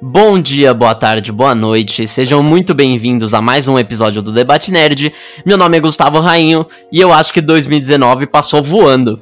[0.00, 4.70] Bom dia, boa tarde, boa noite, sejam muito bem-vindos a mais um episódio do Debate
[4.70, 5.12] Nerd.
[5.46, 9.18] Meu nome é Gustavo Rainho e eu acho que 2019 passou voando.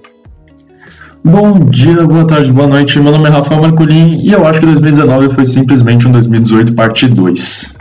[1.24, 4.66] Bom dia, boa tarde, boa noite, meu nome é Rafael Marculin e eu acho que
[4.66, 7.76] 2019 foi simplesmente um 2018 parte 2.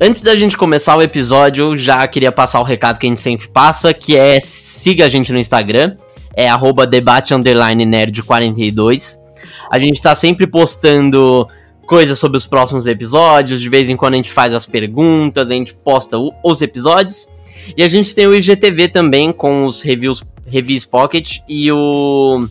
[0.00, 3.48] Antes da gente começar o episódio, já queria passar o recado que a gente sempre
[3.48, 5.94] passa, que é siga a gente no Instagram,
[6.36, 9.27] é arroba debate nerd 42.
[9.70, 11.46] A gente tá sempre postando
[11.86, 15.54] coisas sobre os próximos episódios, de vez em quando a gente faz as perguntas, a
[15.54, 17.28] gente posta o, os episódios.
[17.76, 22.48] E a gente tem o IGTV também com os reviews Reviews Pocket e o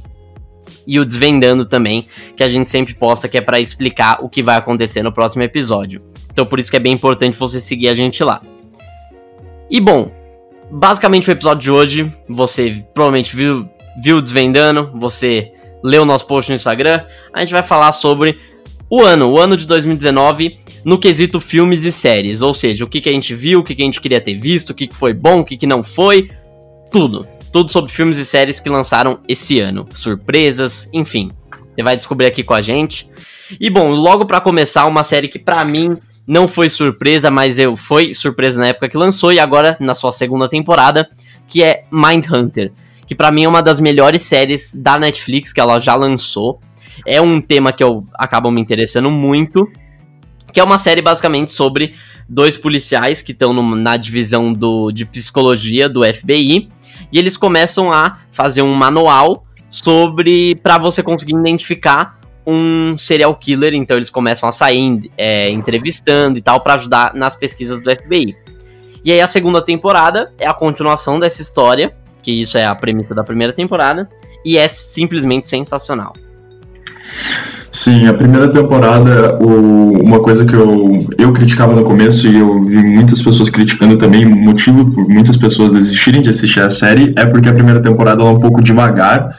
[0.85, 4.41] e o Desvendando também, que a gente sempre posta que é para explicar o que
[4.41, 6.01] vai acontecer no próximo episódio.
[6.31, 8.41] Então por isso que é bem importante você seguir a gente lá.
[9.69, 10.11] E bom,
[10.71, 13.67] basicamente o episódio de hoje, você provavelmente viu,
[14.01, 15.51] viu Desvendando, você
[15.87, 18.39] leu o nosso post no Instagram, a gente vai falar sobre
[18.89, 22.41] o ano, o ano de 2019, no quesito filmes e séries.
[22.41, 24.35] Ou seja, o que, que a gente viu, o que, que a gente queria ter
[24.35, 26.29] visto, o que, que foi bom, o que, que não foi.
[26.91, 27.25] Tudo.
[27.51, 29.87] Tudo sobre filmes e séries que lançaram esse ano.
[29.93, 31.31] Surpresas, enfim.
[31.73, 33.09] Você vai descobrir aqui com a gente.
[33.59, 37.77] E bom, logo para começar, uma série que para mim não foi surpresa, mas eu
[37.77, 41.09] foi surpresa na época que lançou e agora na sua segunda temporada,
[41.47, 42.73] que é Mindhunter,
[43.07, 46.59] que para mim é uma das melhores séries da Netflix que ela já lançou.
[47.05, 49.71] É um tema que eu acabo me interessando muito,
[50.51, 51.95] que é uma série basicamente sobre
[52.27, 56.67] dois policiais que estão na divisão do, de psicologia do FBI
[57.11, 63.73] e eles começam a fazer um manual sobre para você conseguir identificar um serial killer.
[63.73, 68.35] Então eles começam a sair é, entrevistando e tal para ajudar nas pesquisas do FBI.
[69.03, 71.95] E aí a segunda temporada é a continuação dessa história,
[72.27, 74.09] que isso é a premissa da primeira temporada,
[74.43, 76.11] e é simplesmente sensacional.
[77.71, 82.61] Sim, a primeira temporada, o, uma coisa que eu, eu criticava no começo e eu
[82.61, 87.25] vi muitas pessoas criticando também, motivo por muitas pessoas desistirem de assistir a série é
[87.25, 89.33] porque a primeira temporada é um pouco devagar,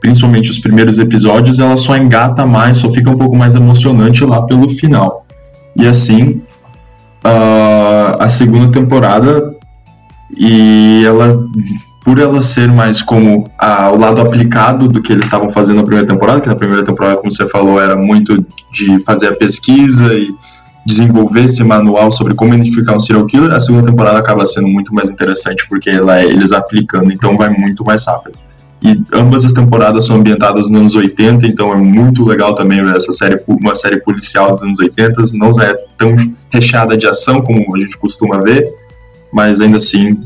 [0.00, 4.42] principalmente os primeiros episódios, ela só engata mais, só fica um pouco mais emocionante lá
[4.42, 5.26] pelo final.
[5.74, 6.40] E assim,
[7.24, 9.56] a, a segunda temporada,
[10.36, 11.44] e ela
[12.04, 15.82] por ela ser mais como a, o lado aplicado do que eles estavam fazendo na
[15.82, 20.12] primeira temporada, que na primeira temporada, como você falou, era muito de fazer a pesquisa
[20.12, 20.34] e
[20.84, 24.92] desenvolver esse manual sobre como identificar um serial killer, a segunda temporada acaba sendo muito
[24.92, 28.36] mais interessante porque ela é eles aplicando, então vai muito mais rápido.
[28.82, 32.96] E ambas as temporadas são ambientadas nos anos 80, então é muito legal também ver
[32.96, 36.16] essa série, uma série policial dos anos 80, não é tão
[36.50, 38.68] recheada de ação como a gente costuma ver,
[39.32, 40.20] mas ainda assim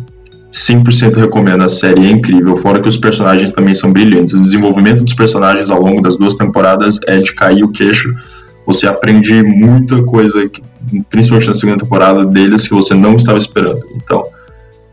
[0.56, 2.56] 100% recomendo a série, é incrível.
[2.56, 4.32] Fora que os personagens também são brilhantes.
[4.32, 8.14] O desenvolvimento dos personagens ao longo das duas temporadas é de cair o queixo.
[8.66, 10.50] Você aprende muita coisa,
[11.10, 13.84] principalmente na segunda temporada deles, que você não estava esperando.
[13.94, 14.22] Então,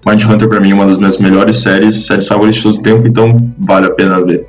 [0.05, 3.07] Mindhunter para mim é uma das minhas melhores séries, séries favoritas de todo o tempo,
[3.07, 4.45] então vale a pena ver.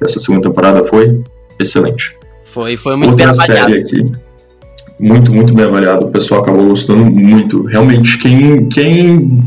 [0.00, 1.24] Essa segunda temporada foi
[1.58, 2.14] excelente.
[2.44, 4.12] Foi, foi muito Outra bem série aqui,
[5.00, 6.06] muito, muito bem avaliado.
[6.06, 7.64] O pessoal acabou gostando muito.
[7.64, 9.42] Realmente, quem, quem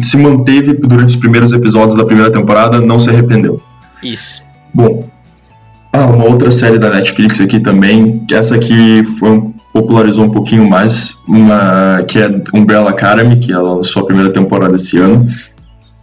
[0.00, 3.60] se manteve durante os primeiros episódios da primeira temporada, não se arrependeu.
[4.02, 4.42] Isso.
[4.72, 5.08] Bom,
[5.92, 9.42] ah, uma outra série da Netflix aqui também, que essa aqui foi,
[9.72, 14.74] popularizou um pouquinho mais, uma que é Umbrella Academy, que ela lançou a primeira temporada
[14.74, 15.26] esse ano,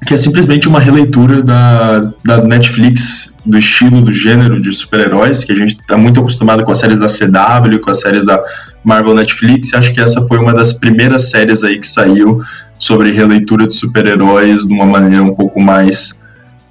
[0.06, 5.52] que é simplesmente uma releitura da, da Netflix do estilo, do gênero de super-heróis, que
[5.52, 8.42] a gente está muito acostumado com as séries da CW, com as séries da
[8.84, 12.42] Marvel Netflix, e acho que essa foi uma das primeiras séries aí que saiu
[12.84, 16.20] sobre releitura de super-heróis de uma maneira um pouco mais,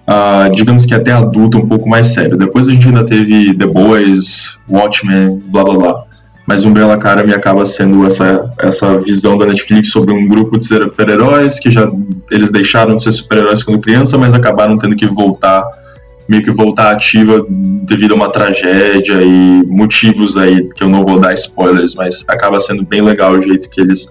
[0.07, 2.37] uh, digamos que até adulta, um pouco mais sério.
[2.37, 6.05] Depois a gente ainda teve The Boys, Watchmen, blá blá blá.
[6.47, 11.59] Mas Umbrella Academy acaba sendo essa, essa visão da Netflix sobre um grupo de super-heróis
[11.59, 11.89] que já
[12.31, 15.65] eles deixaram de ser super-heróis quando criança, mas acabaram tendo que voltar
[16.29, 21.19] meio que voltar ativa devido a uma tragédia e motivos aí que eu não vou
[21.19, 24.09] dar spoilers, mas acaba sendo bem legal o jeito que eles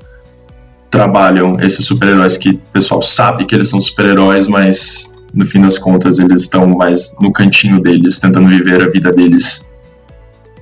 [0.91, 5.79] trabalham esses super-heróis que o pessoal sabe que eles são super-heróis, mas no fim das
[5.79, 9.67] contas eles estão mais no cantinho deles, tentando viver a vida deles.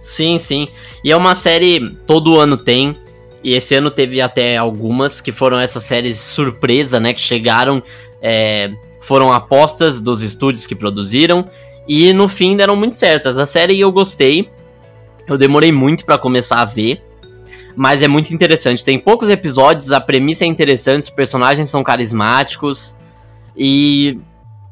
[0.01, 0.67] Sim, sim.
[1.03, 2.95] E é uma série todo ano tem.
[3.43, 7.13] E esse ano teve até algumas que foram essas séries surpresa, né?
[7.13, 7.81] Que chegaram,
[8.21, 8.71] é,
[9.01, 11.45] foram apostas dos estúdios que produziram.
[11.87, 13.37] E no fim deram muito certas.
[13.37, 14.49] A série eu gostei.
[15.27, 17.01] Eu demorei muito para começar a ver
[17.75, 18.83] mas é muito interessante.
[18.83, 22.97] Tem poucos episódios, a premissa é interessante, os personagens são carismáticos
[23.55, 24.17] e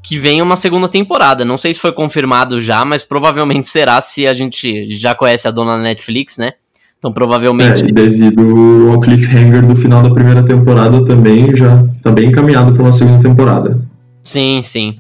[0.02, 1.44] que vem uma segunda temporada.
[1.44, 5.52] Não sei se foi confirmado já, mas provavelmente será se a gente já conhece a
[5.52, 6.54] dona Netflix, né?
[6.98, 7.84] Então provavelmente.
[7.84, 12.84] É, devido ao cliffhanger do final da primeira temporada também já tá bem encaminhado para
[12.84, 13.80] uma segunda temporada.
[14.22, 15.00] Sim, sim.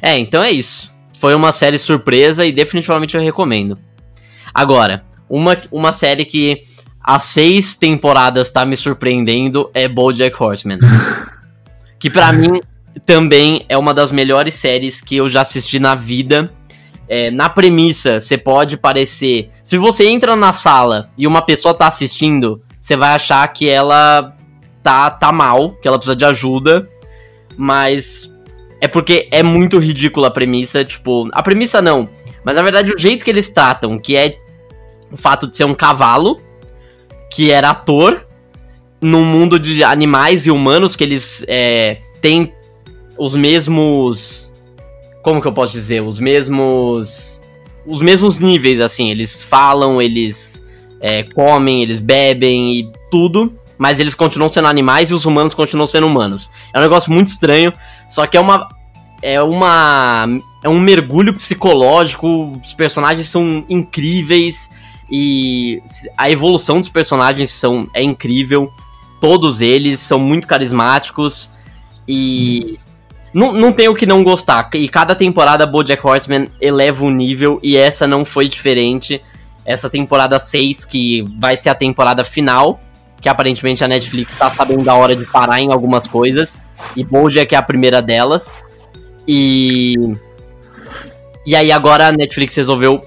[0.00, 0.92] É, então é isso.
[1.18, 3.78] Foi uma série surpresa e definitivamente eu recomendo.
[4.54, 6.62] Agora, uma, uma série que
[7.02, 10.78] há seis temporadas tá me surpreendendo é BoJack Horseman.
[11.98, 12.60] que para mim
[13.06, 16.52] também é uma das melhores séries que eu já assisti na vida.
[17.08, 19.50] É, na premissa, você pode parecer.
[19.62, 24.34] Se você entra na sala e uma pessoa tá assistindo, você vai achar que ela
[24.82, 26.88] tá, tá mal, que ela precisa de ajuda.
[27.56, 28.32] Mas
[28.80, 30.84] é porque é muito ridícula a premissa.
[30.84, 32.08] Tipo, a premissa não.
[32.44, 34.34] Mas na verdade, o jeito que eles tratam, que é
[35.10, 36.40] o fato de ser um cavalo,
[37.32, 38.26] que era ator,
[39.00, 42.52] num mundo de animais e humanos, que eles é, têm
[43.18, 44.52] os mesmos.
[45.22, 46.02] Como que eu posso dizer?
[46.02, 47.42] Os mesmos.
[47.86, 49.10] Os mesmos níveis, assim.
[49.10, 50.64] Eles falam, eles
[51.00, 53.52] é, comem, eles bebem e tudo.
[53.78, 56.50] Mas eles continuam sendo animais e os humanos continuam sendo humanos.
[56.72, 57.72] É um negócio muito estranho.
[58.08, 58.68] Só que é uma.
[59.20, 60.26] É uma.
[60.62, 62.60] É um mergulho psicológico.
[62.62, 64.70] Os personagens são incríveis.
[65.14, 65.82] E
[66.16, 68.72] a evolução dos personagens são, é incrível.
[69.20, 71.52] Todos eles são muito carismáticos.
[72.08, 72.78] E
[73.34, 74.70] não, não tem o que não gostar.
[74.72, 79.22] E cada temporada BoJack Horseman eleva o nível e essa não foi diferente.
[79.66, 82.80] Essa temporada 6, que vai ser a temporada final,
[83.20, 86.62] que aparentemente a Netflix tá sabendo da hora de parar em algumas coisas.
[86.96, 88.64] E BoJack é a primeira delas.
[89.28, 89.94] E...
[91.44, 93.02] E aí agora a Netflix resolveu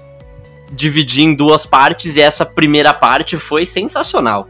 [0.72, 4.48] dividir em duas partes e essa primeira parte foi sensacional.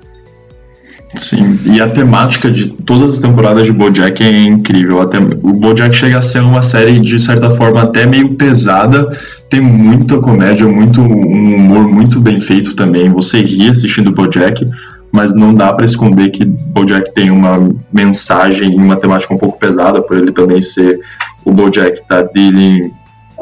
[1.15, 5.01] Sim, e a temática de todas as temporadas de BoJack é incrível.
[5.01, 9.17] Até, o BoJack chega a ser uma série de certa forma até meio pesada,
[9.49, 13.09] tem muita comédia, muito um humor muito bem feito também.
[13.11, 14.67] Você ri assistindo BoJack,
[15.11, 19.59] mas não dá para esconder que BoJack tem uma mensagem e uma temática um pouco
[19.59, 21.01] pesada por ele também ser
[21.45, 22.91] o BoJack tá dealing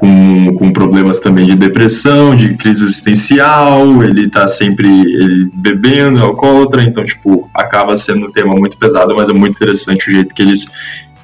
[0.05, 6.83] com, com problemas também de depressão, de crise existencial, ele tá sempre ele bebendo, alcoólatra,
[6.83, 10.43] então, tipo, acaba sendo um tema muito pesado, mas é muito interessante o jeito que
[10.43, 10.67] eles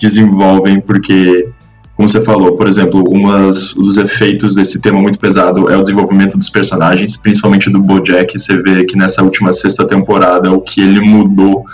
[0.01, 1.47] desenvolvem, porque,
[1.95, 6.39] como você falou, por exemplo, um dos efeitos desse tema muito pesado é o desenvolvimento
[6.39, 11.03] dos personagens, principalmente do Bojack, você vê que nessa última sexta temporada o que ele
[11.03, 11.65] mudou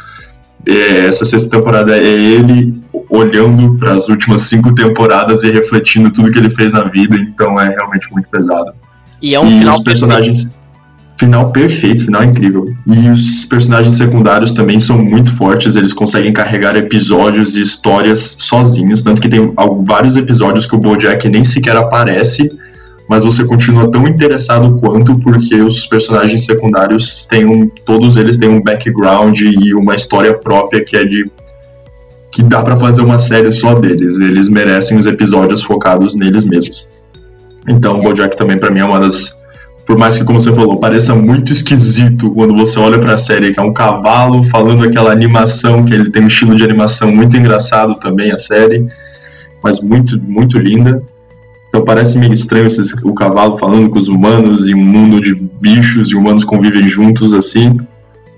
[0.67, 2.75] é, essa sexta temporada é ele
[3.09, 7.59] olhando para as últimas cinco temporadas e refletindo tudo que ele fez na vida, então
[7.61, 8.73] é realmente muito pesado.
[9.21, 11.19] E é um e final os personagens perfeito.
[11.19, 12.75] final perfeito, final incrível.
[12.87, 19.03] E os personagens secundários também são muito fortes, eles conseguem carregar episódios e histórias sozinhos,
[19.03, 19.53] tanto que tem
[19.85, 22.51] vários episódios que o BoJack nem sequer aparece
[23.09, 28.49] mas você continua tão interessado quanto porque os personagens secundários têm um, todos eles têm
[28.49, 31.31] um background e uma história própria que é de
[32.37, 34.17] que dá para fazer uma série só deles.
[34.17, 36.87] Eles merecem os episódios focados neles mesmos.
[37.67, 39.41] Então, BoJack também para mim é uma das
[39.87, 43.55] por mais que como você falou, pareça muito esquisito quando você olha para a série
[43.55, 47.37] que é um cavalo falando aquela animação que ele tem um estilo de animação muito
[47.39, 48.87] engraçado também a série,
[49.63, 51.03] mas muito muito linda.
[51.71, 55.35] Então parece meio estranho esses, o cavalo falando com os humanos e um mundo de
[55.35, 57.79] bichos e humanos convivem juntos assim,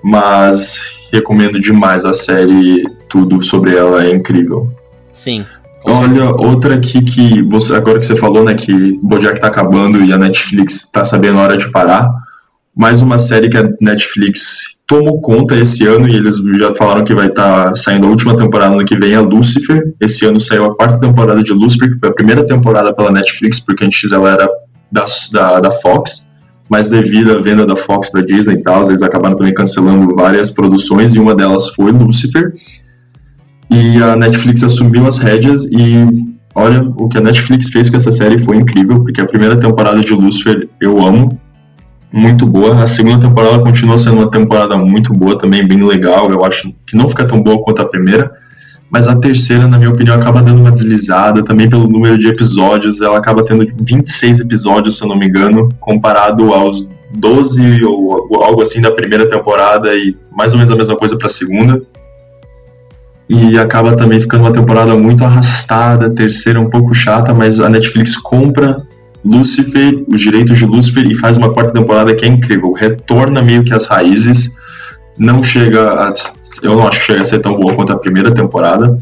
[0.05, 4.72] mas recomendo demais a série, tudo sobre ela é incrível.
[5.12, 5.44] Sim.
[5.84, 10.12] Olha, outra aqui que você agora que você falou, né, que Bojack tá acabando e
[10.12, 12.10] a Netflix tá sabendo a hora de parar.
[12.77, 17.15] Mais uma série que a Netflix tomou conta esse ano e eles já falaram que
[17.15, 19.93] vai estar tá saindo a última temporada no que vem, é Lucifer.
[20.00, 23.60] Esse ano saiu a quarta temporada de Lucifer, que foi a primeira temporada pela Netflix,
[23.60, 24.48] porque antes ela era
[24.91, 26.28] da, da, da Fox,
[26.69, 30.51] mas devido à venda da Fox para Disney e tal, eles acabaram também cancelando várias
[30.51, 32.53] produções e uma delas foi Lucifer.
[33.70, 38.10] E a Netflix assumiu as rédeas e olha, o que a Netflix fez com essa
[38.10, 41.39] série foi incrível, porque a primeira temporada de Lucifer eu amo,
[42.13, 42.82] muito boa.
[42.82, 46.31] A segunda temporada continua sendo uma temporada muito boa também, bem legal.
[46.31, 48.31] Eu acho que não fica tão boa quanto a primeira,
[48.91, 53.01] mas a terceira, na minha opinião, acaba dando uma deslizada também pelo número de episódios.
[53.01, 58.63] Ela acaba tendo 26 episódios, se eu não me engano, comparado aos 12 ou algo
[58.63, 61.83] assim da primeira temporada e mais ou menos a mesma coisa para a segunda.
[63.29, 68.17] E acaba também ficando uma temporada muito arrastada, terceira um pouco chata, mas a Netflix
[68.17, 68.83] compra
[69.23, 72.73] Lucifer, os direitos de Lucifer e faz uma quarta temporada que é incrível.
[72.73, 74.51] Retorna meio que as raízes.
[75.19, 76.13] Não chega a.
[76.63, 78.96] Eu não acho que chega a ser tão boa quanto a primeira temporada,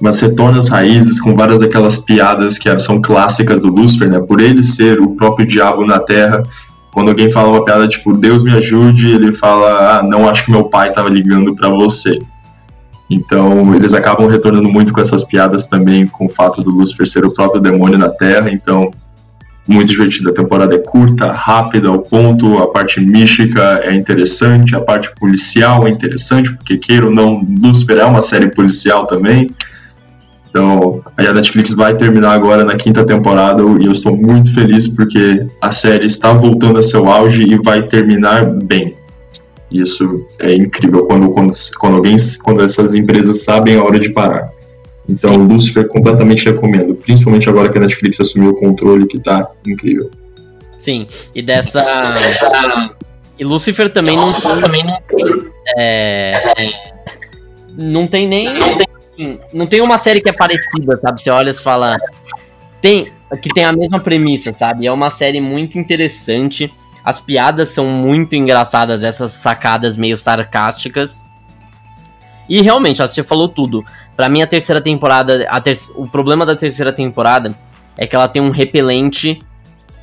[0.00, 4.20] mas retorna às raízes com várias daquelas piadas que são clássicas do Lucifer, né?
[4.20, 6.42] Por ele ser o próprio diabo na Terra,
[6.92, 10.50] quando alguém fala uma piada tipo Deus me ajude, ele fala: "Ah, não acho que
[10.50, 12.18] meu pai estava ligando para você".
[13.10, 17.24] Então, eles acabam retornando muito com essas piadas também, com o fato do Lucifer ser
[17.24, 18.50] o próprio demônio na Terra.
[18.50, 18.90] Então,
[19.68, 20.30] muito divertida.
[20.30, 22.58] A temporada é curta, rápida, ao ponto.
[22.58, 27.98] A parte mística é interessante, a parte policial é interessante, porque queira ou não, Lucifer
[27.98, 29.50] é uma série policial também.
[30.48, 35.46] Então, a Netflix vai terminar agora na quinta temporada e eu estou muito feliz porque
[35.60, 38.94] a série está voltando a seu auge e vai terminar bem.
[39.70, 44.50] Isso é incrível quando, quando, quando alguém, quando essas empresas sabem a hora de parar.
[45.08, 45.46] Então, Sim.
[45.46, 50.10] Lucifer completamente recomendo, principalmente agora que a Netflix assumiu o controle, que tá incrível.
[50.76, 51.82] Sim, e dessa.
[53.38, 55.50] e Lucifer também não, também não tem.
[55.78, 56.32] É,
[57.76, 58.48] não tem nem.
[59.52, 61.20] Não tem uma série que é parecida, sabe?
[61.20, 61.96] Você olha e fala.
[62.80, 63.10] Tem.
[63.42, 64.86] Que tem a mesma premissa, sabe?
[64.86, 66.72] É uma série muito interessante.
[67.04, 71.24] As piadas são muito engraçadas, essas sacadas meio sarcásticas.
[72.48, 73.84] E realmente, você falou tudo.
[74.18, 75.46] Para mim, a terceira temporada.
[75.48, 77.56] A ter o problema da terceira temporada
[77.96, 79.38] é que ela tem um repelente.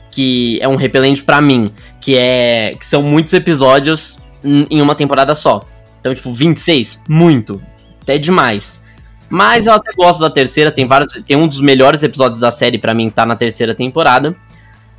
[0.10, 1.70] Que é um repelente para mim.
[2.00, 2.78] Que é.
[2.80, 5.66] Que são muitos episódios em uma temporada só.
[6.00, 7.62] Então, tipo, 26, muito.
[8.02, 8.82] Até demais.
[9.30, 11.12] Mas eu até gosto da terceira, tem vários.
[11.28, 14.34] Tem um dos melhores episódios da série para mim tá na terceira temporada.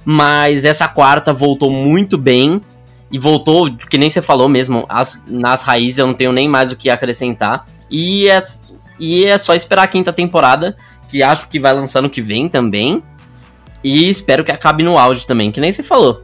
[0.05, 2.61] Mas essa quarta voltou muito bem.
[3.11, 6.71] E voltou, que nem você falou mesmo, as, nas raízes eu não tenho nem mais
[6.73, 7.65] o que acrescentar.
[7.91, 8.43] E é,
[8.99, 10.77] e é só esperar a quinta temporada,
[11.09, 13.03] que acho que vai lançar no que vem também.
[13.83, 16.23] E espero que acabe no auge também, que nem você falou.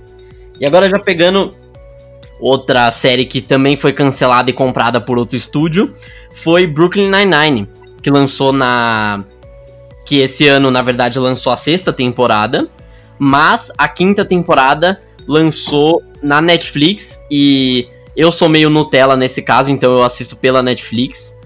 [0.58, 1.54] E agora já pegando
[2.40, 5.94] outra série que também foi cancelada e comprada por outro estúdio,
[6.34, 7.68] foi Brooklyn Nine-Nine,
[8.02, 9.24] que lançou na
[10.04, 12.68] que esse ano, na verdade, lançou a sexta temporada,
[13.18, 17.86] mas a quinta temporada lançou na Netflix e
[18.16, 21.38] eu sou meio Nutella nesse caso, então eu assisto pela Netflix.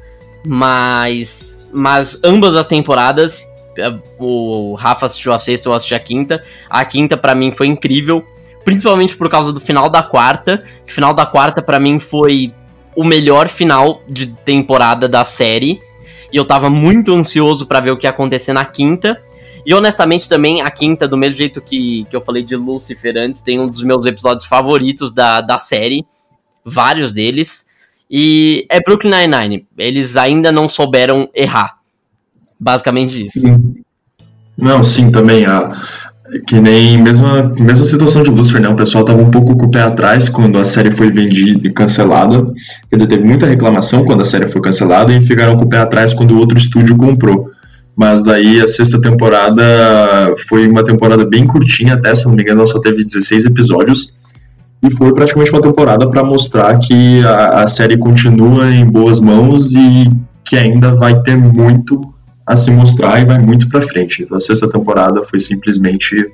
[0.47, 1.69] Mas.
[1.73, 3.47] Mas ambas as temporadas.
[3.79, 6.43] É, o Rafa assistiu a sexta, eu assisti a quinta.
[6.71, 8.25] A quinta, para mim, foi incrível.
[8.65, 10.65] Principalmente por causa do final da quarta.
[10.89, 12.55] O final da quarta, para mim, foi
[12.97, 15.81] o melhor final de temporada da série.
[16.33, 19.21] E eu tava muito ansioso para ver o que ia acontecer na quinta.
[19.65, 23.43] E honestamente também, a quinta, do mesmo jeito que, que eu falei de Lucifer antes,
[23.43, 26.07] tem um dos meus episódios favoritos da, da série.
[26.65, 27.66] Vários deles.
[28.11, 29.67] E é Brooklyn Nine-Nine.
[29.77, 31.77] Eles ainda não souberam errar.
[32.59, 33.41] Basicamente isso.
[34.57, 35.45] Não, sim, também.
[35.45, 35.77] A,
[36.47, 38.69] que nem mesma, mesma situação de Lucifer, né?
[38.69, 41.73] O pessoal tava um pouco com o pé atrás quando a série foi vendida e
[41.73, 42.53] cancelada.
[42.91, 45.79] Quer dizer, teve muita reclamação quando a série foi cancelada e ficaram com o pé
[45.79, 47.51] atrás quando o outro estúdio comprou.
[47.95, 49.63] Mas daí a sexta temporada
[50.49, 54.13] foi uma temporada bem curtinha, até se não me engano, ela só teve 16 episódios
[54.87, 59.75] e foi praticamente uma temporada para mostrar que a, a, série continua em boas mãos
[59.75, 60.11] e
[60.45, 62.15] que ainda vai ter muito
[62.47, 64.23] a se mostrar e vai muito para frente.
[64.23, 66.31] Então, a sexta temporada foi simplesmente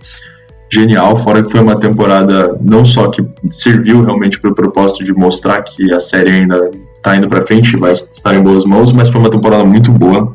[0.70, 5.12] genial, fora que foi uma temporada não só que serviu realmente para o propósito de
[5.12, 8.92] mostrar que a série ainda está indo para frente e vai estar em boas mãos,
[8.92, 10.34] mas foi uma temporada muito boa,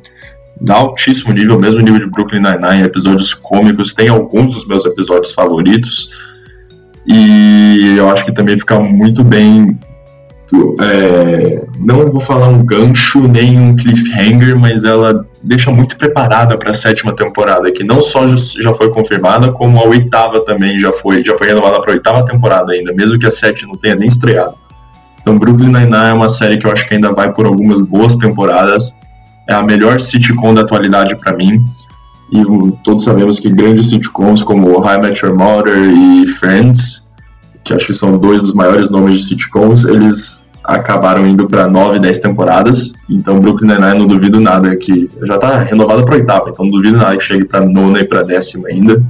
[0.60, 5.32] de altíssimo nível, mesmo nível de Brooklyn Nine-Nine, episódios cômicos, tem alguns dos meus episódios
[5.32, 6.10] favoritos,
[7.08, 9.78] e eu acho que também fica muito bem.
[10.82, 16.72] É, não vou falar um gancho nem um cliffhanger, mas ela deixa muito preparada para
[16.72, 21.24] a sétima temporada, que não só já foi confirmada, como a oitava também já foi,
[21.24, 24.08] já foi renovada para a oitava temporada ainda, mesmo que a sétima não tenha nem
[24.08, 24.56] estreado.
[25.28, 28.16] Então, Brooklyn Nine-Nine é uma série que eu acho que ainda vai por algumas boas
[28.16, 28.96] temporadas.
[29.50, 31.66] É a melhor sitcom da atualidade para mim.
[32.32, 32.44] E
[32.84, 37.08] todos sabemos que grandes sitcoms como I Met Your Mother e Friends,
[37.64, 42.00] que acho que são dois dos maiores nomes de sitcoms, eles acabaram indo para nove,
[42.00, 42.94] dez temporadas.
[43.10, 46.98] Então Brooklyn Nine-Nine não duvido nada que já está renovada para oitava, então não duvido
[46.98, 49.02] nada que chegue para nona e para décima ainda,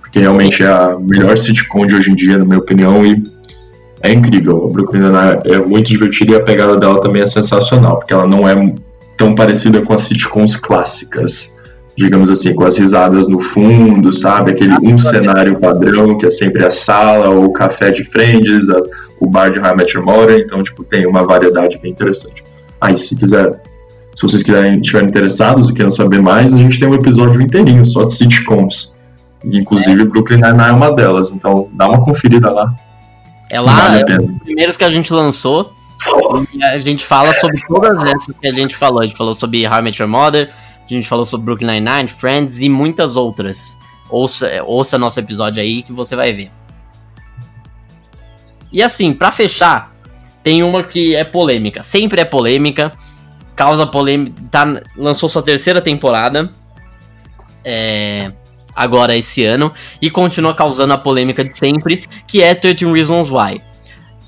[0.00, 3.22] porque realmente é a melhor sitcom de hoje em dia, na minha opinião, e
[4.02, 4.66] é incrível.
[4.68, 8.26] A Brooklyn Nine-Nine é muito divertida e a pegada dela também é sensacional, porque ela
[8.26, 8.74] não é
[9.16, 11.54] tão parecida com as sitcoms clássicas
[11.96, 14.50] digamos assim, com as risadas no fundo, sabe?
[14.50, 18.82] Aquele um cenário padrão, que é sempre a sala, ou o café de Friends, a,
[19.20, 22.42] o bar de I Met Your Mother, então, tipo, tem uma variedade bem interessante.
[22.80, 23.50] Aí, se quiser,
[24.14, 27.86] se vocês quiserem, estiverem interessados e querem saber mais, a gente tem um episódio inteirinho
[27.86, 28.94] só de sitcoms.
[29.44, 30.04] Inclusive, é.
[30.04, 32.74] Brooklyn Nine-Nine é uma delas, então dá uma conferida lá.
[33.50, 35.72] É lá, vale é um dos primeiros que a gente lançou,
[36.52, 39.00] e a gente fala sobre todas essas que a gente falou.
[39.00, 40.50] A gente falou sobre How I Met Your Mother,
[40.84, 43.78] A gente falou sobre Brooklyn Nine-Nine, Friends e muitas outras.
[44.10, 46.50] Ouça, ouça nosso episódio aí que você vai ver.
[48.70, 49.94] E assim, para fechar,
[50.42, 51.82] tem uma que é polêmica.
[51.82, 52.92] Sempre é polêmica.
[53.56, 54.34] Causa polêmica.
[54.50, 56.50] Tá, lançou sua terceira temporada.
[57.64, 58.32] É,
[58.76, 59.72] agora esse ano.
[60.02, 62.06] E continua causando a polêmica de sempre.
[62.26, 63.62] Que é 13 Reasons Why.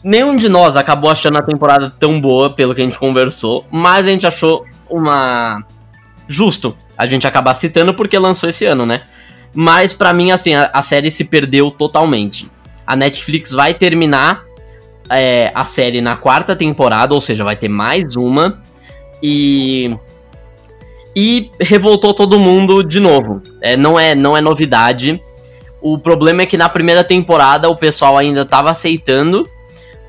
[0.03, 3.67] Nenhum de nós acabou achando a temporada tão boa, pelo que a gente conversou.
[3.71, 5.67] Mas a gente achou uma.
[6.28, 9.02] Justo a gente acabar citando porque lançou esse ano, né?
[9.54, 12.50] Mas para mim, assim, a, a série se perdeu totalmente.
[12.87, 14.45] A Netflix vai terminar
[15.09, 18.61] é, a série na quarta temporada, ou seja, vai ter mais uma.
[19.23, 19.97] E.
[21.18, 23.42] E revoltou todo mundo de novo.
[23.62, 25.18] É, não, é, não é novidade.
[25.80, 29.49] O problema é que na primeira temporada o pessoal ainda estava aceitando,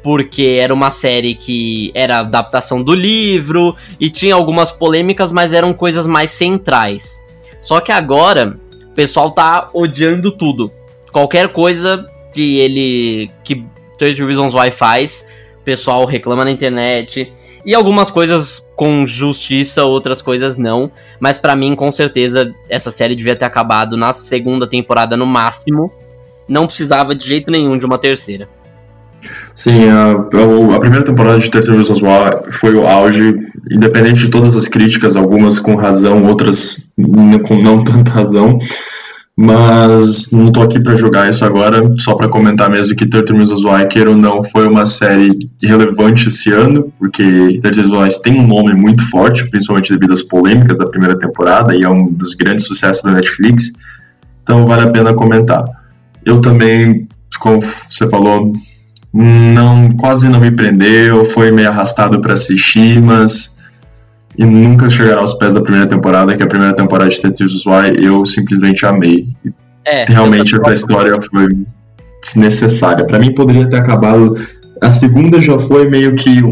[0.04, 5.74] porque era uma série que era adaptação do livro e tinha algumas polêmicas, mas eram
[5.74, 7.26] coisas mais centrais.
[7.62, 8.58] Só que agora
[8.92, 10.72] o pessoal tá odiando tudo.
[11.12, 13.32] Qualquer coisa que ele.
[13.44, 13.66] que
[13.98, 15.28] 30 Reasons Why faz,
[15.60, 17.32] o pessoal reclama na internet.
[17.66, 20.90] E algumas coisas com justiça, outras coisas não.
[21.20, 25.92] Mas para mim, com certeza, essa série devia ter acabado na segunda temporada no máximo.
[26.48, 28.48] Não precisava de jeito nenhum de uma terceira.
[29.58, 33.36] Sim, a, a, primeira temporada de 30 Reasons Why foi o auge,
[33.72, 38.60] independente de todas as críticas, algumas com razão, outras com não tanta razão.
[39.36, 43.64] Mas não tô aqui para jogar isso agora, só para comentar mesmo que 30 Reasons
[43.64, 48.40] Why, queira ou não, foi uma série relevante esse ano, porque 30 Reasons Why tem
[48.40, 52.36] um nome muito forte, principalmente devido às polêmicas da primeira temporada, e é um dos
[52.36, 53.74] grandes sucessos da Netflix,
[54.44, 55.66] então vale a pena comentar.
[56.24, 57.08] Eu também,
[57.40, 58.54] como você falou,
[59.14, 63.58] não quase não me prendeu, foi meio arrastado para assistir, mas
[64.38, 68.06] e nunca chegará aos pés da primeira temporada, que a primeira temporada de Ted Why
[68.06, 69.26] eu simplesmente amei.
[69.84, 71.48] É, Realmente a história foi
[72.22, 73.06] desnecessária.
[73.06, 74.36] Para mim poderia ter acabado.
[74.80, 76.44] A segunda já foi meio que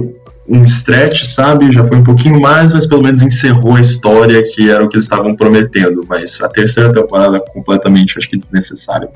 [0.48, 1.72] um stretch, sabe?
[1.72, 4.96] Já foi um pouquinho mais, mas pelo menos encerrou a história que era o que
[4.96, 6.04] eles estavam prometendo.
[6.08, 9.10] Mas a terceira temporada completamente, acho que desnecessária.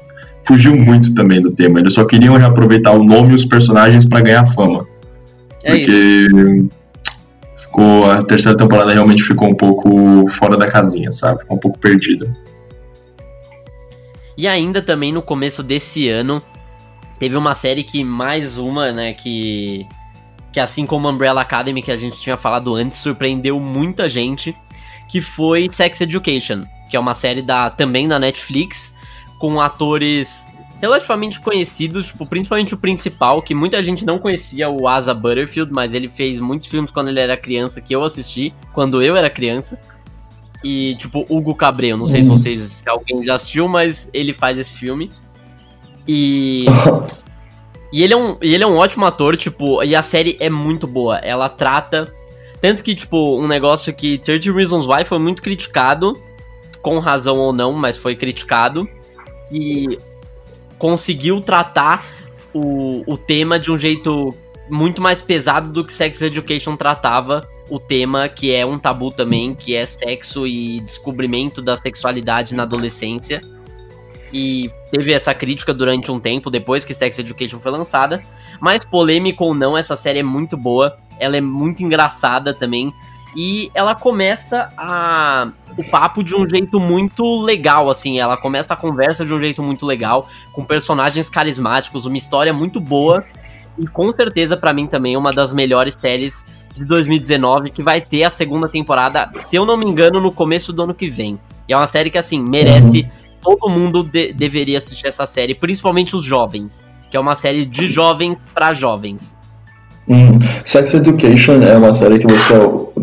[0.49, 1.79] Fugiu muito também do tema.
[1.79, 4.83] Eles só queriam reaproveitar o nome e os personagens para ganhar fama.
[5.63, 6.69] É porque isso
[7.55, 11.41] ficou a terceira temporada realmente ficou um pouco fora da casinha, sabe?
[11.41, 12.35] Ficou um pouco perdida.
[14.35, 16.41] E ainda também no começo desse ano
[17.19, 19.85] teve uma série que mais uma, né, que
[20.51, 24.55] que assim como Umbrella Academy que a gente tinha falado antes, surpreendeu muita gente,
[25.07, 28.97] que foi Sex Education, que é uma série da também da Netflix
[29.39, 30.45] com atores
[30.81, 35.93] relativamente conhecidos, tipo, principalmente o principal, que muita gente não conhecia, o Asa Butterfield, mas
[35.93, 39.79] ele fez muitos filmes quando ele era criança que eu assisti, quando eu era criança.
[40.63, 42.35] E, tipo, Hugo Cabreu, não sei se uhum.
[42.35, 45.09] vocês, se alguém já assistiu, mas ele faz esse filme.
[46.07, 46.65] E.
[47.91, 50.87] e ele é, um, ele é um ótimo ator, tipo, e a série é muito
[50.87, 51.17] boa.
[51.17, 52.13] Ela trata.
[52.61, 56.13] Tanto que, tipo, um negócio que 30 Reasons Why foi muito criticado,
[56.81, 58.87] com razão ou não, mas foi criticado.
[59.51, 59.97] E
[60.77, 62.05] conseguiu tratar
[62.53, 64.35] o, o tema de um jeito
[64.69, 69.53] muito mais pesado do que Sex Education tratava o tema que é um tabu também,
[69.53, 73.41] que é sexo e descobrimento da sexualidade na adolescência.
[74.33, 78.21] E teve essa crítica durante um tempo depois que Sex Education foi lançada.
[78.59, 80.97] Mas polêmico ou não, essa série é muito boa.
[81.19, 82.93] Ela é muito engraçada também.
[83.35, 88.19] E ela começa a o papo de um jeito muito legal, assim.
[88.19, 92.81] Ela começa a conversa de um jeito muito legal, com personagens carismáticos, uma história muito
[92.81, 93.23] boa.
[93.77, 98.25] E com certeza, para mim, também uma das melhores séries de 2019, que vai ter
[98.25, 101.39] a segunda temporada, se eu não me engano, no começo do ano que vem.
[101.65, 103.03] E é uma série que, assim, merece.
[103.03, 103.29] Uhum.
[103.41, 106.89] Todo mundo de deveria assistir essa série, principalmente os jovens.
[107.09, 109.38] Que é uma série de jovens para jovens.
[110.09, 110.39] Hum.
[110.65, 112.53] Sex Education é uma série que você,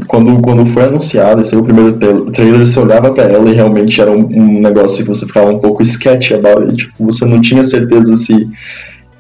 [0.09, 1.97] quando, quando foi anunciada, esse é o primeiro
[2.33, 5.61] trailer, você olhava para ela e realmente era um, um, negócio que você ficava um
[5.61, 6.77] pouco sketchy about it.
[6.77, 8.49] Tipo, você não tinha certeza se,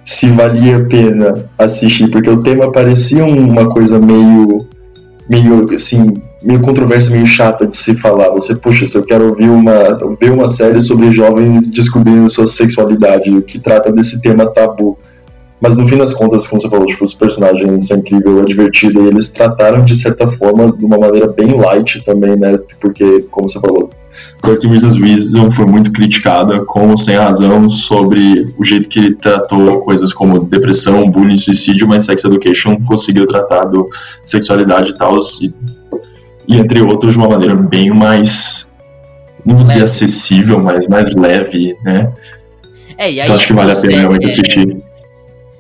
[0.05, 4.67] se valia a pena assistir, porque o tema parecia uma coisa meio,
[5.31, 8.31] meio assim, meio controversa, meio chata de se falar.
[8.31, 13.31] Você, puxa, se eu quero ouvir uma, ver uma série sobre jovens descobrindo sua sexualidade,
[13.31, 14.99] o que trata desse tema tabu
[15.61, 19.03] mas no fim das contas, como você falou, tipo, os personagens são incrível, é divertido,
[19.03, 22.59] e eles trataram de certa forma de uma maneira bem light também, né?
[22.81, 23.91] Porque, como você falou,
[24.43, 30.13] 13 Reasons Reason foi muito criticada, com sem razão, sobre o jeito que tratou coisas
[30.13, 33.89] como depressão, bullying, suicídio, mas Sex Education conseguiu tratar do
[34.25, 35.53] sexualidade e tal, e
[36.49, 38.71] e entre outros de uma maneira bem mais,
[39.45, 42.13] não vou dizer acessível, mas mais leve, né?
[42.97, 44.29] É, e aí, então acho que vale a pena realmente é...
[44.29, 44.77] assistir.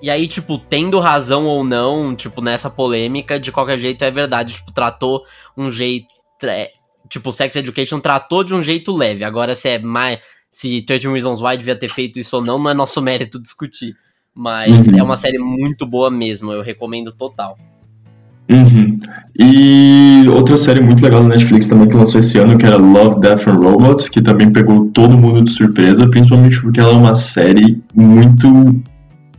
[0.03, 4.55] E aí, tipo, tendo razão ou não, tipo, nessa polêmica, de qualquer jeito é verdade.
[4.55, 5.23] Tipo, tratou
[5.57, 6.07] um jeito.
[6.43, 6.69] É,
[7.09, 9.25] tipo, Sex Education tratou de um jeito leve.
[9.25, 10.19] Agora, se é mais.
[10.51, 13.95] Se 13 Reasons Why devia ter feito isso ou não, não é nosso mérito discutir.
[14.35, 14.99] Mas uhum.
[14.99, 17.57] é uma série muito boa mesmo, eu recomendo total.
[18.51, 18.99] Uhum.
[19.39, 23.21] E outra série muito legal da Netflix também que lançou esse ano, que era Love,
[23.21, 27.15] Death and Robots, que também pegou todo mundo de surpresa, principalmente porque ela é uma
[27.15, 28.49] série muito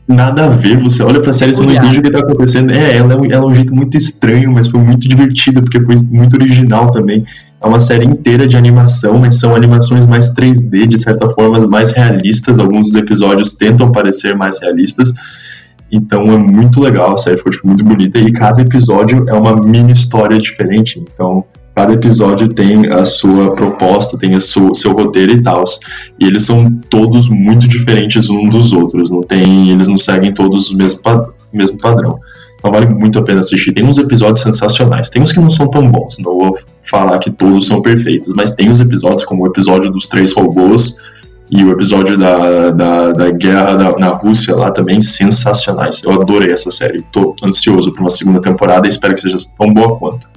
[0.08, 0.78] nada a ver.
[0.78, 2.72] Você olha pra série e você não entende o que tá acontecendo.
[2.72, 5.82] É, ela é, um, ela é um jeito muito estranho, mas foi muito divertida, porque
[5.82, 7.26] foi muito original também.
[7.62, 11.92] É uma série inteira de animação, mas são animações mais 3D, de certa forma, mais
[11.92, 12.60] realistas.
[12.60, 15.12] Alguns dos episódios tentam parecer mais realistas.
[15.92, 18.20] Então é muito legal, a série ficou tipo, muito bonita.
[18.20, 21.04] E cada episódio é uma mini história diferente.
[21.14, 21.44] Então
[21.78, 25.64] cada episódio tem a sua proposta, tem o seu, seu roteiro e tal.
[26.20, 29.12] E eles são todos muito diferentes um dos outros.
[29.12, 31.00] Não tem, eles não seguem todos o mesmo,
[31.54, 32.20] mesmo padrão.
[32.58, 33.74] Então vale muito a pena assistir.
[33.74, 35.12] Tem uns episódios sensacionais.
[35.12, 36.18] Tem uns que não são tão bons.
[36.18, 40.08] Não vou falar que todos são perfeitos, mas tem os episódios, como o episódio dos
[40.08, 40.98] três robôs
[41.52, 46.02] e o episódio da, da, da guerra da, na Rússia lá também, sensacionais.
[46.04, 47.06] Eu adorei essa série.
[47.12, 50.37] Tô ansioso para uma segunda temporada e espero que seja tão boa quanto.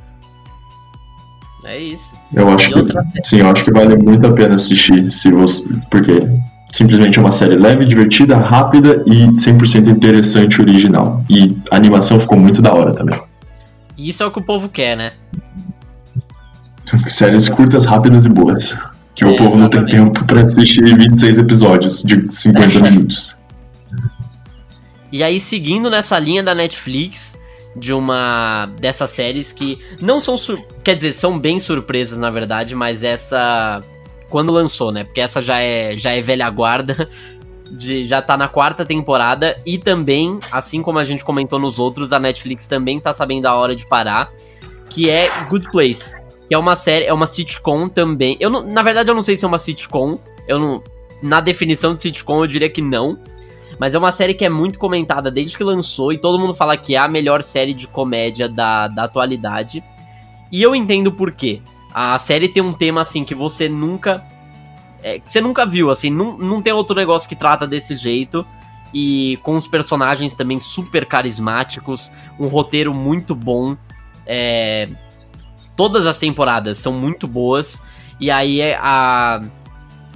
[1.70, 2.14] É isso.
[2.34, 2.84] Eu acho que,
[3.22, 6.20] sim, eu acho que vale muito a pena assistir, se você, porque
[6.72, 11.22] simplesmente é uma série leve, divertida, rápida e 100% interessante original.
[11.30, 13.20] E a animação ficou muito da hora também.
[13.96, 15.12] Isso é o que o povo quer, né?
[17.06, 18.82] Séries curtas, rápidas e boas.
[19.14, 19.96] Que é, o povo exatamente.
[19.96, 23.36] não tem tempo para assistir 26 episódios de 50 minutos.
[25.12, 27.39] E aí, seguindo nessa linha da Netflix,
[27.74, 30.34] de uma dessas séries que não são
[30.82, 33.80] quer dizer são bem surpresas na verdade mas essa
[34.28, 35.04] quando lançou né?
[35.04, 37.08] Porque essa já é já é velha guarda
[37.70, 42.12] de, já tá na quarta temporada e também assim como a gente comentou nos outros
[42.12, 44.32] a Netflix também tá sabendo a hora de parar
[44.88, 46.16] que é Good Place
[46.48, 48.36] que é uma série é uma sitcom também.
[48.40, 50.82] Eu não, na verdade eu não sei se é uma sitcom eu não
[51.22, 53.16] na definição de sitcom eu diria que não
[53.80, 56.76] mas é uma série que é muito comentada desde que lançou e todo mundo fala
[56.76, 59.82] que é a melhor série de comédia da, da atualidade.
[60.52, 61.62] E eu entendo por quê.
[61.94, 64.22] A série tem um tema assim que você nunca.
[65.02, 68.44] É, que você nunca viu, assim, não, não tem outro negócio que trata desse jeito.
[68.92, 73.78] E com os personagens também super carismáticos, um roteiro muito bom.
[74.26, 74.90] É,
[75.74, 77.82] todas as temporadas são muito boas.
[78.20, 79.40] E aí é a.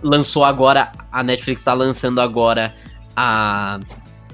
[0.02, 0.92] Lançou agora.
[1.10, 2.74] A Netflix tá lançando agora
[3.16, 3.80] a,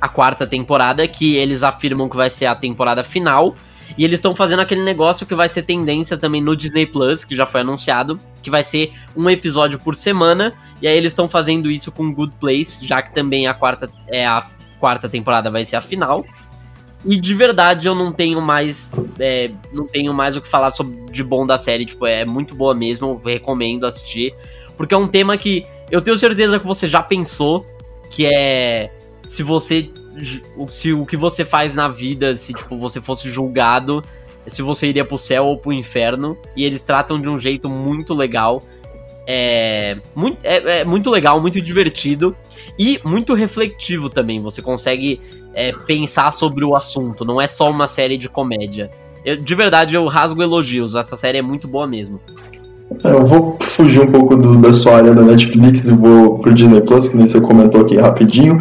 [0.01, 3.55] a quarta temporada, que eles afirmam que vai ser a temporada final.
[3.99, 7.35] E eles estão fazendo aquele negócio que vai ser tendência também no Disney Plus, que
[7.35, 10.55] já foi anunciado, que vai ser um episódio por semana.
[10.81, 14.27] E aí eles estão fazendo isso com Good Place, já que também a quarta é
[14.27, 14.45] a
[14.79, 16.25] quarta temporada vai ser a final.
[17.05, 21.01] E de verdade eu não tenho mais é, não tenho mais o que falar sobre
[21.11, 24.35] de bom da série, tipo, é muito boa mesmo, recomendo assistir,
[24.77, 27.67] porque é um tema que eu tenho certeza que você já pensou
[28.11, 28.91] que é
[29.25, 29.89] se você
[30.69, 34.05] se o que você faz na vida, se tipo você fosse julgado,
[34.47, 38.13] se você iria pro céu ou pro inferno, e eles tratam de um jeito muito
[38.13, 38.63] legal.
[39.27, 42.37] É muito, é, é muito legal, muito divertido
[42.77, 44.41] e muito refletivo também.
[44.41, 45.21] Você consegue
[45.55, 48.91] é, pensar sobre o assunto, não é só uma série de comédia.
[49.25, 52.21] Eu, de verdade, eu rasgo elogios, essa série é muito boa mesmo.
[53.05, 56.53] É, eu vou fugir um pouco do, da sua área da Netflix e vou pro
[56.53, 58.59] Disney Plus, que nem você comentou aqui rapidinho.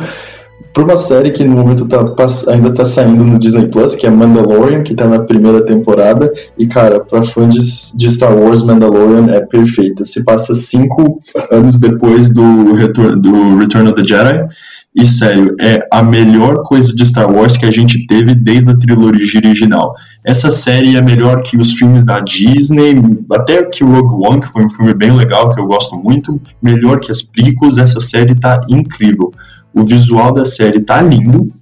[0.73, 2.05] Por uma série que no momento tá,
[2.47, 6.31] ainda tá saindo no Disney Plus, que é Mandalorian, que tá na primeira temporada.
[6.57, 10.05] E, cara, pra fãs de Star Wars, Mandalorian é perfeita.
[10.05, 14.47] Se passa cinco anos depois do, Return, do Return of the Jedi.
[14.95, 18.77] E sério, é a melhor coisa de Star Wars que a gente teve desde a
[18.77, 19.93] trilogia original.
[20.25, 22.95] Essa série é melhor que os filmes da Disney,
[23.31, 26.41] até que o Rogue One, que foi um filme bem legal, que eu gosto muito,
[26.61, 29.31] melhor que as prequels, essa série tá incrível.
[29.79, 31.53] O visual da série tá lindo,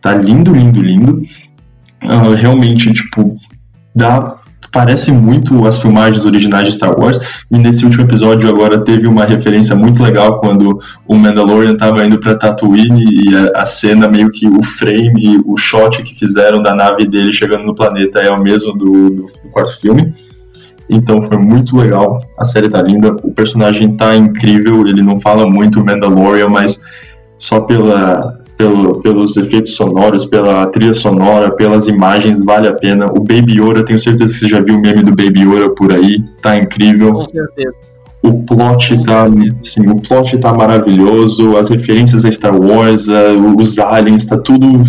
[0.00, 1.22] tá lindo, lindo, lindo.
[2.04, 3.36] Uh, realmente, tipo,
[3.94, 4.34] dá
[4.72, 7.18] parece muito as filmagens originais de Star Wars.
[7.50, 12.18] E nesse último episódio agora teve uma referência muito legal quando o Mandalorian estava indo
[12.18, 16.74] para Tatooine e a, a, cena meio que o frame, o shot que fizeram da
[16.74, 20.14] nave dele chegando no planeta é o mesmo do, do, do quarto filme.
[20.88, 22.20] Então foi muito legal.
[22.38, 26.80] A série tá linda, o personagem tá incrível, ele não fala muito Mandalorian, mas
[27.42, 33.06] só pela pelo, pelos efeitos sonoros, pela trilha sonora, pelas imagens, vale a pena.
[33.06, 35.92] O Baby Yoda, tenho certeza que você já viu o meme do Baby Yoda por
[35.92, 37.14] aí, tá incrível.
[37.14, 37.74] Com certeza.
[38.22, 39.24] O plot tá,
[39.60, 43.08] assim, o plot tá maravilhoso, as referências a Star Wars,
[43.58, 44.84] os aliens, tá tudo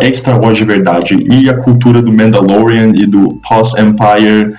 [0.00, 1.14] é Star Wars de verdade.
[1.30, 4.56] E a cultura do Mandalorian e do Post-Empire, uh,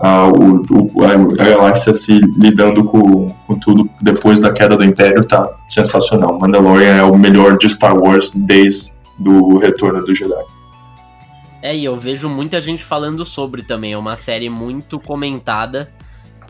[0.00, 5.50] o, o, a, galáxia se lidando com, com, tudo depois da queda do Império, tá
[5.66, 6.38] sensacional.
[6.38, 8.92] Mandalorian é o melhor de Star Wars desde
[9.24, 10.44] o retorno do Jedi.
[11.62, 13.94] É, e eu vejo muita gente falando sobre também.
[13.94, 15.90] É uma série muito comentada.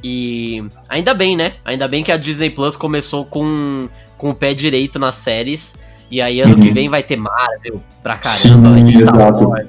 [0.03, 1.55] E ainda bem, né?
[1.65, 5.77] Ainda bem que a Disney Plus começou com, com o pé direito nas séries.
[6.11, 6.61] E aí ano uhum.
[6.61, 8.79] que vem vai ter Marvel pra caramba.
[8.79, 9.49] Sim, exato.
[9.49, 9.66] Wars,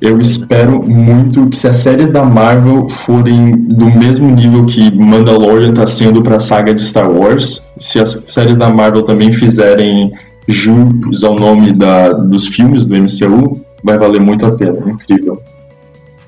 [0.00, 5.72] Eu espero muito que se as séries da Marvel forem do mesmo nível que Mandalorian
[5.72, 10.12] tá sendo pra saga de Star Wars, se as séries da Marvel também fizerem
[10.48, 14.90] jus ao nome da, dos filmes do MCU, vai valer muito a pena.
[14.90, 15.40] Incrível.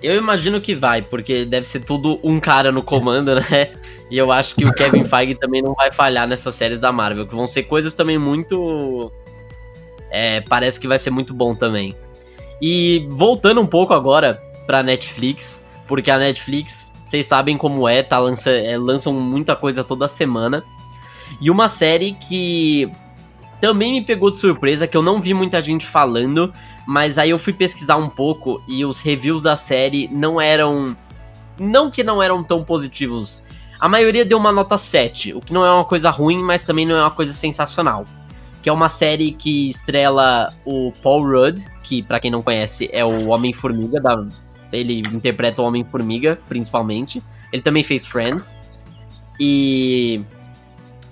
[0.01, 3.71] Eu imagino que vai, porque deve ser tudo um cara no comando, né?
[4.11, 7.27] E eu acho que o Kevin Feige também não vai falhar nessas séries da Marvel,
[7.27, 9.11] que vão ser coisas também muito
[10.11, 11.94] é, parece que vai ser muito bom também.
[12.61, 18.18] E voltando um pouco agora pra Netflix, porque a Netflix, vocês sabem como é, tá
[18.18, 20.64] lança, é, lançam muita coisa toda semana.
[21.40, 22.90] E uma série que
[23.61, 26.53] também me pegou de surpresa, que eu não vi muita gente falando,
[26.87, 30.97] mas aí eu fui pesquisar um pouco e os reviews da série não eram.
[31.59, 33.42] Não que não eram tão positivos.
[33.81, 36.85] A maioria deu uma nota 7, o que não é uma coisa ruim, mas também
[36.85, 38.05] não é uma coisa sensacional
[38.62, 43.05] que é uma série que estrela o Paul Rudd, que para quem não conhece é
[43.05, 44.27] o Homem-Formiga, da...
[44.73, 47.23] ele interpreta o Homem-Formiga, principalmente.
[47.53, 48.59] Ele também fez Friends.
[49.40, 50.25] E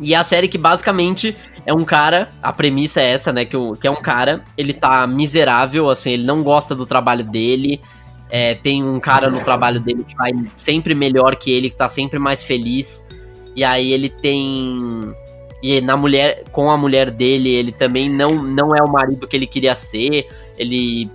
[0.01, 3.57] e é a série que basicamente é um cara, a premissa é essa, né, que,
[3.57, 7.81] o, que é um cara, ele tá miserável, assim, ele não gosta do trabalho dele,
[8.29, 11.89] é, tem um cara no trabalho dele que vai sempre melhor que ele, que tá
[11.89, 13.07] sempre mais feliz,
[13.55, 15.15] e aí ele tem
[15.63, 19.37] e na mulher, com a mulher dele, ele também não, não é o marido que
[19.37, 20.29] ele queria ser.
[20.57, 21.11] Ele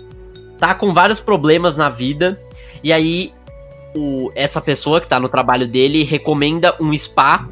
[0.59, 2.39] tá com vários problemas na vida.
[2.83, 3.33] E aí,
[3.95, 7.47] o, essa pessoa que tá no trabalho dele recomenda um spa.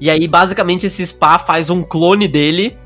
[0.00, 2.76] E aí, basicamente, esse spa faz um clone dele.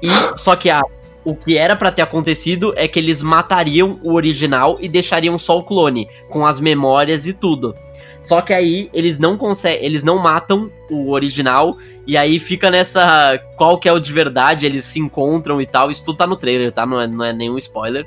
[0.00, 0.80] E só que a,
[1.24, 5.58] o que era para ter acontecido é que eles matariam o original e deixariam só
[5.58, 7.74] o clone, com as memórias e tudo.
[8.22, 13.38] Só que aí eles não conseguem, eles não matam o original e aí fica nessa
[13.56, 15.90] qual que é o de verdade, eles se encontram e tal.
[15.90, 16.84] Isso tudo tá no trailer, tá?
[16.84, 18.06] Não é, não é nenhum spoiler.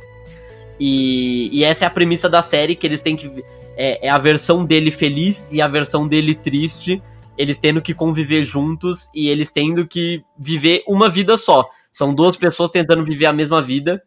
[0.79, 3.43] E, e essa é a premissa da série que eles têm que
[3.75, 7.01] é, é a versão dele feliz e a versão dele triste,
[7.37, 11.67] eles tendo que conviver juntos e eles tendo que viver uma vida só.
[11.91, 14.01] São duas pessoas tentando viver a mesma vida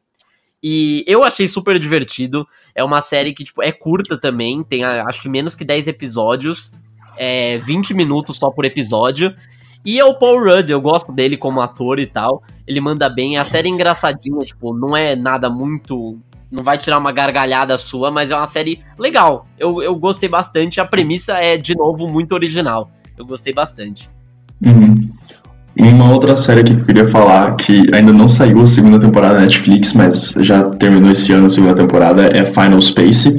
[0.63, 2.47] e eu achei super divertido.
[2.75, 4.63] É uma série que, tipo, é curta também.
[4.63, 6.73] Tem, acho que, menos que 10 episódios.
[7.17, 9.35] É 20 minutos só por episódio.
[9.85, 12.43] E é o Paul Rudd, eu gosto dele como ator e tal.
[12.67, 13.39] Ele manda bem.
[13.39, 16.19] A série é engraçadinha, tipo, não é nada muito.
[16.51, 19.47] Não vai tirar uma gargalhada sua, mas é uma série legal.
[19.57, 20.81] Eu, eu gostei bastante.
[20.81, 22.91] A premissa é, de novo, muito original.
[23.17, 24.11] Eu gostei bastante.
[24.61, 25.13] Uhum.
[25.79, 29.41] Uma outra série que eu queria falar, que ainda não saiu a segunda temporada da
[29.41, 33.39] Netflix, mas já terminou esse ano a segunda temporada, é Final Space.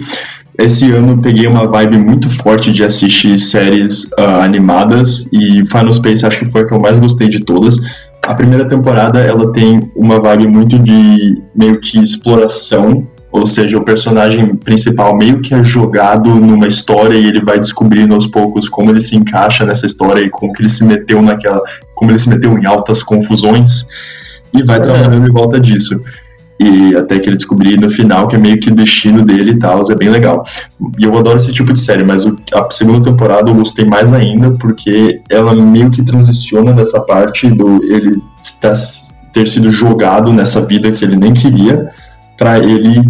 [0.60, 5.94] Esse ano eu peguei uma vibe muito forte de assistir séries uh, animadas e Final
[5.94, 7.78] Space acho que foi a que eu mais gostei de todas.
[8.26, 13.84] A primeira temporada ela tem uma vibe muito de meio que exploração ou seja, o
[13.84, 18.90] personagem principal meio que é jogado numa história e ele vai descobrindo aos poucos como
[18.90, 21.62] ele se encaixa nessa história e como que ele se meteu naquela,
[21.98, 23.88] como ele se meteu em altas confusões
[24.54, 26.00] e vai trabalhando em volta disso.
[26.60, 29.60] E até que ele descobrir no final que é meio que o destino dele e
[29.60, 30.46] tal, é bem legal.
[30.98, 34.52] E eu adoro esse tipo de série, mas a segunda temporada eu gostei mais ainda
[34.52, 38.20] porque ela meio que transiciona nessa parte do ele
[39.34, 41.92] ter sido jogado nessa vida que ele nem queria
[42.38, 43.04] para ele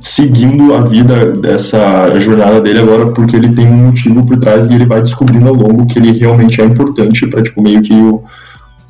[0.00, 4.74] seguindo a vida dessa jornada dele agora porque ele tem um motivo por trás e
[4.74, 8.22] ele vai descobrindo ao longo que ele realmente é importante para tipo meio que o,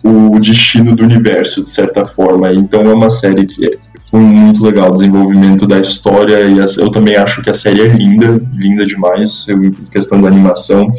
[0.05, 2.53] o destino do universo de certa forma.
[2.53, 3.79] Então é uma série que
[4.11, 7.89] foi muito legal o desenvolvimento da história e eu também acho que a série é
[7.89, 10.91] linda linda demais em questão da animação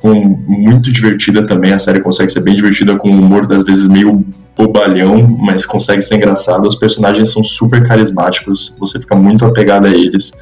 [0.00, 0.14] com,
[0.48, 4.24] muito divertida também a série consegue ser bem divertida com humor às vezes meio
[4.56, 6.66] bobalhão, mas consegue ser engraçado.
[6.66, 10.32] Os personagens são super carismáticos, você fica muito apegado a eles.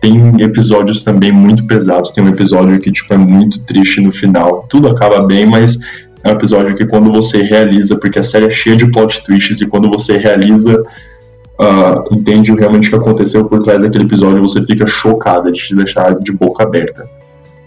[0.00, 2.10] Tem episódios também muito pesados.
[2.10, 4.66] Tem um episódio que tipo, é muito triste no final.
[4.68, 5.78] Tudo acaba bem, mas
[6.24, 9.60] é um episódio que quando você realiza, porque a série é cheia de plot twists,
[9.60, 10.80] e quando você realiza,
[11.60, 15.74] uh, entende realmente o que aconteceu por trás daquele episódio, você fica chocada de te
[15.74, 17.08] deixar de boca aberta.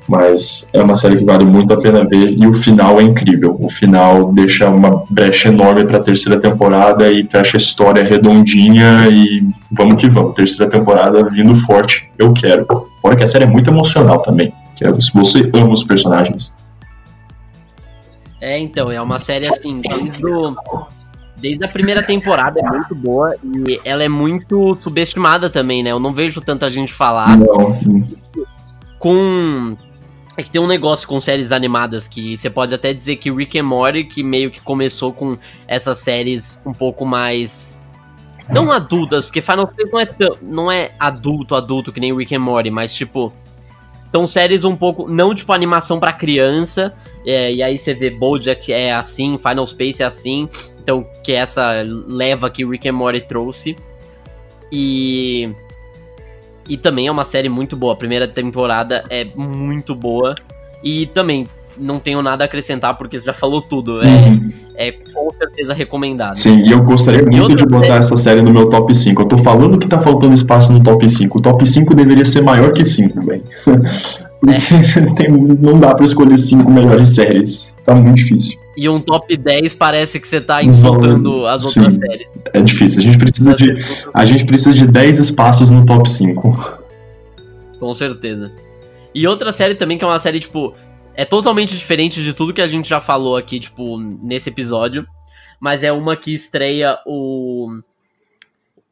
[0.07, 3.57] Mas é uma série que vale muito a pena ver e o final é incrível.
[3.59, 9.07] O final deixa uma brecha enorme para a terceira temporada e fecha a história redondinha
[9.09, 10.35] e vamos que vamos.
[10.35, 12.65] Terceira temporada vindo forte, eu quero.
[13.01, 14.53] Fora que a série é muito emocional também.
[14.75, 16.53] Quero, se você ama os personagens.
[18.39, 20.55] É, então, é uma série assim, desde, o,
[21.35, 25.91] desde a primeira temporada é muito boa e ela é muito subestimada também, né?
[25.91, 27.35] Eu não vejo tanta gente falar.
[27.37, 27.75] Não.
[28.99, 29.75] Com
[30.37, 33.57] é que tem um negócio com séries animadas que você pode até dizer que Rick
[33.57, 37.73] and Morty, que meio que começou com essas séries um pouco mais.
[38.49, 42.35] Não adultas, porque Final Fantasy não é, tão, não é adulto, adulto que nem Rick
[42.35, 43.31] and Morty, mas tipo.
[44.11, 45.09] São séries um pouco.
[45.09, 46.93] Não tipo animação para criança.
[47.25, 50.47] É, e aí você vê Bojack é assim, Final Space é assim.
[50.79, 53.75] Então, que é essa leva que Rick and Morty trouxe.
[54.71, 55.49] E
[56.67, 57.93] e também é uma série muito boa.
[57.93, 60.35] A primeira temporada é muito boa.
[60.83, 61.47] E também
[61.77, 64.01] não tenho nada a acrescentar porque você já falou tudo.
[64.01, 64.51] É, uhum.
[64.75, 66.37] é com certeza recomendado.
[66.37, 67.99] Sim, e eu gostaria muito de botar série...
[67.99, 69.21] essa série no meu top 5.
[69.21, 71.37] Eu tô falando que tá faltando espaço no top 5.
[71.37, 73.43] O top 5 deveria ser maior que 5, velho.
[74.47, 75.27] É.
[75.59, 77.73] não dá pra escolher 5 melhores séries.
[77.83, 78.59] Tá muito difícil.
[78.77, 82.27] E um top 10 parece que você tá insultando as outras Sim, séries.
[82.53, 82.99] É difícil.
[82.99, 86.79] A gente precisa de a gente precisa de 10 espaços no top 5.
[87.79, 88.51] Com certeza.
[89.13, 90.73] E outra série também que é uma série tipo
[91.15, 95.07] é totalmente diferente de tudo que a gente já falou aqui, tipo, nesse episódio,
[95.61, 97.79] mas é uma que estreia o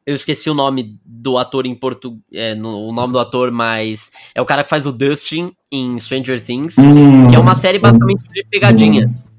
[0.06, 4.42] eu esqueci o nome do ator em português, é, o nome do ator, mas é
[4.42, 8.22] o cara que faz o Dustin em Stranger Things, hum, que é uma série basicamente
[8.30, 9.06] de pegadinha.
[9.06, 9.33] Hum.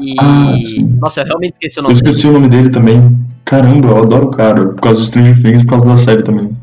[0.00, 0.14] E.
[0.20, 0.54] Ah,
[1.00, 2.28] Nossa, eu realmente esqueci o nome Eu esqueci dele.
[2.30, 3.18] o nome dele também.
[3.44, 4.68] Caramba, eu adoro o cara.
[4.68, 6.56] Por causa do Stranger Things e por causa da série também.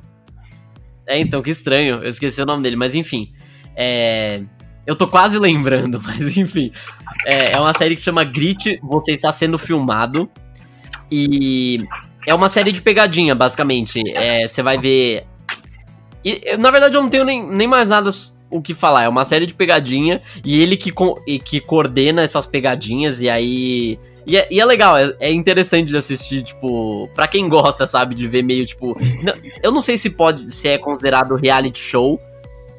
[1.06, 1.96] É, então, que estranho.
[1.96, 2.76] Eu esqueci o nome dele.
[2.76, 3.32] Mas enfim.
[3.76, 4.42] É.
[4.86, 6.72] Eu tô quase lembrando, mas enfim.
[7.26, 10.30] É, é uma série que chama Grit, você está sendo filmado.
[11.12, 11.86] E
[12.28, 14.02] é uma série de pegadinha, basicamente.
[14.16, 15.26] É, você vai ver.
[16.24, 18.10] E, na verdade, eu não tenho nem, nem mais nada
[18.50, 19.04] o que falar.
[19.04, 20.92] É uma série de pegadinha e ele que,
[21.40, 24.00] que coordena essas pegadinhas e aí.
[24.26, 28.14] E é, e é legal, é, é, interessante de assistir, tipo, pra quem gosta, sabe,
[28.14, 28.98] de ver meio, tipo.
[29.24, 29.34] Não,
[29.64, 32.20] eu não sei se pode, se é considerado reality show,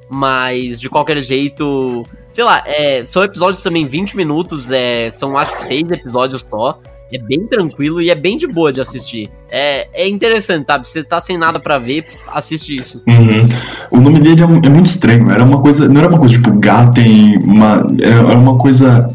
[0.09, 2.05] mas de qualquer jeito.
[2.33, 6.79] Sei lá, é, são episódios também 20 minutos, é, são acho que seis episódios só.
[7.13, 9.29] É bem tranquilo e é bem de boa de assistir.
[9.51, 10.87] É, é interessante, sabe?
[10.87, 13.03] Você tá sem nada para ver, assiste isso.
[13.07, 13.49] Uhum.
[13.91, 15.31] O nome dele é, é, muito estranho.
[15.31, 15.89] Era uma coisa.
[15.89, 19.11] Não era uma coisa tipo Gaten, uma, era uma coisa.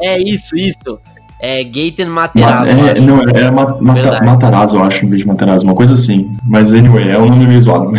[0.00, 0.98] É isso, isso.
[1.40, 2.76] É Gaten Materazzo.
[2.76, 5.94] Ma, é, não, era ma, mata, Matarazzo, eu acho, em vez de Materazzo, uma coisa
[5.94, 6.34] assim.
[6.44, 7.92] Mas anyway, é um nome meio zoado.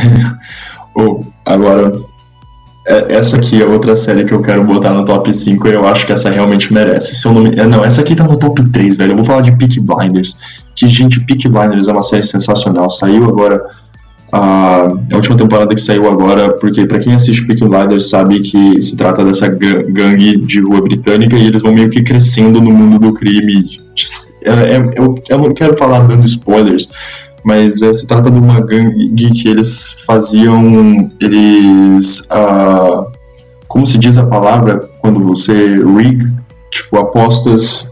[0.95, 2.04] oh, agora, é,
[2.85, 6.05] essa aqui é outra série que eu quero botar no top 5 e eu acho
[6.05, 7.15] que essa realmente merece.
[7.15, 9.11] Seu nome, é, não, essa aqui tá no top 3, velho.
[9.13, 10.37] Eu vou falar de Peak Blinders.
[10.75, 12.89] Que, gente, Peak Blinders é uma série sensacional.
[12.89, 13.65] Saiu agora.
[14.31, 18.81] A, a última temporada que saiu agora, porque para quem assiste Peak Blinders sabe que
[18.81, 22.99] se trata dessa gangue de rua britânica e eles vão meio que crescendo no mundo
[22.99, 23.79] do crime.
[24.43, 24.93] É, é,
[25.29, 26.89] eu não quero falar dando spoilers,
[27.45, 33.05] mas é, se trata de uma gangue que eles faziam, eles, uh,
[33.67, 36.25] como se diz a palavra quando você rig,
[36.71, 37.87] tipo apostas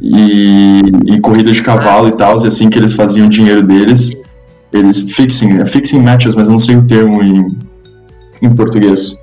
[0.00, 4.18] e, e corrida de cavalo e tal, e assim que eles faziam o dinheiro deles,
[4.72, 7.54] eles fixing, é fixing matches, mas não sei o termo em,
[8.40, 9.22] em português.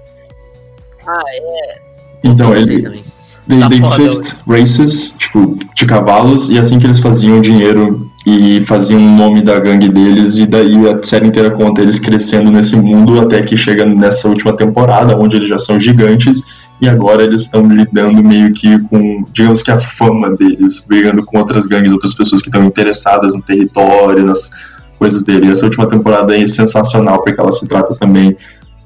[1.07, 1.79] Ah, é.
[2.23, 3.03] Então, ele,
[3.47, 8.61] They, tá they fixed races, tipo, de cavalos, e assim que eles faziam dinheiro e
[8.63, 12.75] faziam o nome da gangue deles, e daí a série inteira conta eles crescendo nesse
[12.75, 16.41] mundo até que chega nessa última temporada, onde eles já são gigantes,
[16.81, 21.37] e agora eles estão lidando meio que com, digamos que a fama deles, brigando com
[21.37, 24.49] outras gangues, outras pessoas que estão interessadas no território, nas
[24.97, 25.47] coisas dele.
[25.47, 28.35] E essa última temporada é sensacional, porque ela se trata também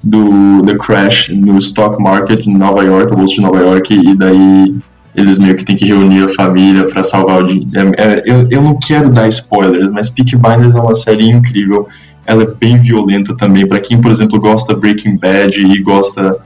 [0.04, 4.76] do The Crash no stock market em Nova York, bolsa de Nova York, e daí
[5.16, 7.94] eles meio que tem que reunir a família para salvar o dinheiro.
[7.98, 11.88] É, é, eu, eu não quero dar spoilers, mas Peaky Blinders é uma série incrível.
[12.26, 13.68] Ela é bem violenta também.
[13.68, 16.38] para quem, por exemplo, gosta Breaking Bad e gosta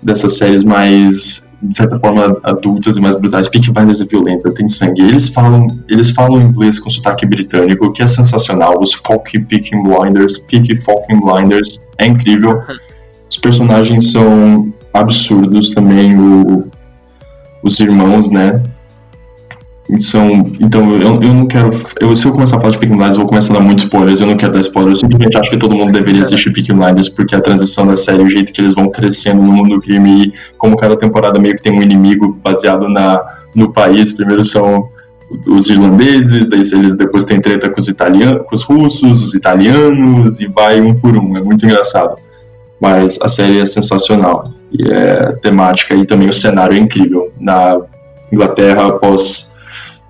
[0.00, 4.68] dessas séries mais, de certa forma, adultas e mais brutais, Peaky Blinders é violenta, tem
[4.68, 5.02] sangue.
[5.02, 8.80] Eles falam, eles falam inglês com sotaque britânico, o que é sensacional.
[8.80, 12.62] Os Folk Peaky Blinders, Peaky Fucking Blinders, é incrível.
[13.28, 16.16] Os personagens são absurdos também.
[16.16, 16.70] O,
[17.62, 18.62] os irmãos, né?
[20.00, 21.70] São, então, eu, eu não quero.
[21.98, 23.84] Eu, se eu começar a falar de Peaky Blinders, eu vou começar a dar muitos
[23.84, 24.20] spoilers.
[24.20, 24.98] Eu não quero dar spoilers.
[24.98, 28.22] Eu simplesmente acho que todo mundo deveria assistir Peaky Blinders, porque a transição da série,
[28.22, 31.56] o jeito que eles vão crescendo no mundo do crime, e como cada temporada meio
[31.56, 34.12] que tem um inimigo baseado na, no país.
[34.12, 34.90] Primeiro são
[35.46, 40.38] os irlandeses, daí eles depois têm treta com os italianos, com os russos, os italianos,
[40.38, 41.34] e vai um por um.
[41.34, 42.16] É muito engraçado.
[42.78, 44.52] Mas a série é sensacional.
[44.72, 47.32] E é temática e também o cenário é incrível.
[47.40, 47.78] Na
[48.32, 49.56] Inglaterra, após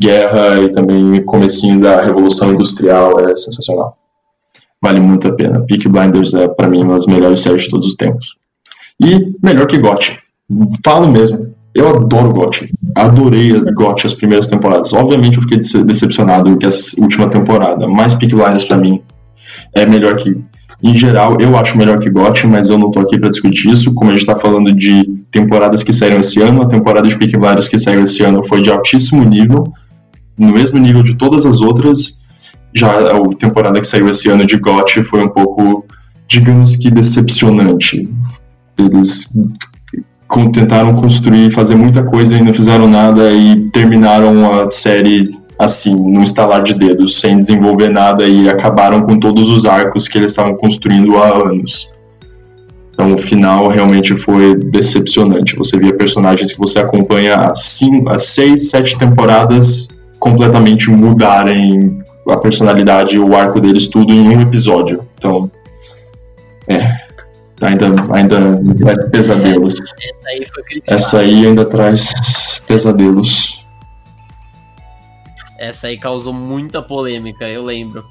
[0.01, 3.97] guerra e também comecinho da Revolução Industrial, é sensacional.
[4.81, 5.65] Vale muito a pena.
[5.67, 8.37] Peak Blinders é, para mim, uma das melhores séries de todos os tempos.
[9.05, 10.19] E melhor que GOT.
[10.85, 11.55] Falo mesmo.
[11.75, 12.73] Eu adoro GOT.
[12.95, 14.93] Adorei GOT as primeiras temporadas.
[14.93, 19.03] Obviamente eu fiquei decepcionado com essa última temporada, mas Peak Blinders para mim
[19.75, 20.37] é melhor que
[20.83, 23.93] em geral, eu acho melhor que GOT, mas eu não tô aqui para discutir isso.
[23.95, 27.37] Como a gente tá falando de temporadas que saíram esse ano, a temporada de Peak
[27.37, 29.73] Blinders que saiu esse ano foi de altíssimo nível
[30.39, 32.21] no mesmo nível de todas as outras.
[32.73, 35.85] Já a temporada que saiu esse ano de GOT foi um pouco,
[36.29, 38.09] digamos que decepcionante.
[38.79, 39.33] Eles
[40.53, 46.23] tentaram construir, fazer muita coisa e não fizeram nada e terminaram a série assim, num
[46.23, 50.55] estalar de dedos, sem desenvolver nada e acabaram com todos os arcos que eles estavam
[50.57, 51.93] construindo há anos.
[52.93, 55.57] Então o final realmente foi decepcionante.
[55.57, 59.89] Você via personagens que você acompanha há, cinco, há seis, sete temporadas
[60.19, 65.05] completamente mudarem a personalidade o arco deles tudo em um episódio.
[65.17, 65.51] Então,
[66.67, 67.09] é.
[67.61, 69.75] Ainda, ainda traz pesadelos.
[69.81, 70.47] Essa aí,
[70.87, 73.65] Essa aí ainda traz pesadelos.
[75.59, 78.07] Essa aí causou muita polêmica, eu lembro.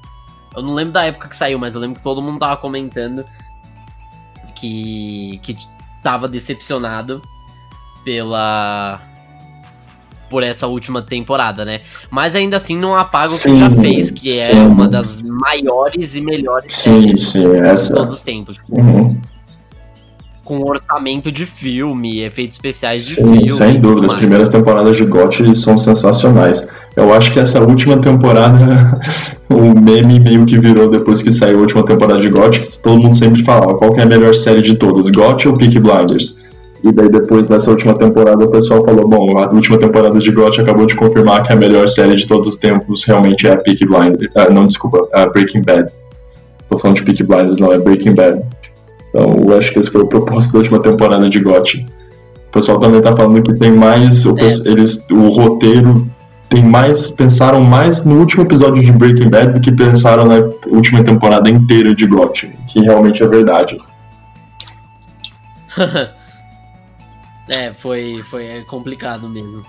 [0.54, 3.24] Eu não lembro da época que saiu, mas eu lembro que todo mundo tava comentando
[4.54, 5.56] que, que
[6.02, 7.22] tava decepcionado
[8.04, 9.00] pela
[10.28, 11.80] por essa última temporada, né?
[12.10, 14.58] Mas ainda assim não apaga o que já fez, que é sim.
[14.58, 17.88] é uma das maiores e melhores sim, séries sim, essa...
[17.88, 18.60] de todos os tempos.
[18.68, 19.17] Uhum.
[20.48, 23.50] Com orçamento de filme, efeitos especiais de sim, filme.
[23.50, 26.66] Sem dúvida, as primeiras temporadas de GOT são sensacionais.
[26.96, 28.98] Eu acho que essa última temporada,
[29.50, 32.98] o meme meio que virou depois que saiu a última temporada de GOT, que todo
[32.98, 36.38] mundo sempre falava qual é a melhor série de todas, GOT ou Peak Blinders?
[36.82, 40.62] E daí depois dessa última temporada o pessoal falou, bom, a última temporada de GOT
[40.62, 43.84] acabou de confirmar que a melhor série de todos os tempos realmente é a Peaky
[43.84, 44.32] Blinders.
[44.34, 45.92] Uh, não, desculpa, a Breaking Bad.
[46.70, 48.42] Tô falando de Peaky Blinders, não, é Breaking Bad.
[49.08, 51.86] Então eu acho que esse foi o propósito da última temporada de GOT.
[52.48, 54.24] O pessoal também tá falando que tem mais.
[54.24, 54.44] O, é.
[54.66, 56.06] eles, o roteiro
[56.48, 57.10] tem mais.
[57.10, 60.36] Pensaram mais no último episódio de Breaking Bad do que pensaram na
[60.66, 62.50] última temporada inteira de GOT.
[62.68, 63.76] Que realmente é verdade.
[67.50, 69.64] É, foi, foi complicado mesmo.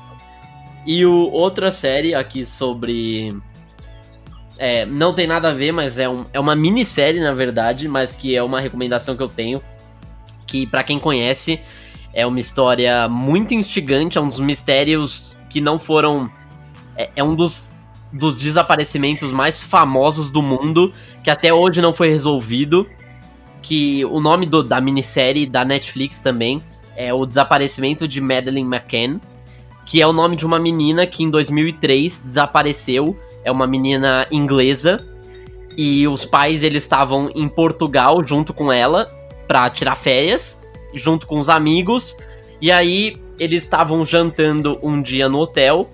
[0.85, 3.33] E o outra série aqui sobre.
[4.62, 8.14] É, não tem nada a ver, mas é, um, é uma minissérie, na verdade, mas
[8.14, 9.62] que é uma recomendação que eu tenho.
[10.45, 11.62] Que, para quem conhece,
[12.14, 16.30] é uma história muito instigante, é um dos mistérios que não foram.
[16.97, 17.80] É, é um dos,
[18.12, 20.93] dos desaparecimentos mais famosos do mundo,
[21.24, 22.86] que até hoje não foi resolvido.
[23.62, 26.62] Que o nome do, da minissérie da Netflix também
[26.97, 29.22] é o desaparecimento de Madeleine McCann,
[29.86, 33.18] que é o nome de uma menina que em 2003 desapareceu.
[33.43, 35.05] É uma menina inglesa
[35.77, 39.09] e os pais eles estavam em Portugal junto com ela
[39.47, 40.59] para tirar férias,
[40.93, 42.17] junto com os amigos.
[42.61, 45.89] E aí eles estavam jantando um dia no hotel.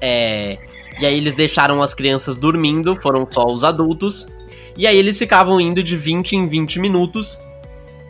[0.00, 0.58] É,
[1.00, 4.28] e aí eles deixaram as crianças dormindo, foram só os adultos.
[4.76, 7.40] E aí eles ficavam indo de 20 em 20 minutos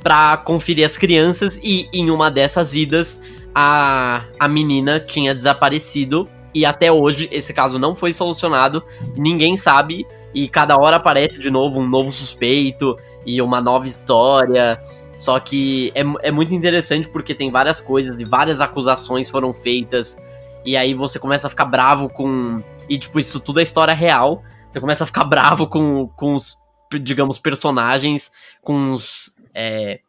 [0.02, 3.20] para conferir as crianças e em uma dessas idas
[3.54, 8.82] a, a menina tinha desaparecido e até hoje esse caso não foi solucionado,
[9.14, 12.96] ninguém sabe e cada hora aparece de novo um novo suspeito
[13.26, 14.82] e uma nova história.
[15.18, 20.16] Só que é, é muito interessante porque tem várias coisas e várias acusações foram feitas
[20.64, 22.56] e aí você começa a ficar bravo com.
[22.88, 24.42] E tipo, isso tudo é história real.
[24.70, 26.56] Você começa a ficar bravo com, com os,
[27.02, 28.32] digamos, personagens,
[28.62, 30.00] com os é,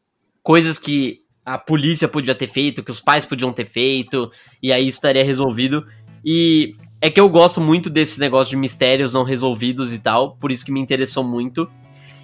[0.42, 4.30] coisas que a polícia podia ter feito, que os pais podiam ter feito,
[4.62, 5.88] e aí isso estaria resolvido.
[6.30, 10.52] E é que eu gosto muito desse negócio de mistérios não resolvidos e tal, por
[10.52, 11.70] isso que me interessou muito.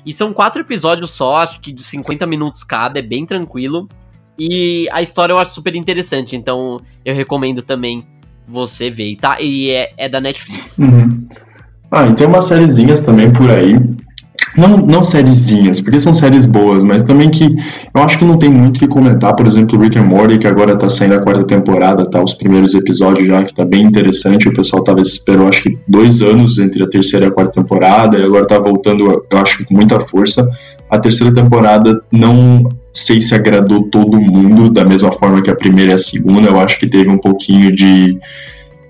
[0.06, 3.88] E são quatro episódios só, acho que de 50 minutos cada, é bem tranquilo.
[4.38, 8.06] E a história eu acho super interessante, então eu recomendo também
[8.46, 9.40] você ver, tá?
[9.40, 10.80] E é, é da Netflix.
[10.80, 11.26] Uhum.
[11.90, 13.78] Ah, e tem umas sériezinhas também por aí
[14.56, 17.44] não, não sériezinhas, porque são séries boas, mas também que
[17.94, 19.36] eu acho que não tem muito que comentar.
[19.36, 22.24] Por exemplo, Rick and Morty, que agora tá saindo a quarta temporada, tá?
[22.24, 24.48] Os primeiros episódios já, que tá bem interessante.
[24.48, 28.18] O pessoal tava esperou, acho que dois anos entre a terceira e a quarta temporada,
[28.18, 30.48] e agora tá voltando, eu acho, com muita força.
[30.90, 35.92] A terceira temporada não sei se agradou todo mundo da mesma forma que a primeira
[35.92, 36.48] e a segunda.
[36.48, 38.20] Eu acho que teve um pouquinho de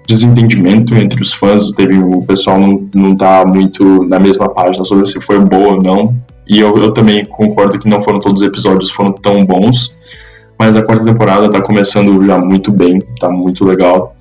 [0.07, 5.05] desentendimento entre os fãs, teve o pessoal não, não tá muito na mesma página sobre
[5.05, 6.15] se foi boa ou não.
[6.47, 9.97] E eu, eu também concordo que não foram todos os episódios foram tão bons,
[10.59, 14.15] mas a quarta temporada tá começando já muito bem, tá muito legal.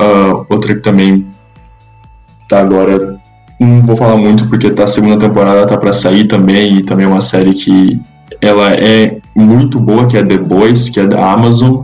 [0.00, 1.24] Uh, outra que também
[2.48, 3.16] tá agora,
[3.60, 7.06] não vou falar muito porque tá a segunda temporada tá para sair também e também
[7.06, 8.00] é uma série que
[8.40, 11.82] ela é muito boa, que é The Boys, que é da Amazon,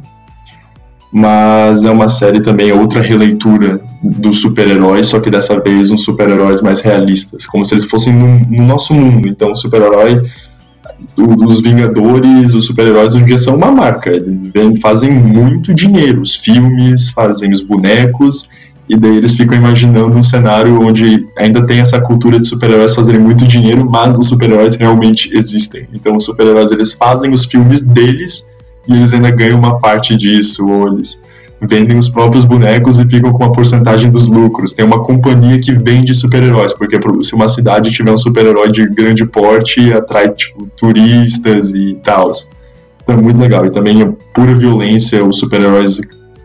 [1.11, 6.61] mas é uma série também, outra releitura dos super-heróis, só que dessa vez uns super-heróis
[6.61, 9.27] mais realistas, como se eles fossem no, no nosso mundo.
[9.29, 10.23] Então, o super-herói,
[11.17, 16.21] os Vingadores, os super-heróis hoje em dia são uma marca, eles vem, fazem muito dinheiro,
[16.21, 18.51] os filmes, fazem os bonecos,
[18.89, 23.21] e daí eles ficam imaginando um cenário onde ainda tem essa cultura de super-heróis fazerem
[23.21, 25.89] muito dinheiro, mas os super-heróis realmente existem.
[25.93, 28.47] Então, os super-heróis eles fazem os filmes deles
[28.89, 31.23] e eles ainda ganham uma parte disso, ou eles
[31.61, 34.75] vendem os próprios bonecos e ficam com uma porcentagem dos lucros.
[34.75, 39.27] Tem uma companhia que vende super-heróis, porque se uma cidade tiver um super-herói de grande
[39.27, 42.31] porte, atrai tipo, turistas e tal.
[43.03, 43.67] Então é muito legal.
[43.67, 46.01] E também é pura violência, os super-heróis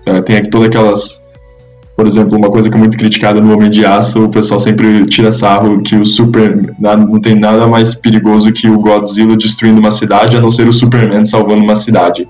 [0.05, 1.22] é, tem aqui todas aquelas.
[1.95, 5.05] Por exemplo, uma coisa que é muito criticada no Homem de Aço, o pessoal sempre
[5.05, 6.73] tira sarro que o Super.
[6.79, 10.73] Não tem nada mais perigoso que o Godzilla destruindo uma cidade, a não ser o
[10.73, 12.27] Superman salvando uma cidade.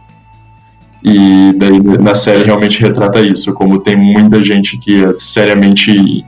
[1.01, 6.25] E daí na série realmente retrata isso, como tem muita gente que seriamente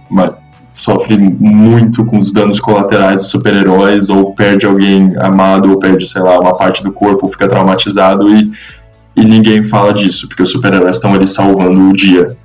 [0.71, 6.21] sofre muito com os danos colaterais dos super-heróis, ou perde alguém amado, ou perde, sei
[6.21, 8.51] lá, uma parte do corpo, ou fica traumatizado e,
[9.15, 12.35] e ninguém fala disso, porque os super-heróis estão ali salvando o dia.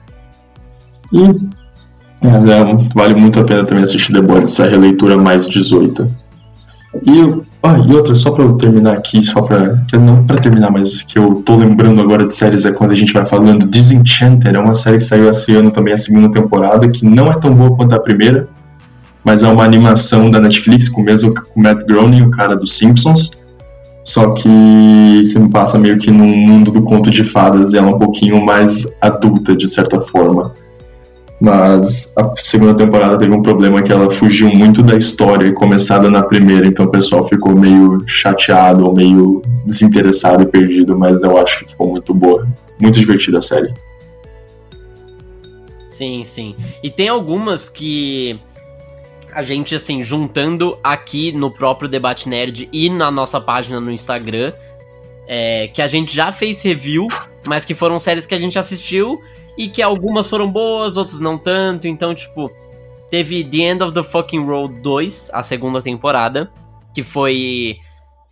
[1.12, 1.22] E
[2.22, 2.28] é,
[2.94, 6.06] vale muito a pena também assistir The Boys, essa releitura mais 18.
[7.06, 9.84] E ah, e outra, só pra eu terminar aqui, só pra.
[9.92, 13.12] Não pra terminar, mas que eu tô lembrando agora de séries é quando a gente
[13.12, 13.68] vai falando.
[13.68, 17.38] Disenchanted é uma série que saiu esse ano também, a segunda temporada, que não é
[17.38, 18.48] tão boa quanto a primeira,
[19.22, 22.78] mas é uma animação da Netflix com o mesmo com Matt Groening, o cara dos
[22.78, 23.32] Simpsons.
[24.02, 27.94] Só que se passa meio que num mundo do conto de fadas e ela é
[27.94, 30.54] um pouquinho mais adulta, de certa forma.
[31.40, 36.22] Mas a segunda temporada teve um problema que ela fugiu muito da história começada na
[36.22, 41.60] primeira, então o pessoal ficou meio chateado ou meio desinteressado e perdido, mas eu acho
[41.60, 42.46] que ficou muito boa.
[42.78, 43.72] Muito divertida a série.
[45.88, 46.54] Sim, sim.
[46.82, 48.38] E tem algumas que
[49.32, 54.52] a gente, assim, juntando aqui no próprio Debate Nerd e na nossa página no Instagram,
[55.26, 57.06] é, que a gente já fez review,
[57.46, 59.20] mas que foram séries que a gente assistiu
[59.60, 61.86] e que algumas foram boas, outras não tanto.
[61.86, 62.50] Então, tipo,
[63.10, 66.50] teve The End of the Fucking Road 2, a segunda temporada,
[66.94, 67.76] que foi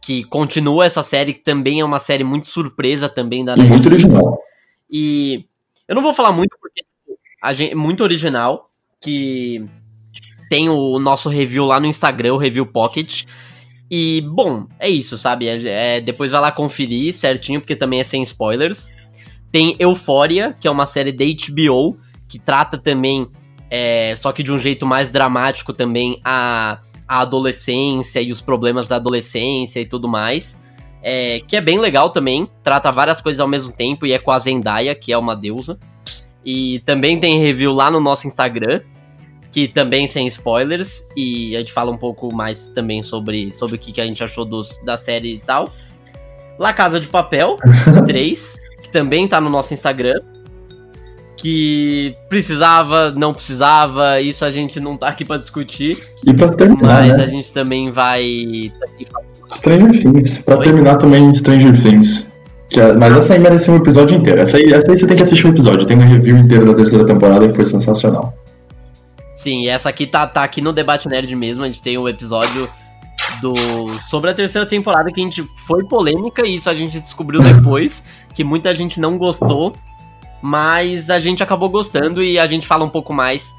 [0.00, 3.82] que continua essa série que também é uma série muito surpresa também da Netflix.
[3.82, 4.38] Muito original.
[4.90, 5.44] E
[5.86, 6.82] eu não vou falar muito porque
[7.42, 9.62] a gente muito original que
[10.48, 13.24] tem o nosso review lá no Instagram, o Review Pocket.
[13.90, 15.46] E, bom, é isso, sabe?
[15.46, 18.96] É, é, depois vai lá conferir certinho, porque também é sem spoilers.
[19.50, 23.28] Tem Euphoria, que é uma série da HBO, que trata também,
[23.70, 28.88] é, só que de um jeito mais dramático também, a, a adolescência e os problemas
[28.88, 30.62] da adolescência e tudo mais.
[31.02, 34.30] É, que é bem legal também, trata várias coisas ao mesmo tempo e é com
[34.32, 35.78] a Zendaya, que é uma deusa.
[36.44, 38.80] E também tem review lá no nosso Instagram,
[39.50, 43.78] que também sem spoilers, e a gente fala um pouco mais também sobre, sobre o
[43.78, 45.72] que, que a gente achou dos, da série e tal.
[46.58, 47.56] La Casa de Papel
[48.06, 48.56] 3,
[48.88, 50.20] que também tá no nosso Instagram.
[51.36, 56.02] Que precisava, não precisava, isso a gente não tá aqui para discutir.
[56.26, 57.02] E pra terminar.
[57.02, 57.24] Mas né?
[57.24, 58.72] a gente também vai.
[59.52, 60.38] Stranger Things.
[60.38, 60.64] Pra Oi?
[60.64, 62.28] terminar também Stranger Things.
[62.76, 64.40] É, mas essa aí merece um episódio inteiro.
[64.40, 65.16] Essa aí, essa aí você tem Sim.
[65.16, 65.86] que assistir um episódio.
[65.86, 68.34] Tem uma review inteira da terceira temporada que foi sensacional.
[69.34, 71.62] Sim, e essa aqui tá, tá aqui no Debate Nerd mesmo.
[71.62, 72.68] A gente tem o um episódio
[73.40, 73.54] do
[74.08, 78.04] sobre a terceira temporada que a gente foi polêmica e isso a gente descobriu depois
[78.34, 79.74] que muita gente não gostou,
[80.40, 83.54] mas a gente acabou gostando e a gente fala um pouco mais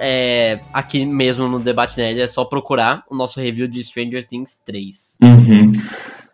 [0.00, 4.60] é, aqui mesmo no Debate Nerd, é só procurar o nosso review de Stranger Things
[4.64, 5.18] 3.
[5.22, 5.72] Uhum.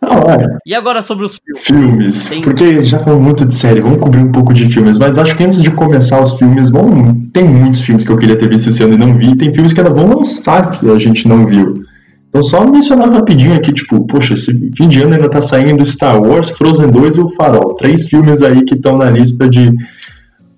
[0.00, 0.58] É.
[0.64, 1.66] E agora sobre os filmes?
[1.66, 2.28] Filmes.
[2.28, 2.42] Tem...
[2.42, 5.42] Porque já falou muito de série, vamos cobrir um pouco de filmes, mas acho que
[5.42, 8.82] antes de começar os filmes, bom, tem muitos filmes que eu queria ter visto esse
[8.82, 11.82] ano e não vi, tem filmes que ainda vão lançar que a gente não viu.
[12.28, 16.20] Então, só mencionar rapidinho aqui, tipo, poxa, esse fim de ano ainda tá saindo Star
[16.20, 17.74] Wars, Frozen 2 e o Farol.
[17.74, 19.74] Três filmes aí que estão na lista de.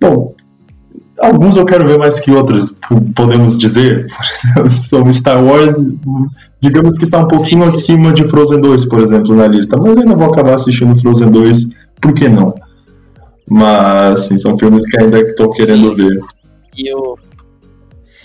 [0.01, 0.35] Bom,
[1.21, 2.77] alguns eu quero ver mais que outros,
[3.15, 4.09] podemos dizer.
[4.69, 5.75] São Star Wars,
[6.61, 9.77] digamos que está um pouquinho acima de Frozen 2, por exemplo, na lista.
[9.77, 11.69] Mas eu ainda vou acabar assistindo Frozen 2,
[12.01, 12.53] por que não?
[13.49, 16.03] Mas, sim, são filmes que ainda estou querendo sim.
[16.03, 16.21] ver.
[16.77, 17.17] E o.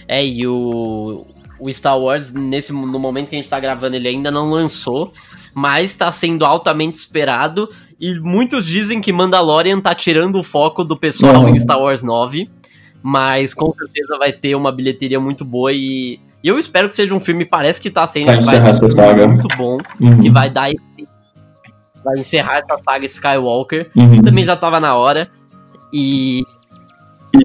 [0.08, 1.26] É, e o
[1.60, 5.14] o Star Wars, nesse, no momento que a gente tá gravando, ele ainda não lançou,
[5.53, 7.70] mas está sendo altamente esperado.
[7.99, 11.49] E muitos dizem que Mandalorian tá tirando o foco do pessoal uhum.
[11.49, 12.49] em Star Wars 9.
[13.01, 17.20] Mas com certeza vai ter uma bilheteria muito boa e eu espero que seja um
[17.20, 19.28] filme, parece que tá sendo, vai ser um saga.
[19.28, 20.22] muito bom, uhum.
[20.22, 20.70] que vai dar
[22.03, 23.89] vai encerrar essa saga Skywalker.
[23.95, 24.22] Uhum.
[24.22, 25.30] Também já tava na hora.
[25.91, 26.43] E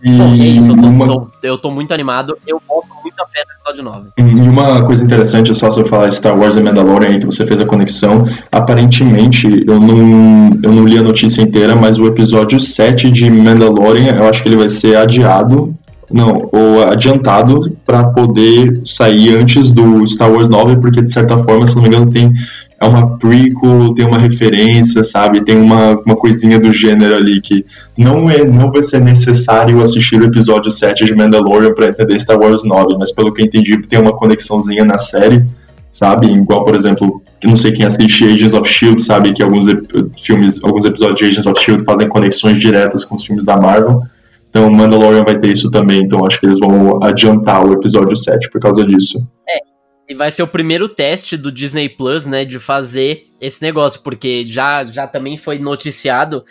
[0.05, 1.07] e, Bom, e é isso, eu tô, uma...
[1.07, 2.39] tô, eu tô muito animado.
[2.47, 2.89] Eu boto
[3.25, 4.09] episódio 9.
[4.16, 7.66] E uma coisa interessante, só sobre falar Star Wars e Mandalorian, que você fez a
[7.66, 8.27] conexão.
[8.51, 14.16] Aparentemente, eu não, eu não li a notícia inteira, mas o episódio 7 de Mandalorian,
[14.16, 15.75] eu acho que ele vai ser adiado.
[16.12, 21.64] Não, ou adiantado para poder sair antes do Star Wars 9, porque de certa forma,
[21.66, 22.33] se não me engano, tem
[22.81, 25.45] é uma prequel, tem uma referência, sabe?
[25.45, 27.66] Tem uma, uma coisinha do gênero ali que
[27.97, 32.41] não é não vai ser necessário assistir o episódio 7 de Mandalorian para entender Star
[32.41, 35.45] Wars 9, mas pelo que eu entendi, tem uma conexãozinha na série,
[35.91, 36.28] sabe?
[36.33, 39.66] Igual, por exemplo, não sei quem assiste Agents of Shield, sabe que alguns
[40.22, 44.01] filmes, alguns episódios de Agents of Shield fazem conexões diretas com os filmes da Marvel.
[44.49, 48.51] Então, Mandalorian vai ter isso também, então acho que eles vão adiantar o episódio 7
[48.51, 49.18] por causa disso.
[49.49, 49.70] É,
[50.11, 54.45] e vai ser o primeiro teste do Disney Plus, né, de fazer esse negócio, porque
[54.45, 56.45] já, já também foi noticiado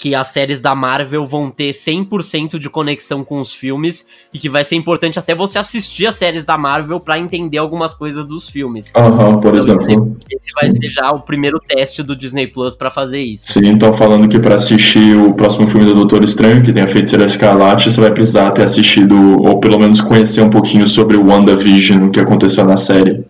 [0.00, 4.48] que as séries da Marvel vão ter 100% de conexão com os filmes e que
[4.48, 8.48] vai ser importante até você assistir as séries da Marvel para entender algumas coisas dos
[8.48, 8.94] filmes.
[8.96, 10.16] Aham, uhum, por então, exemplo.
[10.32, 13.52] Esse, esse vai ser já o primeiro teste do Disney Plus para fazer isso.
[13.52, 16.88] Sim, então falando que para assistir o próximo filme do Doutor Estranho, que tem a
[16.88, 21.26] Feiticeira Escarlate, você vai precisar ter assistido ou pelo menos conhecer um pouquinho sobre o
[21.26, 23.22] WandaVision, o que aconteceu na série.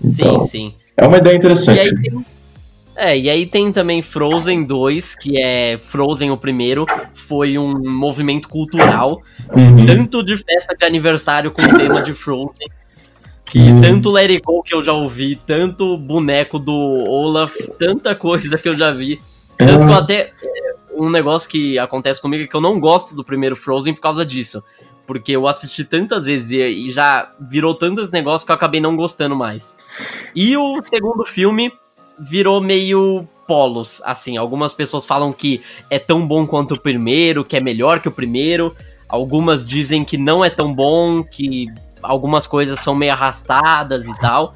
[0.00, 0.74] Então, sim, sim.
[0.96, 1.78] É uma ideia interessante.
[1.78, 2.24] E aí tem
[2.96, 8.48] é, e aí tem também Frozen 2, que é Frozen o primeiro, foi um movimento
[8.48, 9.22] cultural,
[9.54, 9.84] uhum.
[9.84, 12.66] tanto de festa de aniversário com o tema de Frozen,
[13.44, 13.80] que uhum.
[13.80, 18.68] tanto Let It Go que eu já ouvi, tanto boneco do Olaf, tanta coisa que
[18.68, 19.20] eu já vi.
[19.58, 20.32] Tanto que eu até.
[20.42, 24.00] É, um negócio que acontece comigo é que eu não gosto do primeiro Frozen por
[24.00, 24.64] causa disso.
[25.06, 28.96] Porque eu assisti tantas vezes e, e já virou tantos negócios que eu acabei não
[28.96, 29.76] gostando mais.
[30.34, 31.70] E o segundo filme
[32.18, 37.56] virou meio polos, assim, algumas pessoas falam que é tão bom quanto o primeiro, que
[37.56, 38.74] é melhor que o primeiro,
[39.08, 41.66] algumas dizem que não é tão bom, que
[42.02, 44.54] algumas coisas são meio arrastadas e tal.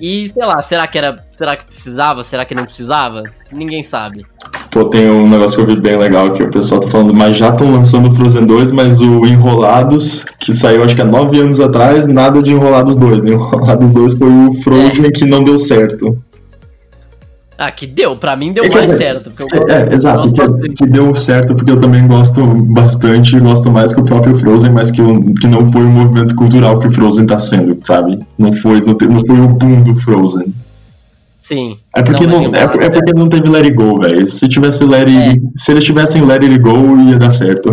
[0.00, 3.22] E sei lá, será que era, será que precisava, será que não precisava?
[3.52, 4.26] Ninguém sabe.
[4.70, 7.36] Pô, tem um negócio que eu vi bem legal que o pessoal tá falando, mas
[7.36, 11.60] já estão lançando Frozen 2, mas o Enrolados, que saiu acho que há nove anos
[11.60, 13.26] atrás, nada de Enrolados 2.
[13.26, 15.10] Enrolados 2 foi o Frozen é.
[15.10, 16.18] que não deu certo.
[17.64, 19.30] Ah, que deu, pra mim deu é mais certo.
[19.68, 24.00] é, é, exato, que, que, deu certo porque eu também gosto bastante, gosto mais que
[24.00, 25.00] o próprio Frozen, mas que,
[25.40, 28.18] que não foi o movimento cultural que o Frozen tá sendo, sabe?
[28.36, 30.52] Não foi, não, te, não foi o boom do Frozen.
[31.38, 31.78] Sim.
[31.94, 34.26] É porque não, não é, é, porque não teve Let It Go, velho.
[34.26, 35.40] Se tivesse Let It, é.
[35.56, 37.72] se eles tivessem Let It Go, ia dar certo.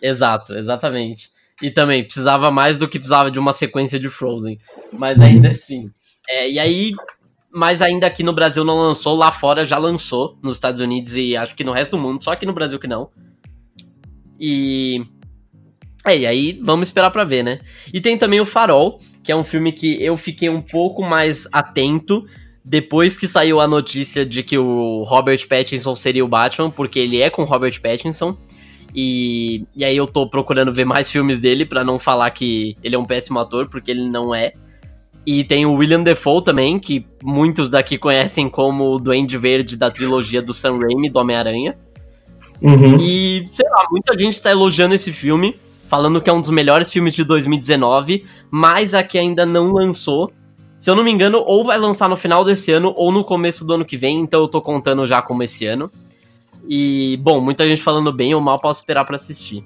[0.00, 1.28] Exato, exatamente.
[1.60, 4.58] E também precisava mais do que precisava de uma sequência de Frozen.
[4.90, 5.54] Mas ainda uhum.
[5.54, 5.90] assim.
[6.26, 6.92] É, e aí,
[7.52, 11.36] mas ainda aqui no Brasil não lançou, lá fora já lançou, nos Estados Unidos e
[11.36, 13.10] acho que no resto do mundo, só aqui no Brasil que não.
[14.38, 15.04] E.
[16.04, 17.60] É, e aí vamos esperar para ver, né?
[17.92, 21.46] E tem também o Farol, que é um filme que eu fiquei um pouco mais
[21.52, 22.24] atento
[22.64, 27.20] depois que saiu a notícia de que o Robert Pattinson seria o Batman, porque ele
[27.20, 28.36] é com Robert Pattinson.
[28.94, 32.96] E, e aí eu tô procurando ver mais filmes dele para não falar que ele
[32.96, 34.52] é um péssimo ator, porque ele não é.
[35.26, 39.90] E tem o William Defoe também, que muitos daqui conhecem como o Duende Verde da
[39.90, 41.76] trilogia do Sam Raimi, do Homem-Aranha.
[42.60, 42.96] Uhum.
[42.98, 45.56] E, sei lá, muita gente tá elogiando esse filme,
[45.88, 50.30] falando que é um dos melhores filmes de 2019, mas aqui ainda não lançou.
[50.78, 53.64] Se eu não me engano, ou vai lançar no final desse ano ou no começo
[53.64, 55.90] do ano que vem, então eu tô contando já como esse ano.
[56.66, 59.64] E, bom, muita gente falando bem ou mal, posso esperar para assistir.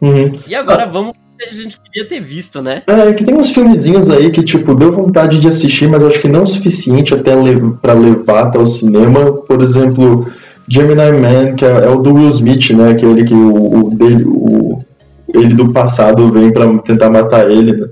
[0.00, 0.40] Uhum.
[0.46, 1.16] E agora vamos
[1.50, 2.82] a gente queria ter visto, né?
[2.86, 6.28] É, que tem uns filmezinhos aí que, tipo, deu vontade de assistir, mas acho que
[6.28, 9.32] não o suficiente até le para levar até o cinema.
[9.32, 10.30] Por exemplo,
[10.66, 12.90] Gemini Man, que é, é, o do Will Smith, né?
[12.90, 14.84] Aquele que o, o, dele, o
[15.32, 17.88] ele do passado vem para tentar matar ele, né?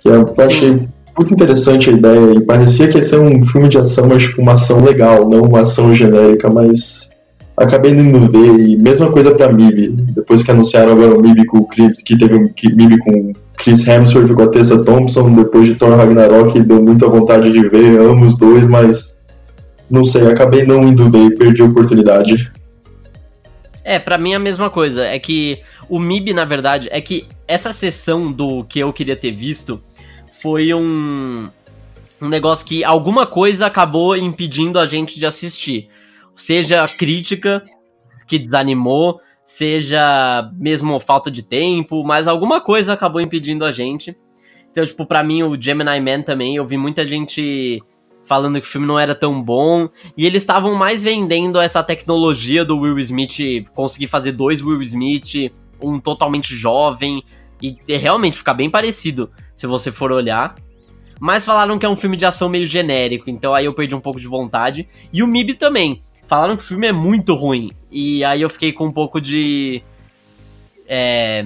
[0.00, 0.86] Que eu achei
[1.16, 4.40] muito interessante a ideia e parecia que ia ser um filme de ação, mas tipo
[4.40, 7.09] uma ação legal, não uma ação genérica, mas
[7.60, 9.88] acabei indo ver e mesma coisa pra MIB.
[9.90, 13.86] Depois que anunciaram agora o MIB com o Chris, que teve um MIB com Chris
[13.86, 18.24] Hemsworth com a Tessa Thompson, depois de Thor Ragnarok, deu muita vontade de ver, amo
[18.24, 19.18] os dois, mas
[19.90, 22.50] não sei, acabei não indo ver e perdi a oportunidade.
[23.84, 25.04] É, para mim é a mesma coisa.
[25.04, 29.32] É que o MIB, na verdade, é que essa sessão do que eu queria ter
[29.32, 29.80] visto
[30.40, 31.48] foi um,
[32.22, 35.88] um negócio que alguma coisa acabou impedindo a gente de assistir.
[36.40, 37.62] Seja crítica
[38.26, 44.16] que desanimou, seja mesmo falta de tempo, mas alguma coisa acabou impedindo a gente.
[44.70, 47.82] Então, tipo, pra mim, o Gemini Man também, eu vi muita gente
[48.24, 49.90] falando que o filme não era tão bom.
[50.16, 55.52] E eles estavam mais vendendo essa tecnologia do Will Smith conseguir fazer dois Will Smith,
[55.78, 57.22] um totalmente jovem,
[57.60, 60.54] e realmente ficar bem parecido se você for olhar.
[61.20, 64.00] Mas falaram que é um filme de ação meio genérico, então aí eu perdi um
[64.00, 64.88] pouco de vontade.
[65.12, 66.02] E o MIB também.
[66.30, 67.72] Falaram que o filme é muito ruim.
[67.90, 69.82] E aí eu fiquei com um pouco de.
[70.86, 71.42] É.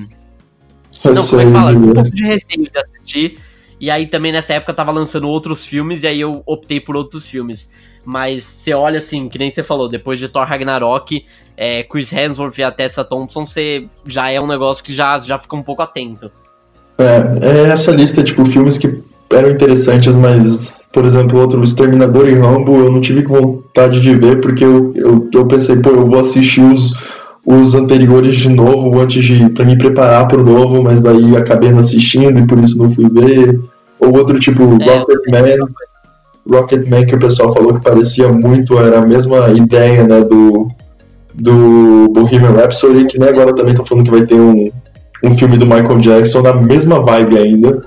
[1.03, 1.71] Não, como é que fala?
[1.71, 3.39] Um pouco de receio de assistir.
[3.81, 7.27] E aí também nessa época tava lançando outros filmes, e aí eu optei por outros
[7.27, 7.73] filmes.
[8.05, 11.25] Mas você olha assim, que nem você falou, depois de Thor Ragnarok,
[11.57, 15.39] é, Chris Hemsworth e a Tessa Thompson, você já é um negócio que já, já
[15.39, 16.31] fica um pouco atento.
[16.99, 22.35] É, é essa lista, tipo, filmes que eram interessantes, mas, por exemplo, outro Exterminador e
[22.35, 26.21] Rambo, eu não tive vontade de ver, porque eu, eu, eu pensei, pô, eu vou
[26.21, 26.95] assistir os,
[27.45, 31.73] os anteriores de novo antes de para me preparar para o novo, mas daí acabei
[31.73, 33.61] não assistindo e por isso não fui ver.
[33.99, 35.67] Ou outro tipo é, Rocketman,
[36.49, 40.69] Rocketman que o pessoal falou que parecia muito, era a mesma ideia, né, do
[41.35, 44.71] do Bohemian Rhapsody, que né, agora também tá falando que vai ter um
[45.25, 47.83] um filme do Michael Jackson na mesma vibe ainda.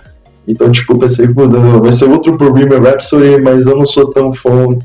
[0.47, 4.77] Então, tipo, pensei, vai ser outro Bohemian Rhapsody, mas eu não sou tão fã,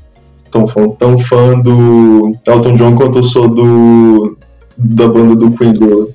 [0.50, 4.36] tão fã, tão fã do Elton John quanto eu sou do
[4.76, 6.12] da banda do Queen do.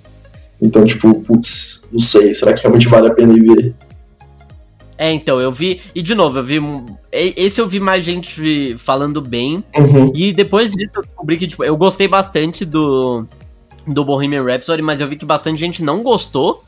[0.62, 3.76] Então, tipo, putz, não sei, será que realmente vale a pena ir ver?
[4.98, 5.80] É, então, eu vi.
[5.94, 6.60] E de novo, eu vi.
[7.12, 9.64] Esse eu vi mais gente falando bem.
[9.78, 10.12] Uhum.
[10.14, 13.26] E depois disso eu descobri que, tipo, eu gostei bastante do
[13.86, 16.67] do Bohemian Rhapsody, mas eu vi que bastante gente não gostou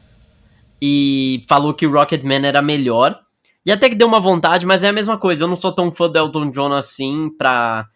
[0.81, 3.19] e falou que Rocketman era melhor.
[3.65, 5.43] E até que deu uma vontade, mas é a mesma coisa.
[5.43, 7.87] Eu não sou tão fã do Elton John assim pra,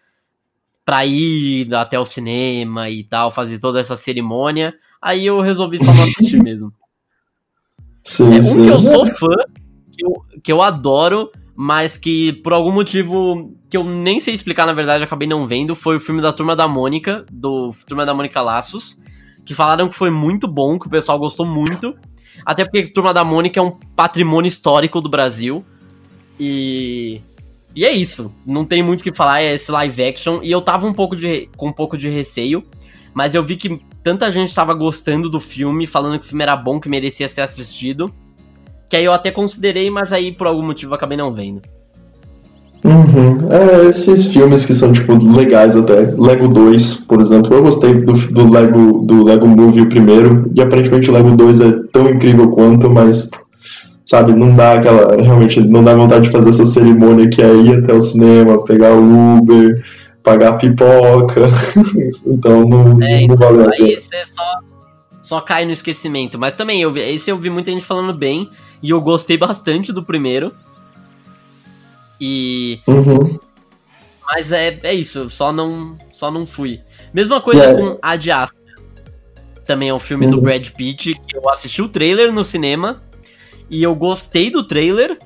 [0.85, 4.73] pra ir até o cinema e tal, fazer toda essa cerimônia.
[5.01, 6.71] Aí eu resolvi só não assistir mesmo.
[8.03, 8.63] Sim, é, um sim.
[8.63, 9.35] que eu sou fã,
[9.91, 10.13] que eu,
[10.43, 15.03] que eu adoro, mas que por algum motivo que eu nem sei explicar, na verdade,
[15.03, 19.01] acabei não vendo, foi o filme da Turma da Mônica, do Turma da Mônica Laços
[19.45, 21.95] que falaram que foi muito bom, que o pessoal gostou muito.
[22.45, 25.63] Até porque Turma da Mônica é um patrimônio histórico do Brasil.
[26.39, 27.21] E.
[27.75, 28.33] E é isso.
[28.45, 30.39] Não tem muito o que falar, é esse live action.
[30.43, 32.63] E eu tava um pouco de, com um pouco de receio.
[33.13, 36.55] Mas eu vi que tanta gente estava gostando do filme, falando que o filme era
[36.55, 38.13] bom, que merecia ser assistido.
[38.89, 41.61] Que aí eu até considerei, mas aí por algum motivo acabei não vendo.
[42.83, 43.47] Uhum.
[43.49, 46.13] É, esses filmes que são, tipo, legais até.
[46.17, 47.53] Lego 2, por exemplo.
[47.55, 51.71] Eu gostei do, do, Lego, do Lego Movie primeiro, e aparentemente o Lego 2 é
[51.91, 53.31] tão incrível quanto, mas,
[54.05, 55.21] sabe, não dá aquela.
[55.21, 58.91] Realmente, não dá vontade de fazer essa cerimônia que é ir até o cinema, pegar
[58.91, 59.81] o Uber,
[60.21, 61.41] pagar pipoca.
[62.27, 63.87] então não, é, não então, vale a pena.
[63.87, 64.59] Aí você só,
[65.21, 66.37] só cai no esquecimento.
[66.37, 68.49] Mas também, eu vi, esse eu vi muita gente falando bem,
[68.81, 70.51] e eu gostei bastante do primeiro.
[72.25, 72.79] E.
[72.87, 73.37] Uhum.
[74.25, 76.79] Mas é, é isso, só não, só não fui.
[77.13, 77.77] Mesma coisa yeah.
[77.77, 78.57] com A de Astra.
[79.65, 80.31] Também é um filme uhum.
[80.31, 83.03] do Brad Pitt, que eu assisti o trailer no cinema.
[83.69, 85.19] E eu gostei do trailer.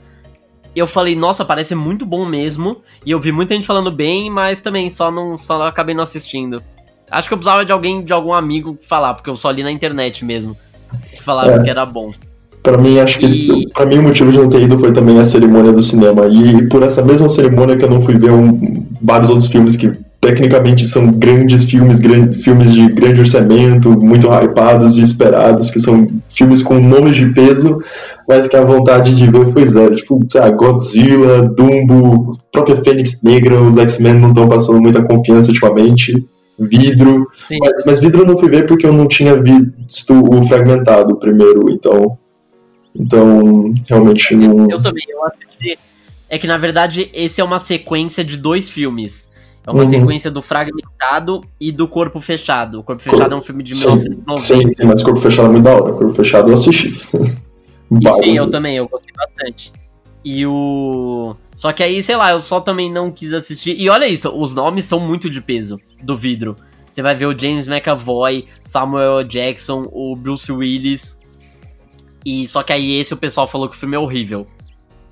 [0.76, 2.82] Eu falei, nossa, parece muito bom mesmo.
[3.06, 6.64] E eu vi muita gente falando bem, mas também só não só acabei não assistindo.
[7.12, 9.72] Acho que eu precisava de alguém, de algum amigo falar, porque eu só li na
[9.72, 10.58] internet mesmo.
[11.12, 11.64] Que falaram é.
[11.64, 12.12] que era bom.
[12.68, 13.70] Para mim, acho que e...
[13.70, 16.28] para mim o motivo de não ter ido foi também a cerimônia do cinema.
[16.28, 19.90] E por essa mesma cerimônia que eu não fui ver um, vários outros filmes que
[20.20, 26.08] tecnicamente são grandes filmes, grandes filmes de grande orçamento, muito hypados e esperados, que são
[26.28, 27.80] filmes com nomes de peso,
[28.28, 29.96] mas que a vontade de ver foi zero.
[29.96, 36.22] Tipo, sei Godzilla, Dumbo, própria Fênix Negra, os X-Men não estão passando muita confiança ultimamente.
[36.60, 37.28] Vidro,
[37.62, 41.72] mas, mas, Vidro eu não fui ver porque eu não tinha visto o fragmentado primeiro,
[41.72, 42.18] então
[43.00, 44.70] então, realmente não.
[44.70, 45.78] Eu também, eu assisti.
[46.30, 49.32] É que na verdade esse é uma sequência de dois filmes.
[49.66, 49.90] É uma uhum.
[49.90, 52.80] sequência do Fragmentado e do Corpo Fechado.
[52.80, 53.36] O Corpo Fechado Corpo...
[53.36, 54.40] é um filme de sim, 1990.
[54.40, 55.94] Sim, sim, mas Corpo Fechado é muito da hora.
[55.94, 57.00] Corpo Fechado eu assisti.
[58.22, 59.72] Sim, eu também, eu gostei bastante.
[60.24, 61.38] E o.
[61.56, 63.80] Só que aí, sei lá, eu só também não quis assistir.
[63.80, 66.54] E olha isso, os nomes são muito de peso do vidro.
[66.92, 71.22] Você vai ver o James McAvoy, Samuel Jackson, o Bruce Willis.
[72.26, 74.48] E só que aí esse o pessoal falou que o filme é horrível.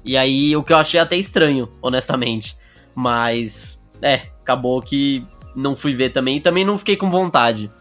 [0.04, 2.58] E aí o que eu achei até estranho, honestamente.
[2.94, 5.26] Mas, é, acabou que
[5.56, 6.38] não fui ver também.
[6.38, 7.72] E também não fiquei com vontade.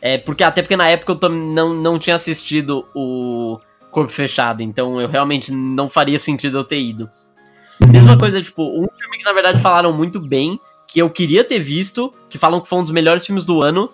[0.00, 5.00] É, porque até porque na época eu não, não tinha assistido o Corpo Fechado, então
[5.00, 7.10] eu realmente não faria sentido eu ter ido.
[7.86, 11.58] Mesma coisa, tipo, um filme que na verdade falaram muito bem, que eu queria ter
[11.58, 13.90] visto, que falam que foi um dos melhores filmes do ano,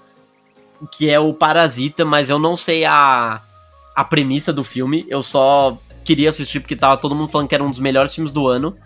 [0.93, 3.41] que é o Parasita, mas eu não sei a,
[3.97, 7.65] a premissa do filme, eu só queria assistir porque tava todo mundo falando que era
[7.65, 8.77] um dos melhores filmes do ano,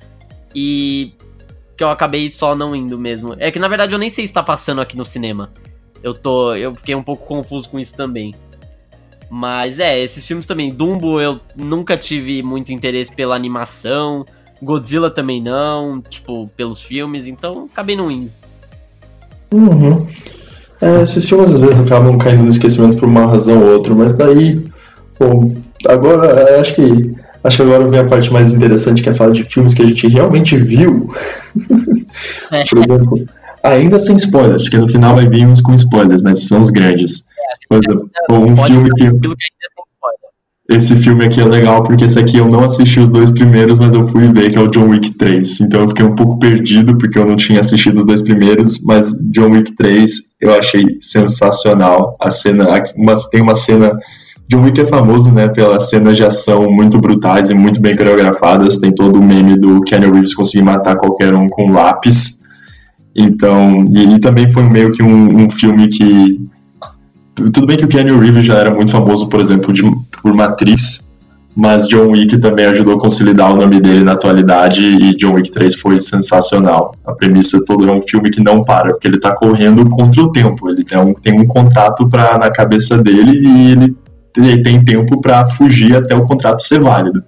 [0.55, 1.13] e
[1.77, 3.35] que eu acabei só não indo mesmo.
[3.39, 5.51] É que na verdade eu nem sei se tá passando aqui no cinema.
[6.03, 6.55] Eu tô.
[6.55, 8.35] Eu fiquei um pouco confuso com isso também.
[9.29, 10.73] Mas é, esses filmes também.
[10.73, 14.25] Dumbo eu nunca tive muito interesse pela animação.
[14.63, 18.31] Godzilla também não, tipo, pelos filmes, então acabei não indo.
[19.53, 20.07] Uhum.
[20.81, 24.15] É, esses filmes às vezes acabam caindo no esquecimento por uma razão ou outra, mas
[24.15, 24.63] daí,
[25.21, 25.55] bom,
[25.87, 27.15] agora é, acho que
[27.45, 29.87] acho que agora vem a parte mais interessante que é falar de filmes que a
[29.87, 31.13] gente realmente viu.
[32.53, 32.65] É.
[32.65, 33.25] por exemplo,
[33.63, 37.25] ainda sem spoilers, porque no final vai vir uns com spoilers, mas são os grandes.
[37.71, 39.09] É, exemplo, um filme que
[40.71, 43.93] esse filme aqui é legal porque esse aqui eu não assisti os dois primeiros, mas
[43.93, 45.63] eu fui ver que é o John Wick 3.
[45.63, 49.13] Então eu fiquei um pouco perdido porque eu não tinha assistido os dois primeiros, mas
[49.33, 52.17] John Wick 3 eu achei sensacional.
[52.21, 53.99] A cena, uma, tem uma cena
[54.51, 58.79] John Wick é famoso, né, pelas cenas de ação muito brutais e muito bem coreografadas.
[58.79, 62.41] Tem todo o meme do Kenny Reeves conseguir matar qualquer um com lápis.
[63.15, 66.41] Então, e, e também foi meio que um, um filme que
[67.35, 69.83] tudo bem que o Keanu Reeves já era muito famoso, por exemplo, de,
[70.23, 71.11] por Matriz,
[71.57, 75.51] mas John Wick também ajudou a consolidar o nome dele na atualidade e John Wick
[75.51, 76.95] 3 foi sensacional.
[77.05, 80.31] A premissa toda é um filme que não para, porque ele tá correndo contra o
[80.31, 80.69] tempo.
[80.69, 83.97] Ele tem um, tem um contrato pra, na cabeça dele e ele,
[84.37, 87.23] ele tem tempo para fugir até o contrato ser válido.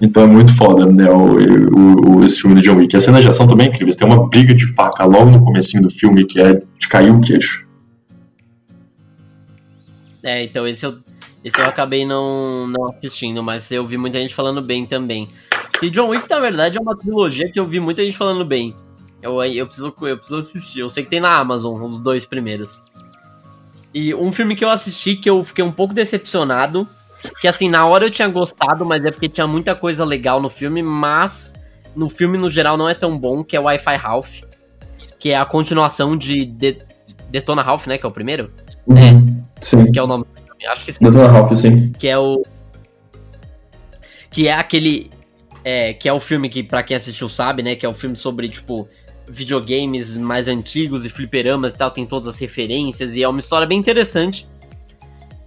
[0.00, 2.96] Então é muito foda, né, o, o, o, esse filme do John Wick.
[2.96, 3.96] As cenas de ação também é incríveis.
[3.96, 7.20] Tem uma briga de faca logo no comecinho do filme que é de cair o
[7.20, 7.66] queixo.
[10.22, 10.98] É, então esse eu,
[11.44, 15.28] esse eu acabei não, não assistindo, mas eu vi muita gente falando bem também.
[15.78, 18.74] Que John Wick, na verdade, é uma trilogia que eu vi muita gente falando bem.
[19.20, 20.80] Eu, eu, preciso, eu preciso assistir.
[20.80, 22.80] Eu sei que tem na Amazon, os dois primeiros.
[23.94, 26.86] E um filme que eu assisti que eu fiquei um pouco decepcionado.
[27.40, 30.50] Que assim, na hora eu tinha gostado, mas é porque tinha muita coisa legal no
[30.50, 31.54] filme, mas
[31.94, 34.40] no filme no geral não é tão bom, que é o Wi-Fi Ralph.
[35.18, 36.78] Que é a continuação de, de
[37.30, 37.96] Detona Ralph, né?
[37.96, 38.50] Que é o primeiro.
[38.86, 38.96] Uhum.
[38.98, 39.64] É.
[39.64, 39.92] Sim.
[39.92, 40.66] Que é o nome do filme.
[40.66, 41.04] Acho que sim.
[41.04, 41.92] Detona Ralph, sim.
[41.92, 42.44] Que é o.
[44.28, 45.10] Que é aquele.
[45.64, 47.74] É, que é o filme que, para quem assistiu, sabe, né?
[47.74, 48.86] Que é o filme sobre, tipo,
[49.28, 53.66] videogames mais antigos e fliperamas e tal, tem todas as referências, e é uma história
[53.66, 54.46] bem interessante.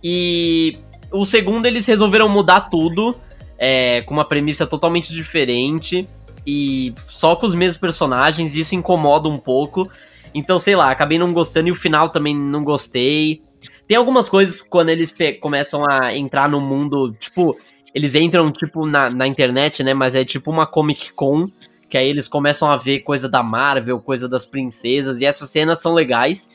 [0.04, 0.78] E
[1.12, 3.16] o segundo eles resolveram mudar tudo,
[3.58, 6.06] é, com uma premissa totalmente diferente,
[6.46, 9.90] e só com os mesmos personagens, isso incomoda um pouco.
[10.34, 13.42] Então, sei lá, acabei não gostando, e o final também não gostei.
[13.88, 17.58] Tem algumas coisas quando eles começam a entrar no mundo, tipo,
[17.94, 19.94] eles entram, tipo, na, na internet, né?
[19.94, 21.50] Mas é tipo uma Comic Con,
[21.90, 25.80] que aí eles começam a ver coisa da Marvel, coisa das princesas, e essas cenas
[25.82, 26.52] são legais,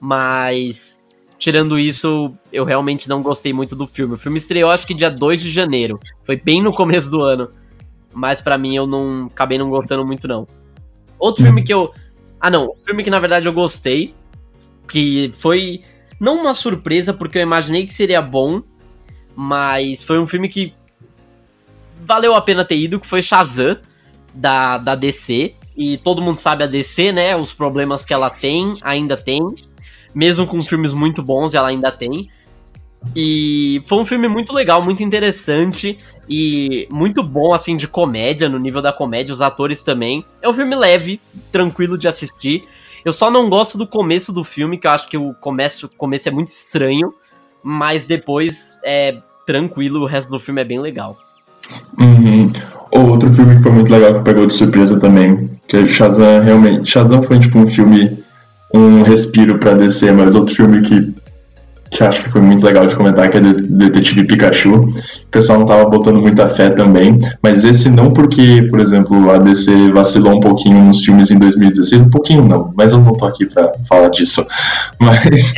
[0.00, 1.04] mas
[1.36, 4.14] tirando isso, eu realmente não gostei muito do filme.
[4.14, 7.48] O filme estreou acho que dia 2 de janeiro, foi bem no começo do ano,
[8.12, 10.46] mas para mim eu não acabei não gostando muito não.
[11.18, 11.92] Outro filme que eu
[12.40, 14.14] Ah, não, um filme que na verdade eu gostei,
[14.88, 15.82] que foi
[16.20, 18.62] não uma surpresa, porque eu imaginei que seria bom,
[19.34, 20.74] mas foi um filme que
[22.04, 23.76] valeu a pena ter ido, que foi Shazam,
[24.38, 25.54] da, da DC.
[25.76, 27.36] E todo mundo sabe a DC, né?
[27.36, 29.40] Os problemas que ela tem, ainda tem.
[30.14, 32.30] Mesmo com filmes muito bons, ela ainda tem.
[33.14, 38.58] E foi um filme muito legal, muito interessante e muito bom, assim, de comédia, no
[38.58, 40.24] nível da comédia, os atores também.
[40.42, 41.20] É um filme leve,
[41.52, 42.66] tranquilo de assistir.
[43.04, 45.88] Eu só não gosto do começo do filme, que eu acho que o começo, o
[45.90, 47.14] começo é muito estranho,
[47.62, 51.16] mas depois é tranquilo, o resto do filme é bem legal.
[51.98, 52.50] Uhum.
[52.90, 56.90] Outro filme que foi muito legal que pegou de surpresa também, que é Shazam, realmente.
[56.90, 58.18] Shazam foi tipo um filme,
[58.74, 61.14] um respiro pra descer, mas outro filme que
[61.90, 64.74] que acho que foi muito legal de comentar, que é Detetive Pikachu.
[64.74, 69.38] O pessoal não tava botando muita fé também, mas esse não porque, por exemplo, a
[69.38, 73.24] DC vacilou um pouquinho nos filmes em 2016, um pouquinho não, mas eu não tô
[73.24, 74.46] aqui pra falar disso.
[75.00, 75.52] Mas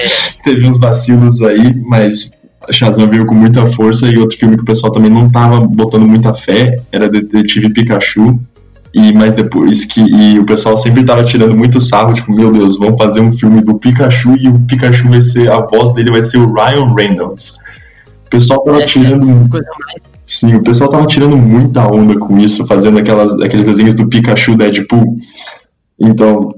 [0.44, 2.39] teve uns vacilos aí, mas
[2.72, 6.06] Shazam veio com muita força e outro filme que o pessoal também não tava botando
[6.06, 8.40] muita fé era Detetive Pikachu.
[8.92, 12.76] E mas depois que e o pessoal sempre tava tirando muito sarro, tipo, meu Deus,
[12.76, 16.22] vamos fazer um filme do Pikachu e o Pikachu vai ser a voz dele vai
[16.22, 17.58] ser o Ryan Reynolds.
[18.26, 19.48] O pessoal tava é, tirando
[20.26, 24.56] Sim, o pessoal tava tirando muita onda com isso, fazendo aquelas, aqueles desenhos do Pikachu
[24.56, 25.18] Deadpool.
[25.98, 26.54] Então,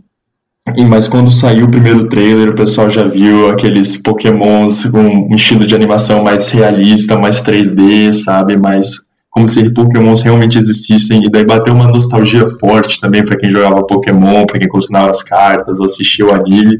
[0.86, 5.66] mas quando saiu o primeiro trailer, o pessoal já viu aqueles pokémons com um estilo
[5.66, 8.56] de animação mais realista, mais 3D, sabe?
[8.56, 11.22] Mais como se pokémons realmente existissem.
[11.24, 15.22] E daí bateu uma nostalgia forte também para quem jogava Pokémon, para quem colecionava as
[15.22, 16.78] cartas, ou assistia o anime.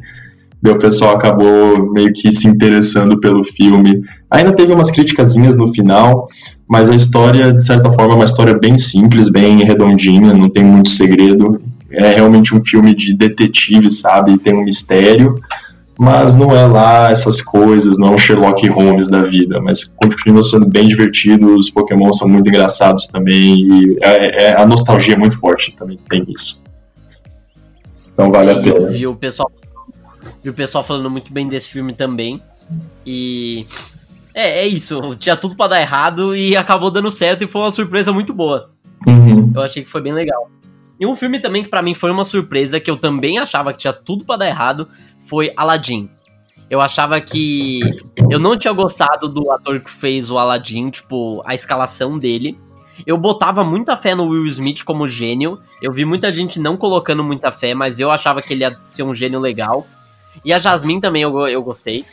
[0.63, 4.01] Daí o pessoal acabou meio que se interessando pelo filme.
[4.31, 6.29] Ainda teve umas criticazinhas no final,
[6.69, 10.63] mas a história, de certa forma, é uma história bem simples, bem redondinha, não tem
[10.63, 11.61] muito segredo.
[11.93, 14.39] É realmente um filme de detetive, sabe?
[14.39, 15.41] Tem um mistério,
[15.99, 20.43] mas não é lá essas coisas, não é um Sherlock Holmes da vida, mas continua
[20.43, 25.17] sendo bem divertido, os Pokémon são muito engraçados também, e é, é, a nostalgia é
[25.17, 26.65] muito forte também, tem isso.
[28.13, 28.69] Então vale a pena.
[28.69, 29.51] Eu vi o pessoal,
[30.43, 32.43] vi o pessoal falando muito bem desse filme também,
[33.07, 33.67] e
[34.35, 37.71] é, é isso, tinha tudo para dar errado e acabou dando certo e foi uma
[37.71, 38.71] surpresa muito boa.
[39.07, 39.53] Uhum.
[39.55, 40.51] Eu achei que foi bem legal.
[41.03, 43.81] E um filme também que para mim foi uma surpresa, que eu também achava que
[43.81, 44.89] tinha tudo para dar errado,
[45.19, 46.09] foi Aladdin.
[46.71, 47.81] Eu achava que.
[48.31, 52.57] Eu não tinha gostado do ator que fez o Aladdin, tipo, a escalação dele.
[53.05, 55.59] Eu botava muita fé no Will Smith como gênio.
[55.83, 59.03] Eu vi muita gente não colocando muita fé, mas eu achava que ele ia ser
[59.03, 59.85] um gênio legal.
[60.45, 62.05] E a Jasmine também eu, eu gostei.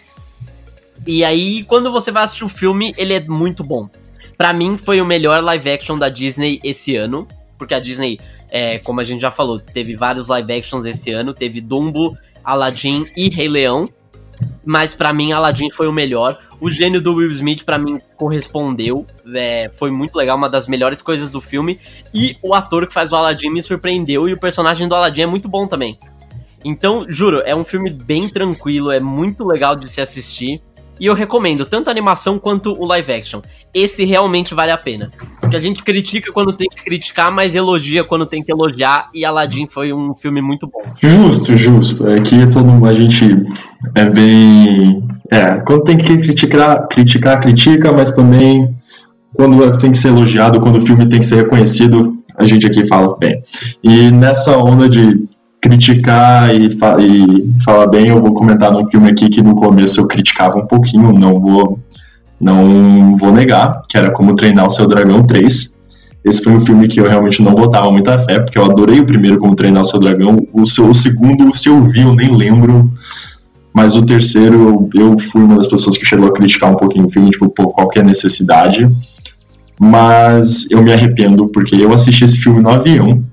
[1.06, 3.88] E aí, quando você vai assistir o filme, ele é muito bom.
[4.36, 7.28] Para mim, foi o melhor live action da Disney esse ano.
[7.56, 8.18] Porque a Disney,
[8.50, 11.34] é, como a gente já falou, teve vários live actions esse ano.
[11.34, 13.88] Teve Dumbo, Aladdin e Rei Leão.
[14.66, 16.40] Mas para mim, Aladdin foi o melhor.
[16.62, 19.06] O gênio do Will Smith, para mim, correspondeu.
[19.34, 21.80] É, foi muito legal, uma das melhores coisas do filme.
[22.14, 24.28] E o ator que faz o Aladdin me surpreendeu.
[24.28, 25.98] E o personagem do Aladdin é muito bom também.
[26.64, 30.62] Então, juro, é um filme bem tranquilo, é muito legal de se assistir.
[31.00, 33.42] E eu recomendo tanto a animação quanto o live action.
[33.74, 35.10] Esse realmente vale a pena.
[35.40, 39.10] Porque a gente critica quando tem que criticar, mas elogia quando tem que elogiar.
[39.14, 40.82] E Aladdin foi um filme muito bom.
[41.02, 42.10] Justo, justo.
[42.10, 43.26] Aqui é todo a gente
[43.96, 45.04] é bem.
[45.32, 48.76] É, quando tem que criticar, criticar, critica, mas também
[49.34, 52.86] quando tem que ser elogiado, quando o filme tem que ser reconhecido, a gente aqui
[52.88, 53.42] fala bem.
[53.84, 55.29] E nessa onda de
[55.62, 60.00] criticar e, fa e falar bem, eu vou comentar num filme aqui que no começo
[60.00, 61.80] eu criticava um pouquinho, não vou,
[62.40, 65.78] não vou negar, que era Como Treinar o Seu Dragão 3.
[66.24, 69.06] Esse foi um filme que eu realmente não botava muita fé, porque eu adorei o
[69.06, 70.48] primeiro Como Treinar o Seu Dragão.
[70.54, 72.92] O, seu, o segundo, se eu vi, eu nem lembro.
[73.74, 77.06] Mas o terceiro, eu, eu fui uma das pessoas que chegou a criticar um pouquinho
[77.06, 78.88] o filme, tipo, pô, qual que é a necessidade.
[79.80, 83.24] Mas eu me arrependo, porque eu assisti esse filme no avião,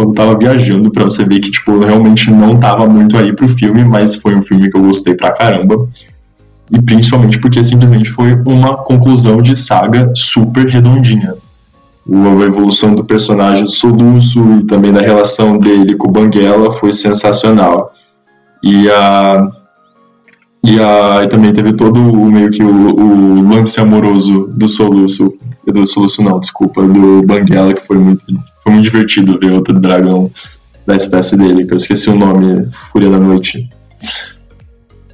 [0.00, 3.46] quando tava viajando, para você ver que, tipo, eu realmente não tava muito aí pro
[3.46, 5.76] filme, mas foi um filme que eu gostei pra caramba.
[6.72, 11.34] E principalmente porque simplesmente foi uma conclusão de saga super redondinha.
[12.10, 17.92] A evolução do personagem Soluço e também da relação dele com o Banguela foi sensacional.
[18.64, 19.50] E a
[20.64, 25.34] e, a, e também teve todo o meio que o, o, lance amoroso do Soluço,
[25.66, 28.24] do Soluço não, desculpa, do Banguela, que foi muito
[28.70, 30.30] foi muito divertido ver outro dragão
[30.86, 33.68] da espécie dele, que eu esqueci o nome, Fúria da Noite.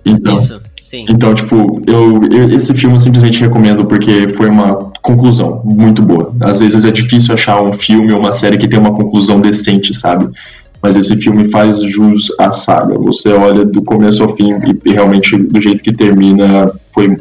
[0.04, 1.06] Então, Isso, sim.
[1.08, 6.32] Então, tipo, eu, eu, esse filme eu simplesmente recomendo porque foi uma conclusão muito boa.
[6.40, 9.92] Às vezes é difícil achar um filme ou uma série que tem uma conclusão decente,
[9.94, 10.28] sabe?
[10.80, 12.96] Mas esse filme faz jus à saga.
[12.98, 14.50] Você olha do começo ao fim
[14.84, 17.16] e realmente do jeito que termina foi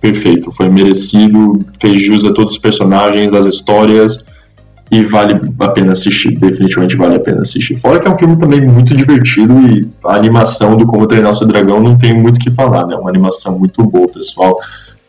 [0.00, 4.24] perfeito, foi merecido, fez jus a todos os personagens, as histórias
[4.90, 7.76] e vale a pena assistir, definitivamente vale a pena assistir.
[7.76, 11.46] Fora que é um filme também muito divertido e a animação do Como Treinar Seu
[11.46, 12.94] Dragão não tem muito o que falar, né?
[12.94, 14.58] É uma animação muito boa, pessoal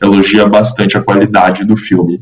[0.02, 2.22] elogia bastante a qualidade do filme.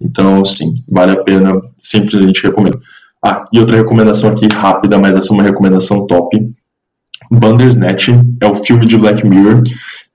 [0.00, 2.80] Então, sim, vale a pena, simplesmente recomendo.
[3.22, 6.38] Ah, e outra recomendação aqui rápida, mas essa é uma recomendação top.
[7.30, 8.08] Bandersnatch
[8.40, 9.62] é o filme de Black Mirror.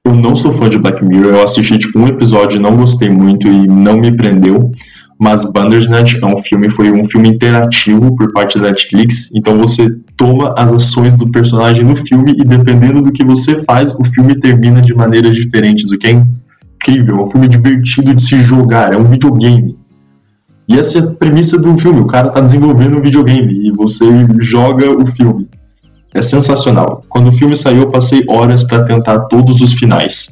[0.04, 3.48] Eu não sou fã de Black Mirror, eu assisti tipo um episódio, não gostei muito
[3.48, 4.72] e não me prendeu
[5.20, 9.89] mas Bandersnatch é um filme, foi um filme interativo por parte da Netflix, então você
[10.18, 14.38] toma as ações do personagem no filme e dependendo do que você faz, o filme
[14.38, 18.93] termina de maneiras diferentes, o que é incrível, é um filme divertido de se jogar,
[18.93, 19.78] é um videogame.
[20.68, 24.05] E essa é a premissa do filme, o cara tá desenvolvendo um videogame e você
[24.39, 25.47] joga o filme.
[26.13, 27.03] É sensacional.
[27.09, 30.32] Quando o filme saiu, eu passei horas para tentar todos os finais.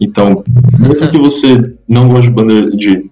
[0.00, 0.42] Então,
[0.78, 3.10] mesmo que você não goste de, banda de,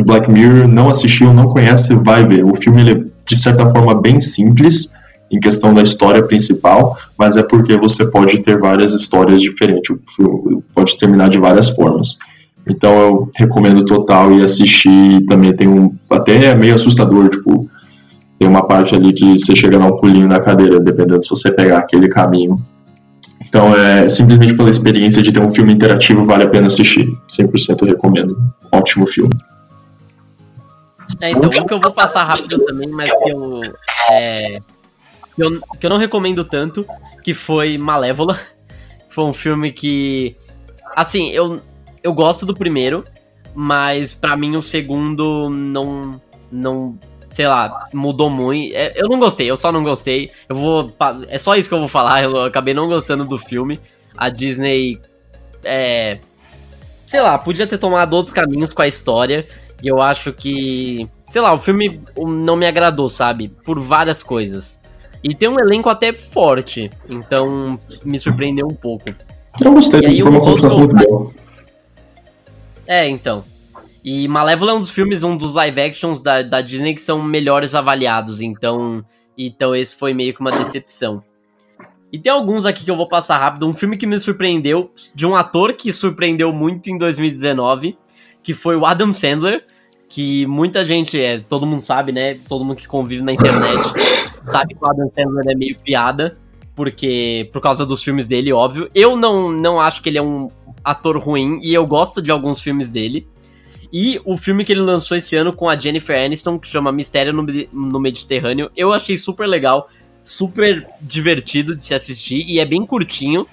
[0.00, 2.44] de Black Mirror, não assistiu, não conhece, vai ver.
[2.44, 4.92] O filme ele é, de certa forma, bem simples
[5.30, 9.90] em questão da história principal, mas é porque você pode ter várias histórias diferentes.
[9.90, 12.18] O filme pode terminar de várias formas.
[12.68, 15.24] Então eu recomendo total e assistir.
[15.26, 15.94] Também tem um.
[16.08, 17.68] Até é meio assustador, tipo.
[18.38, 21.28] Tem uma parte ali que você chega a dar um pulinho na cadeira, dependendo se
[21.28, 22.60] você pegar aquele caminho.
[23.46, 27.06] Então, é simplesmente pela experiência de ter um filme interativo, vale a pena assistir.
[27.28, 28.36] 100% recomendo.
[28.72, 29.32] Ótimo filme.
[31.20, 33.62] É, então, um que eu vou passar rápido também, mas que eu,
[34.10, 34.60] é,
[35.34, 36.86] que eu, que eu não recomendo tanto,
[37.22, 38.38] que foi Malévola.
[39.12, 40.36] Foi um filme que,
[40.94, 41.60] assim, eu,
[42.00, 43.04] eu gosto do primeiro,
[43.52, 46.20] mas para mim o segundo não,
[46.52, 46.96] não
[47.30, 48.74] sei lá, mudou muito.
[48.74, 50.30] É, eu não gostei, eu só não gostei.
[50.48, 50.92] Eu vou.
[51.28, 52.22] É só isso que eu vou falar.
[52.22, 53.80] Eu acabei não gostando do filme.
[54.16, 55.00] A Disney.
[55.64, 56.18] É.
[57.06, 59.46] Sei lá, podia ter tomado outros caminhos com a história.
[59.82, 61.08] E eu acho que.
[61.28, 63.48] Sei lá, o filme não me agradou, sabe?
[63.64, 64.80] Por várias coisas.
[65.22, 66.90] E tem um elenco até forte.
[67.08, 69.10] Então me surpreendeu um pouco.
[69.60, 70.22] Eu gostei, e aí.
[72.86, 73.44] É, então.
[74.02, 77.22] E Malévola é um dos filmes, um dos live actions da, da Disney que são
[77.22, 79.04] melhores avaliados, então.
[79.36, 81.22] Então esse foi meio que uma decepção.
[82.12, 83.66] E tem alguns aqui que eu vou passar rápido.
[83.66, 87.96] Um filme que me surpreendeu, de um ator que surpreendeu muito em 2019,
[88.42, 89.64] que foi o Adam Sandler,
[90.08, 92.34] que muita gente, é, todo mundo sabe, né?
[92.48, 93.80] Todo mundo que convive na internet
[94.44, 96.36] sabe que o Adam Sandler é meio piada,
[96.74, 98.90] porque por causa dos filmes dele, óbvio.
[98.94, 100.48] Eu não, não acho que ele é um
[100.82, 103.28] ator ruim e eu gosto de alguns filmes dele.
[103.92, 107.32] E o filme que ele lançou esse ano com a Jennifer Aniston, que chama Mistério
[107.32, 109.88] no, no Mediterrâneo, eu achei super legal,
[110.22, 113.46] super divertido de se assistir e é bem curtinho.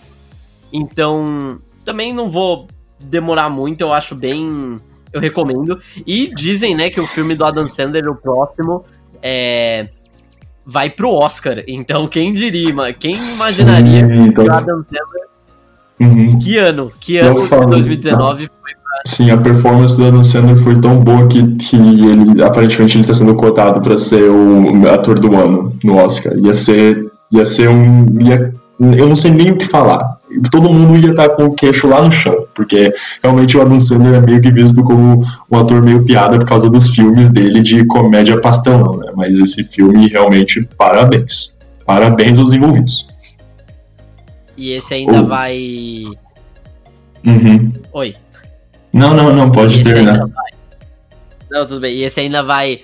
[0.72, 2.68] Então, também não vou
[3.00, 4.78] demorar muito, eu acho bem.
[5.14, 5.80] Eu recomendo.
[6.06, 8.84] E dizem, né, que o filme do Adam Sandler, o próximo,
[9.22, 9.88] é.
[10.66, 11.64] Vai pro Oscar.
[11.66, 14.44] Então, quem diria, quem imaginaria Sim, então...
[14.44, 15.28] que o Adam Sandler.
[16.00, 16.40] Uhum.
[16.40, 16.92] Que ano?
[17.00, 18.68] Que ano de 2019 foi
[19.06, 23.14] Sim, a performance do Adam Sandler foi tão boa que, que ele aparentemente ele está
[23.14, 26.38] sendo cotado para ser o ator do ano no Oscar.
[26.38, 30.17] Ia ser, ia ser um, ia, eu não sei nem o que falar.
[30.52, 33.80] Todo mundo ia estar tá com o queixo lá no chão, porque realmente o Adam
[33.80, 37.62] Sandler é meio que visto como um ator meio piada por causa dos filmes dele
[37.62, 39.12] de comédia pastelão, né?
[39.16, 43.08] Mas esse filme realmente parabéns, parabéns aos envolvidos.
[44.58, 45.26] E esse ainda oh.
[45.26, 46.04] vai.
[47.26, 47.72] Uhum.
[47.94, 48.16] Oi.
[48.92, 50.28] Não, não, não, pode terminar.
[51.50, 51.96] Não, tudo bem.
[51.96, 52.82] E esse ainda vai.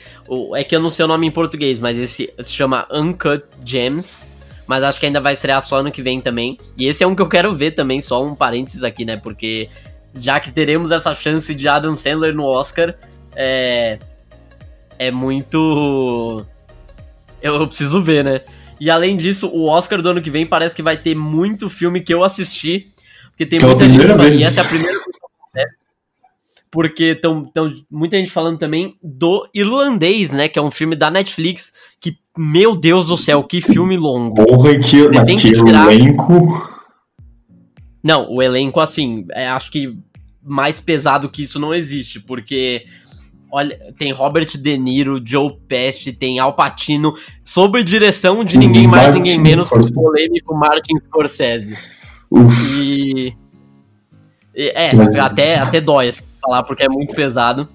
[0.56, 4.28] É que eu não sei o nome em português, mas esse se chama Uncut Gems.
[4.66, 6.58] Mas acho que ainda vai estrear só ano que vem também.
[6.78, 9.18] E esse é um que eu quero ver também, só um parênteses aqui, né?
[9.18, 9.70] Porque
[10.14, 12.96] já que teremos essa chance de Adam Sandler no Oscar,
[13.36, 14.00] é.
[14.98, 16.46] É muito.
[17.42, 18.42] Eu, eu preciso ver, né?
[18.80, 22.02] E além disso, o Oscar do ano que vem parece que vai ter muito filme
[22.02, 22.90] que eu assisti.
[23.30, 24.34] Porque tem que muita gente falando.
[24.34, 24.93] E essa é a primeira
[26.74, 27.46] porque estão
[27.90, 30.50] muita gente falando também do Irlandês, né?
[30.50, 34.44] Que é um filme da Netflix que, meu Deus do céu, que filme longo.
[34.44, 35.94] Porra, que, mas tem que, que tirar...
[35.94, 36.68] elenco...
[38.04, 39.96] Não, o elenco, assim, é, acho que
[40.44, 42.86] mais pesado que isso não existe, porque...
[43.52, 47.14] Olha, tem Robert De Niro, Joe Pesci, tem Al Pacino,
[47.44, 51.78] sob direção de ninguém mais, Martin ninguém menos que o polêmico Martin Scorsese.
[52.32, 52.52] Uf.
[52.82, 53.43] E...
[54.56, 57.68] É, até, até dói, assim falar porque é muito pesado.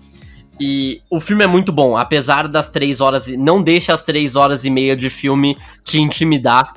[0.61, 3.29] E o filme é muito bom, apesar das três horas.
[3.29, 6.72] Não deixa as três horas e meia de filme te intimidar,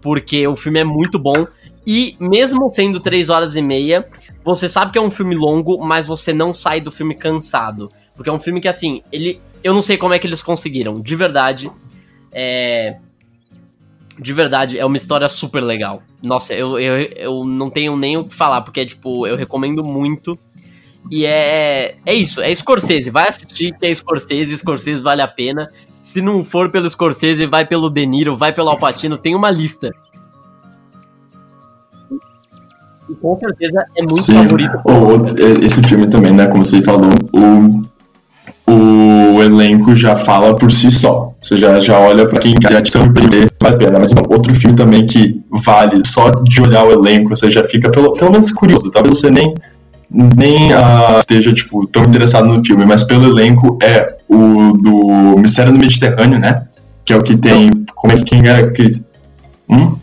[0.00, 1.46] porque o filme é muito bom.
[1.86, 4.08] E mesmo sendo três horas e meia,
[4.42, 7.90] você sabe que é um filme longo, mas você não sai do filme cansado.
[8.14, 9.40] Porque é um filme que, assim, ele.
[9.62, 11.70] Eu não sei como é que eles conseguiram, de verdade.
[12.32, 12.96] É.
[14.18, 16.02] De verdade, é uma história super legal.
[16.22, 20.38] Nossa, eu, eu, eu não tenho nem o que falar, porque, tipo, eu recomendo muito.
[21.10, 23.10] E é, é isso, é Scorsese.
[23.10, 25.68] Vai assistir que é Scorsese, Scorsese vale a pena.
[26.02, 29.90] Se não for pelo Scorsese, vai pelo De Niro, vai pelo Alpatino, tem uma lista.
[33.08, 34.34] E com certeza é muito Sim.
[34.34, 34.76] favorito.
[34.84, 36.46] O, esse filme também, né?
[36.46, 37.82] Como você falou, o,
[38.68, 41.32] o elenco já fala por si só.
[41.40, 43.98] Você já, já olha para quem já te surpreender, vale a pena.
[43.98, 47.90] Mas não, outro filme também que vale, só de olhar o elenco, você já fica
[47.90, 48.90] pelo, pelo menos curioso.
[48.90, 49.54] Talvez você nem
[50.08, 55.72] nem uh, esteja tipo, tão interessado no filme, mas pelo elenco é o do Mistério
[55.72, 56.64] no Mediterrâneo, né?
[57.04, 57.70] Que é o que tem.
[57.94, 58.88] Como é que quem era que.
[59.68, 59.96] Hum?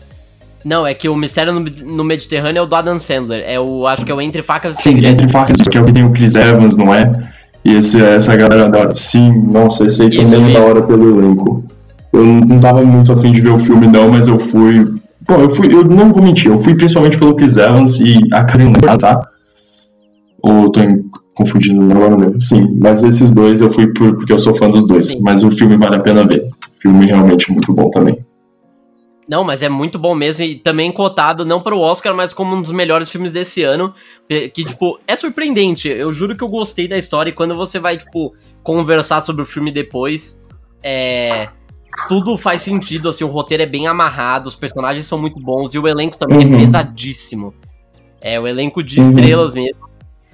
[0.64, 3.44] Não, é que o Mistério no, no, Mediterrâneo é o do Adam Sandler.
[3.46, 5.22] É o, acho que é o Entre Facas e Sim, Segredos.
[5.22, 7.10] Entre Facas, que é o que tem o Chris Evans, não é?
[7.64, 8.94] E esse, essa galera da.
[8.94, 11.64] Sim, nossa, esse aí também é da hora pelo elenco.
[12.12, 14.84] Eu não tava muito afim de ver o filme, não, mas eu fui.
[15.26, 15.72] Bom, eu fui.
[15.72, 19.28] Eu não vou mentir, eu fui principalmente pelo Chris Evans e a Karen tá?
[20.42, 20.80] Ou tô
[21.34, 22.38] confundindo agora mesmo?
[22.38, 25.08] Sim, mas esses dois eu fui por, porque eu sou fã dos dois.
[25.08, 25.20] Sim.
[25.22, 26.42] Mas o filme vale a pena ver.
[26.42, 28.18] O filme realmente muito bom também.
[29.28, 32.54] Não, mas é muito bom mesmo e também cotado não para o Oscar, mas como
[32.54, 33.94] um dos melhores filmes desse ano,
[34.28, 35.88] que tipo, é surpreendente.
[35.88, 39.46] Eu juro que eu gostei da história e quando você vai tipo conversar sobre o
[39.46, 40.42] filme depois,
[40.82, 41.48] é
[42.08, 45.78] tudo faz sentido, assim, o roteiro é bem amarrado, os personagens são muito bons e
[45.78, 46.54] o elenco também é uhum.
[46.56, 47.54] é pesadíssimo.
[48.20, 49.08] É o elenco de uhum.
[49.08, 49.88] estrelas mesmo.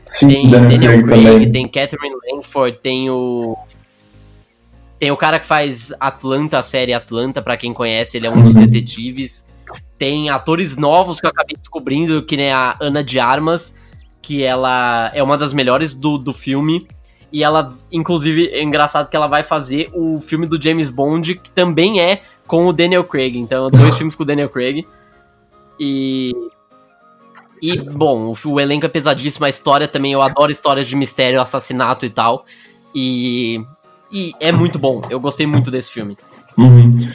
[0.07, 3.57] Sim, tem Daniel Craig, tem Catherine Langford, tem o
[5.01, 8.43] tem o cara que faz Atlanta, a série Atlanta, para quem conhece, ele é um
[8.43, 9.49] dos detetives.
[9.97, 13.75] Tem atores novos que eu acabei descobrindo, que nem a Ana de Armas,
[14.21, 16.87] que ela é uma das melhores do, do filme.
[17.33, 21.49] E ela, inclusive, é engraçado que ela vai fazer o filme do James Bond, que
[21.49, 23.39] também é com o Daniel Craig.
[23.39, 24.87] Então, dois filmes com o Daniel Craig.
[25.79, 26.33] E.
[27.63, 31.41] E, bom, o, o elenco é pesadíssimo, a história também, eu adoro histórias de mistério,
[31.41, 32.45] assassinato e tal.
[32.95, 33.65] E
[34.13, 35.03] e é muito bom.
[35.11, 36.17] Eu gostei muito desse filme.
[36.57, 37.11] Uhum.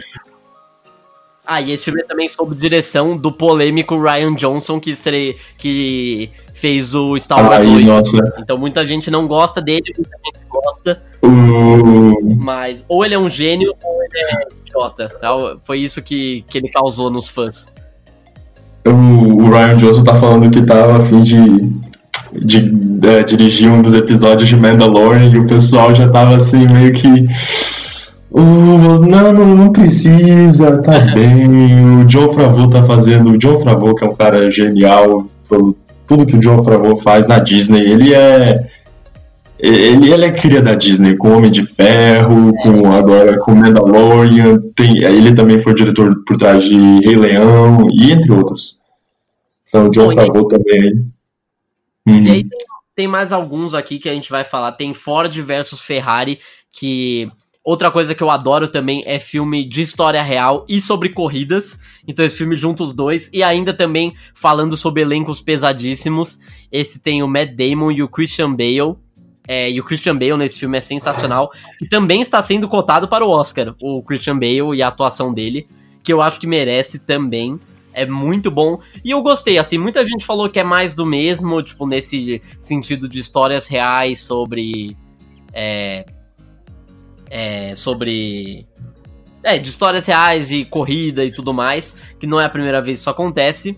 [1.46, 5.38] Ah, e esse filme é também sob direção do polêmico Ryan Johnson, que, estre...
[5.58, 7.86] que fez o Star Wars Ai, 8.
[7.86, 8.34] Nossa.
[8.40, 11.04] Então muita gente não gosta dele, muita gente gosta.
[11.22, 12.36] Uh...
[12.38, 15.12] Mas ou ele é um gênio ou ele é idiota.
[15.62, 17.68] Foi isso que, que ele causou nos fãs.
[18.88, 21.38] O, Ryan Johnson tá falando que tava a fim de
[22.34, 22.58] de
[23.08, 27.28] é, dirigir um dos episódios de Mandalorian e o pessoal já tava assim meio que.
[28.32, 32.02] Oh, não, não, não precisa, tá bem.
[32.02, 33.32] O John Favreau tá fazendo.
[33.32, 35.76] O John Favreau, que é um cara genial, pelo
[36.08, 38.70] tudo que o John Favreau faz na Disney, ele é.
[39.58, 45.02] Ele, ele é cria da Disney, com Homem de Ferro, com agora com Mandalorian, tem,
[45.02, 48.82] ele também foi diretor por trás de Rei Leão e entre outros.
[49.70, 51.08] Então o John Favreau também
[52.08, 52.24] Uhum.
[52.24, 52.60] E aí tem,
[52.96, 54.74] tem, mais alguns aqui que a gente vai falar.
[54.74, 56.40] Tem Ford versus Ferrari,
[56.72, 57.32] que.
[57.64, 61.80] Outra coisa que eu adoro também é filme de história real e sobre corridas.
[62.08, 63.28] Então esse filme junta os dois.
[63.34, 66.38] E ainda também falando sobre elencos pesadíssimos.
[66.72, 68.96] Esse tem o Matt Damon e o Christian Bale.
[69.48, 71.52] É, e o Christian Bale nesse filme é sensacional.
[71.82, 75.68] E também está sendo cotado para o Oscar, o Christian Bale e a atuação dele.
[76.04, 77.60] Que eu acho que merece também
[77.96, 78.80] é muito bom.
[79.04, 83.08] E eu gostei, assim, muita gente falou que é mais do mesmo, tipo, nesse sentido
[83.08, 84.96] de histórias reais sobre.
[85.54, 86.06] É,
[87.30, 88.68] é, sobre.
[89.42, 92.98] É, de histórias reais e corrida e tudo mais, que não é a primeira vez
[92.98, 93.78] que isso acontece.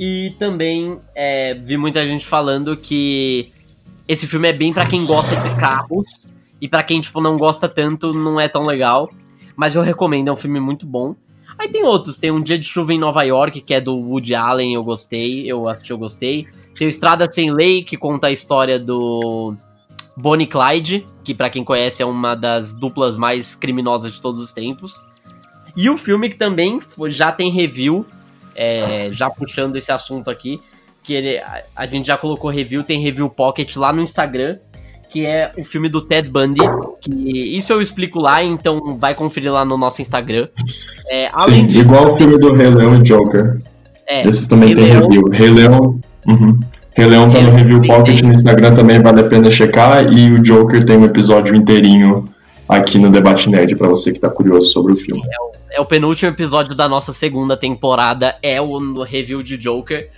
[0.00, 3.52] E também é, vi muita gente falando que
[4.08, 6.26] esse filme é bem para quem gosta de carros
[6.60, 9.08] e para quem tipo não gosta tanto não é tão legal,
[9.54, 11.14] mas eu recomendo, é um filme muito bom.
[11.64, 14.34] Aí tem outros, tem Um Dia de Chuva em Nova York, que é do Woody
[14.34, 16.46] Allen, eu gostei, eu assisti, eu gostei.
[16.74, 19.56] Tem o Estrada Sem Lei, que conta a história do
[20.14, 24.52] Bonnie Clyde, que para quem conhece é uma das duplas mais criminosas de todos os
[24.52, 25.06] tempos.
[25.74, 28.04] E o filme que também já tem review,
[28.54, 30.60] é, já puxando esse assunto aqui,
[31.02, 31.42] que ele,
[31.74, 34.58] a gente já colocou review, tem review pocket lá no Instagram,
[35.08, 36.60] que é o filme do Ted Bundy,
[37.00, 40.48] que isso eu explico lá, então vai conferir lá no nosso Instagram.
[41.08, 43.60] É, Sim, disso, igual o filme do Rei Leão e Joker.
[44.06, 45.28] É, Esse também Rei tem Leão, review.
[45.30, 46.00] Rei Leão.
[46.26, 46.60] Uhum.
[46.96, 50.12] Rei Leão tá no Review Pocket no Instagram também, vale a pena checar.
[50.12, 52.28] E o Joker tem um episódio inteirinho
[52.68, 55.20] aqui no Debate Nerd para você que tá curioso sobre o filme.
[55.22, 60.08] É o, é o, penúltimo episódio da nossa segunda temporada, é o review de Joker.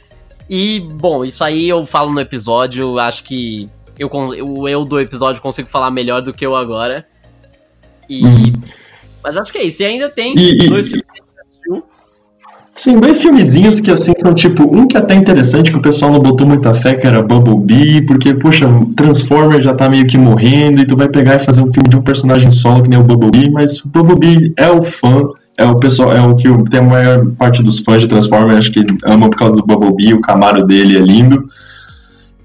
[0.49, 3.69] E, bom, isso aí eu falo no episódio, acho que
[3.99, 7.07] eu, o eu do episódio consigo falar melhor do que eu agora.
[8.09, 8.25] E.
[8.25, 8.53] Uhum.
[9.23, 9.83] Mas acho que é isso.
[9.83, 11.07] E ainda tem e, dois filmes
[12.77, 16.13] Sim, dois filmezinhos que assim são tipo, um que é até interessante, que o pessoal
[16.13, 20.83] não botou muita fé, que era Bumblebee, porque, puxa, Transformer já tá meio que morrendo,
[20.83, 23.03] e tu vai pegar e fazer um filme de um personagem solo que nem o
[23.03, 25.23] Bumblebee, mas o Bumblebee é o fã,
[25.57, 28.71] é o pessoal, é o que tem a maior parte dos fãs de Transformer, acho
[28.71, 31.49] que ama por causa do Bumblebee, o Camaro dele é lindo.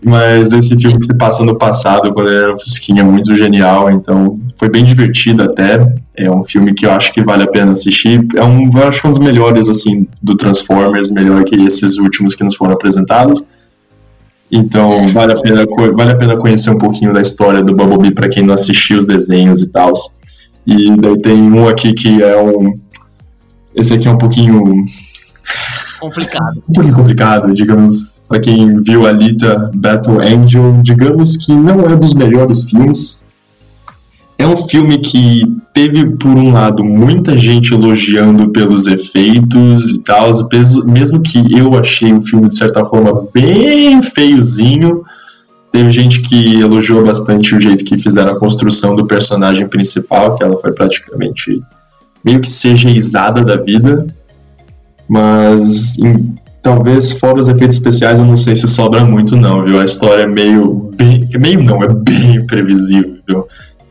[0.03, 4.39] Mas esse filme que se passa no passado, quando era Fusquinha, é muito genial, então
[4.57, 5.93] foi bem divertido até.
[6.15, 8.25] É um filme que eu acho que vale a pena assistir.
[8.35, 11.97] É um, eu acho que é um dos melhores, assim, do Transformers, melhor que esses
[11.97, 13.43] últimos que nos foram apresentados.
[14.51, 15.65] Então vale a pena,
[15.95, 19.05] vale a pena conhecer um pouquinho da história do Bumblebee para quem não assistiu os
[19.05, 19.93] desenhos e tal.
[20.65, 22.73] E daí tem um aqui que é um.
[23.73, 24.85] Esse aqui é um pouquinho
[26.01, 26.63] complicado.
[26.67, 32.15] Um pouquinho complicado, digamos, para quem viu Alita Battle Angel, digamos que não é dos
[32.15, 33.21] melhores filmes.
[34.37, 40.31] É um filme que teve, por um lado, muita gente elogiando pelos efeitos e tal,
[40.85, 45.03] mesmo que eu achei o filme, de certa forma, bem feiozinho.
[45.71, 50.43] Teve gente que elogiou bastante o jeito que fizeram a construção do personagem principal, que
[50.43, 51.61] ela foi praticamente
[52.25, 54.07] meio que CGizada da vida.
[55.11, 59.77] Mas em, talvez fora os efeitos especiais eu não sei se sobra muito não, viu?
[59.77, 63.17] A história é meio bem, meio não, é bem previsível.
[63.27, 63.45] Viu?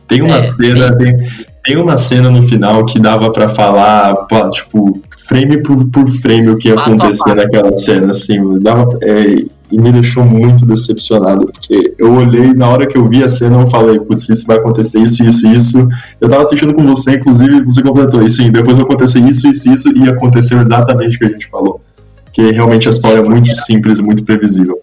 [0.07, 1.15] Tem uma é, cena, tem,
[1.63, 6.57] tem, uma cena no final que dava para falar, tipo, frame por, por frame o
[6.57, 12.13] que ia acontecer naquela cena, assim, dava, é, e me deixou muito decepcionado, porque eu
[12.13, 15.23] olhei, na hora que eu vi a cena, eu falei, putz, isso vai acontecer isso,
[15.23, 15.87] isso, isso.
[16.19, 19.71] Eu tava assistindo com você, inclusive, você completou, e sim, depois vai acontecer isso, isso,
[19.71, 21.81] isso, e aconteceu exatamente o que a gente falou.
[22.33, 24.81] Que realmente a história é muito simples e muito previsível.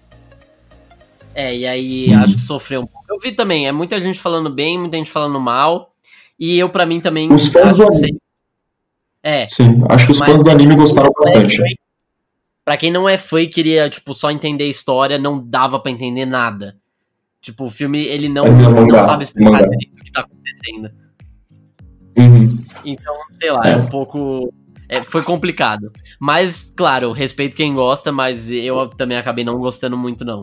[1.35, 2.19] É, e aí hum.
[2.21, 3.05] acho que sofreu um pouco.
[3.11, 5.93] Eu vi também, é muita gente falando bem, muita gente falando mal,
[6.39, 7.33] e eu, para mim, também.
[7.33, 8.19] Os fãs do anime.
[9.23, 9.47] É.
[9.49, 11.63] Sim, acho que os fãs do anime gostaram bastante.
[12.69, 15.81] É, Pra quem não é fã e queria, tipo, só entender a história, não dava
[15.81, 16.77] para entender nada.
[17.41, 20.91] Tipo, o filme, ele não, não, não sabe explicar direito o que tá acontecendo.
[22.19, 22.59] Uhum.
[22.85, 24.53] Então, sei lá, é, é um pouco.
[24.87, 25.91] É, foi complicado.
[26.21, 30.41] Mas, claro, respeito quem gosta, mas eu também acabei não gostando muito, não.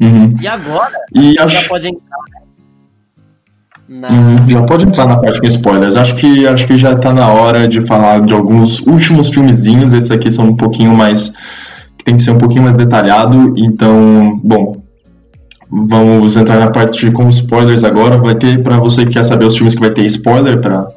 [0.00, 0.34] Uhum.
[0.38, 1.68] E agora, e já acho...
[1.68, 2.37] pode entrar, né?
[3.88, 4.10] Na...
[4.10, 5.96] Uhum, já pode entrar na parte com spoilers.
[5.96, 9.92] Acho que, acho que já tá na hora de falar de alguns últimos filmezinhos.
[9.92, 11.32] Esses aqui são um pouquinho mais.
[12.04, 13.54] tem que ser um pouquinho mais detalhado.
[13.56, 14.76] Então, bom.
[15.70, 18.18] Vamos entrar na parte com spoilers agora.
[18.18, 20.88] Vai ter, para você que quer saber os filmes que vai ter spoiler, para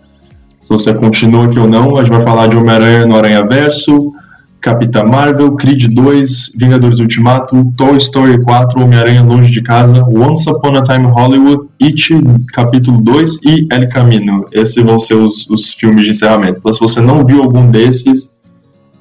[0.64, 4.14] se você continua aqui ou não, a gente vai falar de Homem-Aranha no Aranha Verso,
[4.62, 10.78] Capitã Marvel, Creed 2, Vingadores Ultimato, Toy Story 4, Homem-Aranha Longe de Casa, Once Upon
[10.78, 12.14] a Time Hollywood, It,
[12.54, 14.46] capítulo 2 e El Camino.
[14.52, 16.60] Esses vão ser os, os filmes de encerramento.
[16.60, 18.32] Então, se você não viu algum desses,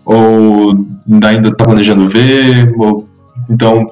[0.04, 0.74] ou
[1.22, 3.06] ainda está planejando ver, ou,
[3.48, 3.86] então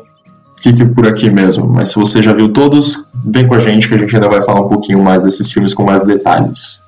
[0.62, 1.68] fique por aqui mesmo.
[1.68, 4.42] Mas se você já viu todos, vem com a gente que a gente ainda vai
[4.42, 6.87] falar um pouquinho mais desses filmes com mais detalhes.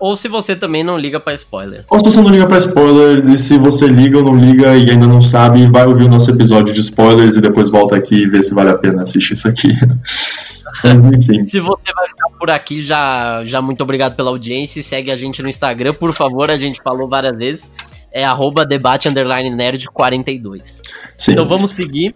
[0.00, 1.84] Ou se você também não liga para spoiler.
[1.90, 4.90] Ou se você não liga para spoiler, e se você liga ou não liga e
[4.90, 8.26] ainda não sabe, vai ouvir o nosso episódio de spoilers e depois volta aqui e
[8.26, 9.68] vê se vale a pena assistir isso aqui.
[10.82, 11.44] Mas, enfim.
[11.44, 14.82] se você vai ficar por aqui, já, já muito obrigado pela audiência.
[14.82, 17.74] Segue a gente no Instagram, por favor, a gente falou várias vezes.
[18.10, 20.80] É arroba debate underline nerd 42.
[21.14, 21.32] Sim.
[21.32, 22.14] Então vamos seguir.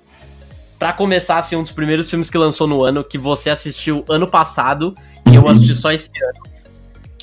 [0.78, 4.26] Para começar, assim, um dos primeiros filmes que lançou no ano, que você assistiu ano
[4.26, 4.94] passado,
[5.30, 5.48] e eu uhum.
[5.48, 6.53] assisti só esse ano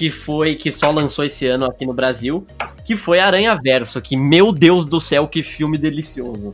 [0.01, 2.43] que foi que só lançou esse ano aqui no Brasil,
[2.83, 6.53] que foi Aranha Verso, que meu Deus do céu, que filme delicioso.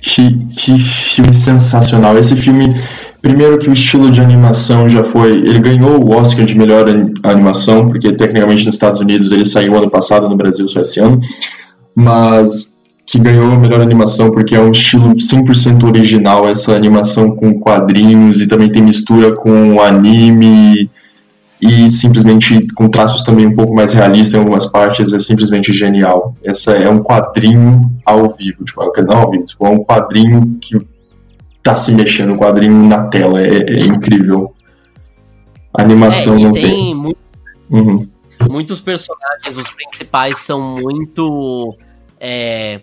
[0.00, 2.18] Que, que filme sensacional.
[2.18, 2.74] Esse filme,
[3.22, 6.86] primeiro que o estilo de animação já foi, ele ganhou o Oscar de melhor
[7.22, 11.20] animação, porque tecnicamente nos Estados Unidos ele saiu ano passado, no Brasil só esse ano,
[11.94, 17.60] mas que ganhou a melhor animação porque é um estilo 100% original, essa animação com
[17.60, 20.90] quadrinhos e também tem mistura com anime
[21.60, 26.34] e simplesmente com traços também um pouco mais realistas em algumas partes, é simplesmente genial.
[26.44, 30.78] Essa é um quadrinho ao vivo, tipo, não ao vivo, tipo, é um quadrinho que
[31.62, 34.54] tá se mexendo, um quadrinho na tela, é, é incrível.
[35.76, 36.62] A animação é, não tem.
[36.62, 37.18] tem muito,
[37.70, 38.08] uhum.
[38.48, 41.76] Muitos personagens, os principais são muito
[42.20, 42.80] é,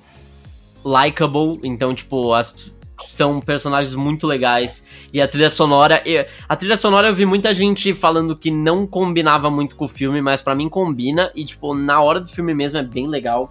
[0.84, 2.74] likable, então, tipo, as,
[3.08, 4.86] são personagens muito legais.
[5.14, 6.04] E a trilha sonora.
[6.48, 10.22] A trilha sonora eu vi muita gente falando que não combinava muito com o filme,
[10.22, 11.32] mas para mim combina.
[11.36, 13.50] E, tipo, na hora do filme mesmo é bem legal.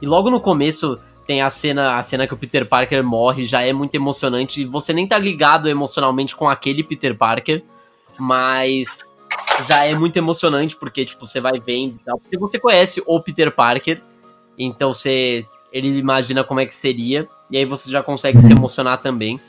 [0.00, 3.62] E logo no começo tem a cena, a cena que o Peter Parker morre, já
[3.62, 4.62] é muito emocionante.
[4.62, 7.62] E você nem tá ligado emocionalmente com aquele Peter Parker,
[8.18, 9.16] mas
[9.66, 12.18] já é muito emocionante, porque, tipo, você vai vendo e tal.
[12.18, 14.00] Porque você conhece o Peter Parker,
[14.58, 15.40] então você.
[15.72, 17.28] Ele imagina como é que seria.
[17.50, 19.40] E aí você já consegue se emocionar também.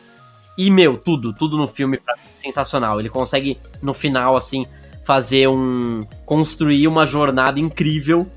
[0.58, 3.00] E, meu, tudo, tudo no filme pra mim, é sensacional.
[3.00, 4.66] Ele consegue, no final, assim,
[5.04, 6.06] fazer um.
[6.26, 8.30] construir uma jornada incrível.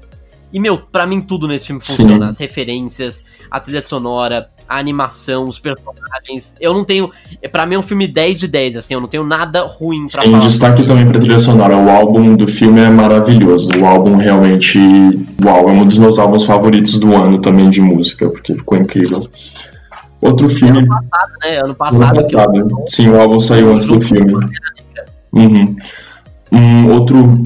[0.52, 2.26] E, meu, pra mim tudo nesse filme funciona.
[2.26, 2.28] Sim.
[2.28, 6.56] As referências, a trilha sonora, a animação, os personagens.
[6.60, 7.10] Eu não tenho.
[7.52, 10.22] Pra mim é um filme 10 de 10, assim, eu não tenho nada ruim pra
[10.22, 10.42] Sim, falar.
[10.42, 11.76] destaque também pra trilha sonora.
[11.76, 13.70] O álbum do filme é maravilhoso.
[13.78, 14.78] O álbum realmente.
[15.42, 19.28] Uau, é um dos meus álbuns favoritos do ano também de música, porque ficou incrível.
[20.20, 20.78] Outro filme.
[20.78, 21.58] Ano passado, né?
[21.58, 22.18] Ano passado.
[22.18, 22.56] Ano passado.
[22.56, 22.84] Eu...
[22.88, 24.34] Sim, o álbum saiu antes do filme.
[25.32, 25.76] Uhum.
[26.50, 27.42] Um outro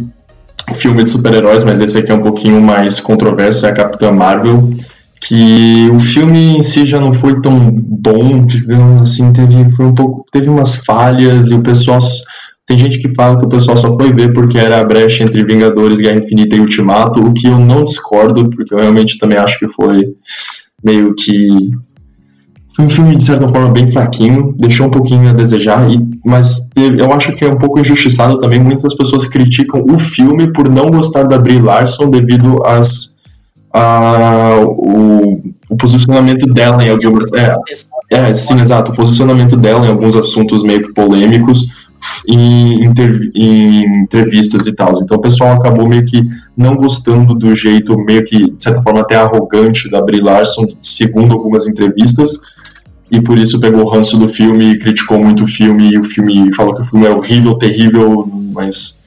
[0.74, 4.70] filme de super-heróis, mas esse aqui é um pouquinho mais controverso, é a Capitã Marvel
[5.20, 9.94] que o filme em si já não foi tão bom, digamos assim, teve, foi um
[9.94, 11.98] pouco, teve umas falhas e o pessoal
[12.66, 15.42] tem gente que fala que o pessoal só foi ver porque era a brecha entre
[15.42, 19.58] Vingadores, Guerra Infinita e Ultimato, o que eu não discordo, porque eu realmente também acho
[19.58, 20.14] que foi
[20.84, 21.72] meio que
[22.78, 26.68] foi um filme de certa forma bem fraquinho, deixou um pouquinho a desejar, e, mas
[26.72, 28.60] teve, eu acho que é um pouco injustiçado também.
[28.60, 33.17] Muitas pessoas criticam o filme por não gostar da Brie Larson devido às
[33.72, 37.32] a, o, o, posicionamento dela em algumas.
[37.32, 37.54] É,
[38.10, 38.92] é, sim, exato.
[38.92, 41.66] O posicionamento dela em alguns assuntos meio polêmicos
[42.26, 42.92] em,
[43.34, 44.92] em entrevistas e tal.
[45.02, 46.26] Então o pessoal acabou meio que
[46.56, 51.34] não gostando do jeito, meio que, de certa forma, até arrogante da Brie Larson, segundo
[51.34, 52.38] algumas entrevistas.
[53.10, 56.54] E por isso pegou o ranço do filme, criticou muito o filme, e o filme
[56.54, 58.97] falou que o filme é horrível, terrível, mas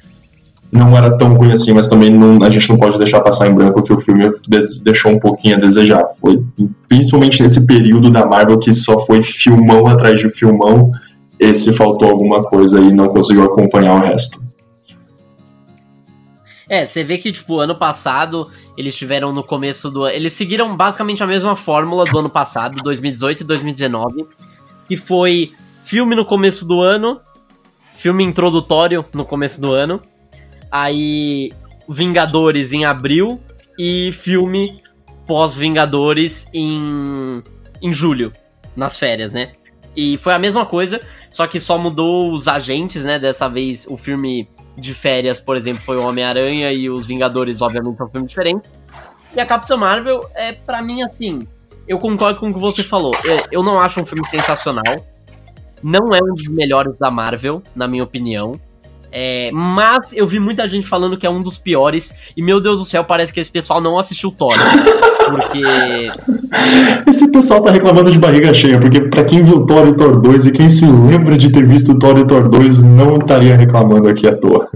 [0.71, 3.53] não era tão ruim assim, mas também não, a gente não pode deixar passar em
[3.53, 4.29] branco que o filme
[4.83, 6.05] deixou um pouquinho a desejar.
[6.19, 6.41] Foi
[6.87, 10.91] principalmente nesse período da Marvel que só foi filmão atrás de filmão,
[11.37, 14.41] esse faltou alguma coisa e não conseguiu acompanhar o resto.
[16.69, 20.07] É, você vê que, tipo, ano passado eles tiveram no começo do.
[20.07, 24.25] Eles seguiram basicamente a mesma fórmula do ano passado, 2018 e 2019,
[24.87, 25.51] que foi
[25.83, 27.19] filme no começo do ano,
[27.93, 30.01] filme introdutório no começo do ano,
[30.71, 31.51] Aí,
[31.87, 33.39] Vingadores em abril
[33.77, 34.81] e filme
[35.27, 37.43] pós-Vingadores em,
[37.81, 38.31] em julho,
[38.75, 39.51] nas férias, né?
[39.95, 43.19] E foi a mesma coisa, só que só mudou os agentes, né?
[43.19, 47.99] Dessa vez o filme de férias, por exemplo, foi o Homem-Aranha e os Vingadores, obviamente,
[47.99, 48.69] é um filme diferente.
[49.35, 51.47] E a Capitã Marvel é, para mim, assim.
[51.87, 53.13] Eu concordo com o que você falou.
[53.15, 54.83] É, eu não acho um filme sensacional.
[55.83, 58.53] Não é um dos melhores da Marvel, na minha opinião.
[59.11, 62.13] É, mas eu vi muita gente falando que é um dos piores.
[62.35, 64.53] E meu Deus do céu, parece que esse pessoal não assistiu Thor.
[65.27, 65.61] Porque.
[67.07, 70.47] Esse pessoal tá reclamando de barriga cheia, porque para quem viu Thor e Thor 2
[70.47, 74.27] e quem se lembra de ter visto Thor e Thor 2 não estaria reclamando aqui
[74.27, 74.69] à toa.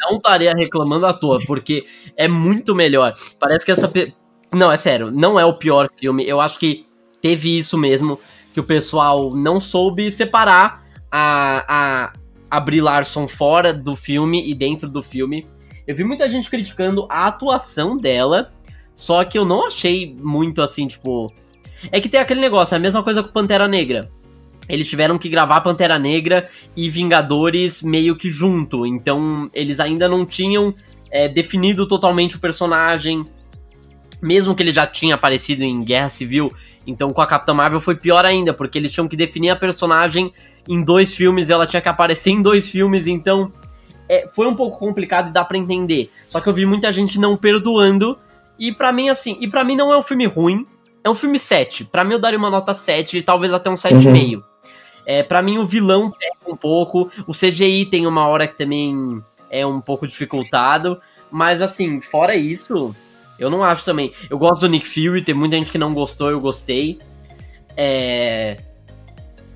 [0.00, 1.84] Não estaria reclamando à toa, porque
[2.16, 3.14] é muito melhor.
[3.38, 3.88] Parece que essa.
[3.88, 4.14] Pe...
[4.52, 6.26] Não, é sério, não é o pior filme.
[6.26, 6.84] Eu acho que
[7.20, 8.18] teve isso mesmo,
[8.52, 12.12] que o pessoal não soube separar a, a,
[12.52, 15.46] a Brie Larson fora do filme e dentro do filme.
[15.86, 18.52] Eu vi muita gente criticando a atuação dela,
[18.94, 21.32] só que eu não achei muito assim, tipo.
[21.90, 24.10] É que tem aquele negócio, é a mesma coisa com Pantera Negra.
[24.68, 26.46] Eles tiveram que gravar Pantera Negra
[26.76, 30.74] e Vingadores meio que junto, então eles ainda não tinham
[31.10, 33.24] é, definido totalmente o personagem,
[34.20, 36.52] mesmo que ele já tinha aparecido em Guerra Civil.
[36.86, 40.30] Então com a Capitã Marvel foi pior ainda, porque eles tinham que definir a personagem
[40.68, 43.52] em dois filmes, ela tinha que aparecer em dois filmes, então
[44.08, 46.10] é, foi um pouco complicado e dá para entender.
[46.28, 48.18] Só que eu vi muita gente não perdoando,
[48.58, 50.66] e para mim, assim, e para mim não é um filme ruim,
[51.02, 51.84] é um filme 7.
[51.84, 54.36] Para mim eu daria uma nota 7, talvez até um 7,5.
[54.36, 54.42] Uhum.
[55.04, 59.20] É, para mim o vilão peca um pouco, o CGI tem uma hora que também
[59.50, 62.94] é um pouco dificultado, mas assim, fora isso,
[63.38, 64.12] eu não acho também.
[64.30, 67.00] Eu gosto do Nick Fury, tem muita gente que não gostou, eu gostei.
[67.76, 68.58] É,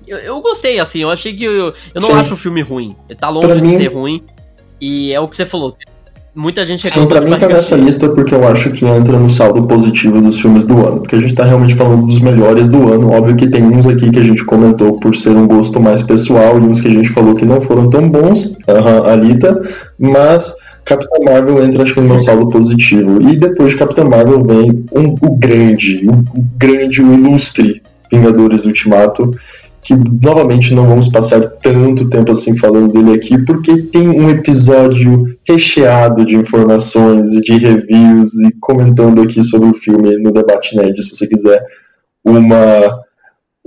[0.07, 1.43] eu, eu gostei, assim, eu achei que.
[1.43, 2.13] Eu, eu não Sim.
[2.13, 2.95] acho o filme ruim.
[3.19, 3.75] Tá longe pra de mim...
[3.75, 4.23] ser ruim.
[4.79, 5.75] E é o que você falou.
[6.35, 9.63] Muita gente Sim, pra mim tá nessa lista porque eu acho que entra no saldo
[9.63, 11.01] positivo dos filmes do ano.
[11.01, 13.09] Porque a gente tá realmente falando dos melhores do ano.
[13.09, 16.59] Óbvio que tem uns aqui que a gente comentou por ser um gosto mais pessoal
[16.59, 18.55] e uns que a gente falou que não foram tão bons.
[18.67, 19.59] Uhum, Alita.
[19.97, 20.53] Mas
[20.85, 23.19] Capitão Marvel entra, acho que, no meu saldo positivo.
[23.19, 27.81] E depois de Capitão Marvel vem um, o grande, o, o grande, o ilustre
[28.11, 29.31] Vingadores Ultimato
[29.81, 35.37] que novamente não vamos passar tanto tempo assim falando dele aqui, porque tem um episódio
[35.47, 41.01] recheado de informações e de reviews e comentando aqui sobre o filme no Debate Nerd,
[41.01, 41.63] se você quiser
[42.23, 43.07] uma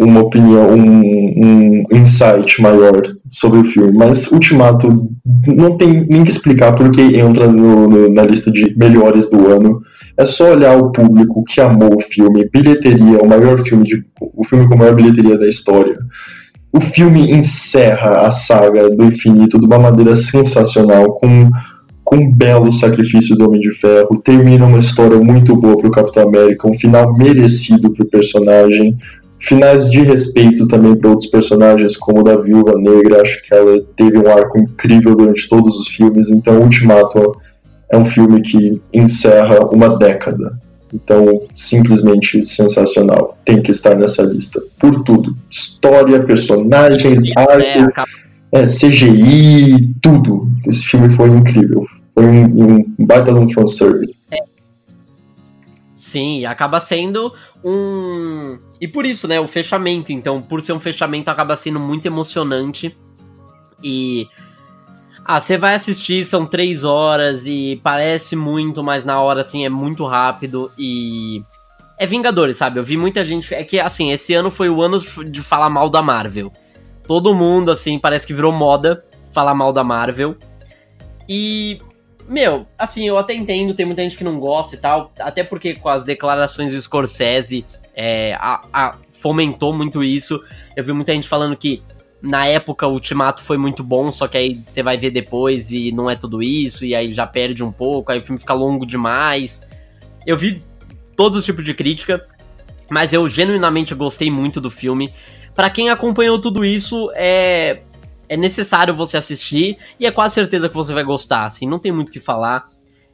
[0.01, 3.93] uma opinião, um, um insight maior sobre o filme.
[3.93, 5.11] Mas Ultimato
[5.47, 9.83] não tem nem que explicar porque entra no, no, na lista de melhores do ano.
[10.17, 14.45] É só olhar o público que amou o filme, bilheteria, o maior filme de, o
[14.45, 15.99] filme com a maior bilheteria da história.
[16.73, 21.51] O filme encerra a saga do infinito de uma maneira sensacional, com,
[22.05, 24.21] com um belo sacrifício do Homem de Ferro.
[24.23, 28.97] Termina uma história muito boa para o Capitão América, um final merecido para o personagem
[29.41, 33.23] finais de respeito também para outros personagens, como da Viúva Negra.
[33.23, 36.29] Acho que ela teve um arco incrível durante todos os filmes.
[36.29, 37.33] Então, Ultimato
[37.91, 40.59] é um filme que encerra uma década.
[40.93, 43.39] Então, simplesmente sensacional.
[43.45, 44.61] Tem que estar nessa lista.
[44.79, 48.03] Por tudo: história, personagens, arco,
[48.53, 50.49] é, CGI, tudo.
[50.67, 51.87] Esse filme foi incrível.
[52.15, 54.15] Foi um, um baita de um fanservice.
[55.95, 58.59] Sim, acaba sendo um.
[58.81, 59.39] E por isso, né?
[59.39, 60.11] O fechamento.
[60.11, 62.97] Então, por ser um fechamento, acaba sendo muito emocionante.
[63.85, 64.27] E.
[65.33, 69.69] Ah, você vai assistir, são três horas e parece muito, mas na hora, assim, é
[69.69, 71.41] muito rápido e.
[71.97, 72.81] É Vingadores, sabe?
[72.81, 73.55] Eu vi muita gente.
[73.55, 76.53] É que, assim, esse ano foi o ano de falar mal da Marvel.
[77.07, 80.35] Todo mundo, assim, parece que virou moda falar mal da Marvel.
[81.29, 81.81] E
[82.29, 85.77] meu, assim, eu até entendo, tem muita gente que não gosta e tal, até porque
[85.77, 90.43] com as declarações do Scorsese é, a, a, fomentou muito isso.
[90.77, 91.85] Eu vi muita gente falando que
[92.23, 95.93] na época o Ultimato foi muito bom, só que aí você vai ver depois e
[95.93, 98.87] não é tudo isso, e aí já perde um pouco, aí o filme fica longo
[98.87, 99.67] demais.
[100.27, 100.63] Eu vi
[101.17, 102.27] todos os tipos de crítica,
[102.91, 105.13] mas eu genuinamente gostei muito do filme.
[105.55, 107.83] Para quem acompanhou tudo isso, é
[108.31, 111.91] é necessário você assistir e é quase certeza que você vai gostar, assim, não tem
[111.91, 112.65] muito o que falar.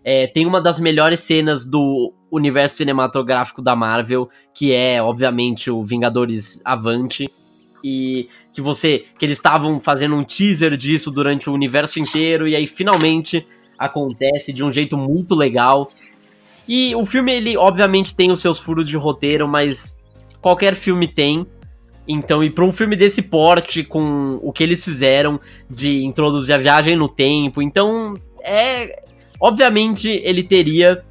[0.04, 5.82] É, tem uma das melhores cenas do universo cinematográfico da Marvel, que é, obviamente, o
[5.82, 7.30] Vingadores Avante.
[7.86, 9.04] E que você.
[9.18, 13.46] que eles estavam fazendo um teaser disso durante o universo inteiro, e aí finalmente
[13.78, 15.90] acontece de um jeito muito legal.
[16.66, 19.96] E o filme, ele, obviamente, tem os seus furos de roteiro, mas
[20.40, 21.46] qualquer filme tem.
[22.08, 25.40] Então, e para um filme desse porte, com o que eles fizeram
[25.70, 29.04] de introduzir a viagem no tempo, então é.
[29.38, 31.04] Obviamente ele teria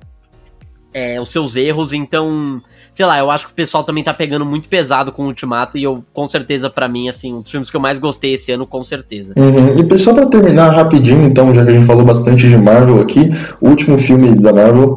[0.93, 2.61] é, os seus erros, então.
[2.95, 5.77] Sei lá, eu acho que o pessoal também tá pegando muito pesado com o Ultimato,
[5.77, 8.53] e eu, com certeza, para mim, assim, um dos filmes que eu mais gostei esse
[8.53, 9.33] ano, com certeza.
[9.35, 9.93] Uhum.
[9.93, 13.29] E só pra terminar rapidinho, então, já que a gente falou bastante de Marvel aqui,
[13.59, 14.95] o último filme da Marvel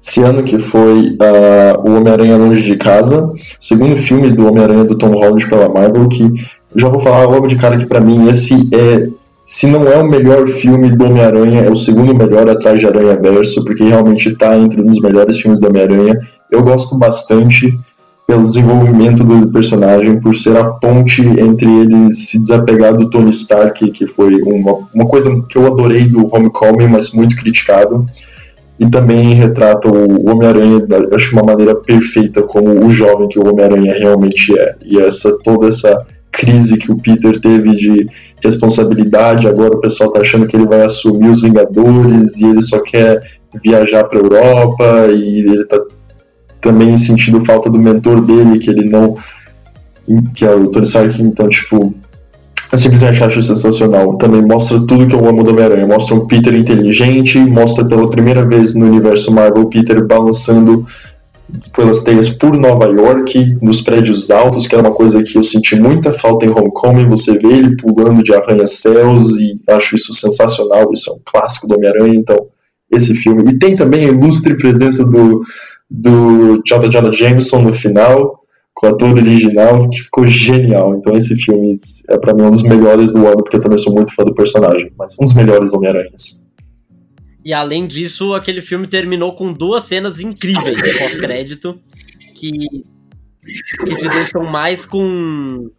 [0.00, 4.96] esse ano que foi uh, O Homem-Aranha Longe de Casa, segundo filme do Homem-Aranha do
[4.96, 6.30] Tom Holland pela Marvel, que
[6.76, 9.08] já vou falar logo de cara que para mim esse é,
[9.46, 13.14] se não é o melhor filme do Homem-Aranha, é o segundo melhor atrás de Aranha
[13.16, 16.18] Verso, porque realmente está entre um dos melhores filmes do Homem-Aranha.
[16.54, 17.76] Eu gosto bastante
[18.26, 23.90] pelo desenvolvimento do personagem, por ser a ponte entre ele se desapegar do Tony Stark,
[23.90, 28.06] que foi uma, uma coisa que eu adorei do Homecoming, mas muito criticado
[28.78, 30.80] e também retrata o Homem-Aranha,
[31.12, 34.76] acho uma maneira perfeita como o jovem que o Homem-Aranha realmente é.
[34.84, 38.06] E essa toda essa crise que o Peter teve de
[38.42, 42.80] responsabilidade, agora o pessoal tá achando que ele vai assumir os Vingadores e ele só
[42.80, 43.20] quer
[43.62, 45.80] viajar para Europa e ele tá
[46.64, 49.16] também sentindo falta do mentor dele, que ele não
[50.34, 51.94] que é o Tony Stark, então tipo
[52.72, 54.16] eu simplesmente acho sensacional.
[54.16, 55.86] Também mostra tudo que eu amo do Homem-Aranha.
[55.86, 60.84] Mostra um Peter inteligente, mostra pela primeira vez no universo Marvel Peter balançando
[61.76, 65.76] pelas teias por Nova York, nos prédios altos, que era uma coisa que eu senti
[65.76, 67.08] muita falta em Homecoming.
[67.10, 70.90] Você vê ele pulando de arranha-céus e acho isso sensacional.
[70.92, 72.46] Isso é um clássico do Homem-Aranha, então,
[72.90, 73.52] esse filme.
[73.52, 75.42] E tem também a ilustre presença do,
[75.94, 76.88] do J.
[76.88, 78.44] Jonah Jameson no final
[78.74, 80.96] com o ator original, que ficou genial.
[80.96, 83.94] Então esse filme é para mim um dos melhores do ano, porque eu também sou
[83.94, 86.44] muito fã do personagem, mas um dos melhores Homem-Aranhas.
[87.44, 91.78] E além disso, aquele filme terminou com duas cenas incríveis pós-crédito
[92.34, 92.50] que,
[93.86, 95.70] que te deixam mais com.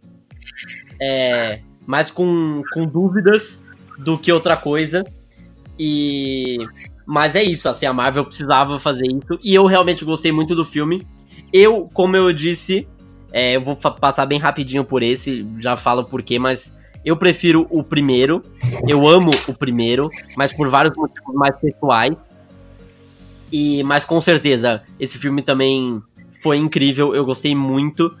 [1.00, 3.64] É, mais com, com dúvidas
[3.98, 5.04] do que outra coisa.
[5.78, 6.58] E.
[7.06, 9.38] Mas é isso, assim, a Marvel precisava fazer isso.
[9.42, 11.06] E eu realmente gostei muito do filme.
[11.52, 12.86] Eu, como eu disse,
[13.32, 17.66] é, eu vou passar bem rapidinho por esse, já falo por quê, mas eu prefiro
[17.70, 18.42] o primeiro.
[18.88, 22.18] Eu amo o primeiro, mas por vários motivos mais pessoais.
[23.52, 26.02] E, mas com certeza, esse filme também
[26.42, 28.12] foi incrível, eu gostei muito.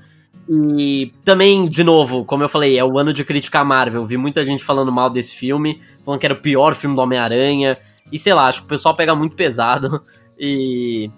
[0.48, 4.04] E também, de novo, como eu falei, é o ano de criticar Marvel.
[4.04, 7.76] Vi muita gente falando mal desse filme, falando que era o pior filme do Homem-Aranha.
[8.12, 10.02] E sei lá, acho que o pessoal pega muito pesado.
[10.38, 11.10] E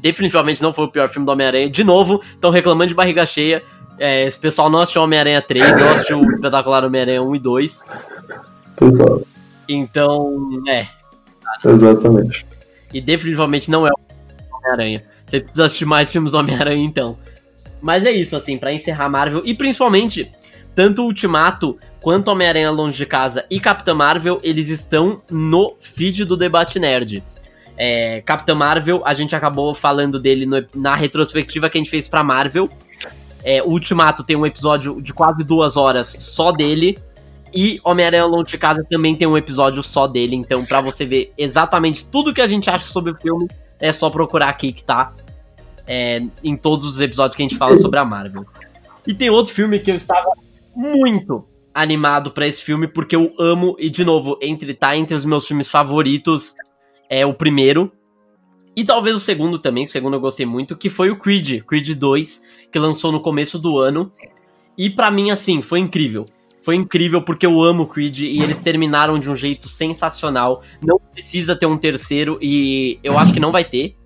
[0.00, 1.70] definitivamente não foi o pior filme do Homem-Aranha.
[1.70, 3.62] De novo, estão reclamando de barriga cheia.
[4.00, 7.84] É, esse pessoal não assistiu Homem-Aranha 3, não assistiu o espetacular Homem-Aranha 1 e 2.
[8.76, 9.22] Total.
[9.68, 10.86] Então, é.
[11.64, 12.46] Exatamente.
[12.92, 15.04] E definitivamente não é o Homem-Aranha.
[15.26, 17.18] Você precisa assistir mais filmes do Homem-Aranha, então.
[17.80, 19.42] Mas é isso, assim, para encerrar Marvel.
[19.44, 20.30] E principalmente,
[20.78, 26.36] tanto Ultimato quanto Homem-Aranha Longe de Casa e Capitã Marvel, eles estão no feed do
[26.36, 27.20] Debate Nerd.
[27.76, 32.06] É, Capitã Marvel, a gente acabou falando dele no, na retrospectiva que a gente fez
[32.06, 32.68] pra Marvel.
[33.42, 36.96] É, o Ultimato tem um episódio de quase duas horas só dele.
[37.52, 40.36] E Homem-Aranha Longe de Casa também tem um episódio só dele.
[40.36, 43.48] Então, para você ver exatamente tudo que a gente acha sobre o filme,
[43.80, 45.12] é só procurar aqui que tá.
[45.88, 48.46] É, em todos os episódios que a gente fala sobre a Marvel.
[49.04, 50.32] E tem outro filme que eu estava
[50.78, 51.44] muito
[51.74, 55.46] animado para esse filme, porque eu amo, e de novo, entre tá entre os meus
[55.46, 56.54] filmes favoritos
[57.10, 57.90] é o primeiro.
[58.76, 61.96] E talvez o segundo também, o segundo eu gostei muito, que foi o Creed, Creed
[61.96, 64.12] 2, que lançou no começo do ano.
[64.76, 66.24] E para mim, assim, foi incrível.
[66.62, 70.62] Foi incrível porque eu amo Creed e eles terminaram de um jeito sensacional.
[70.80, 73.96] Não precisa ter um terceiro e eu acho que não vai ter.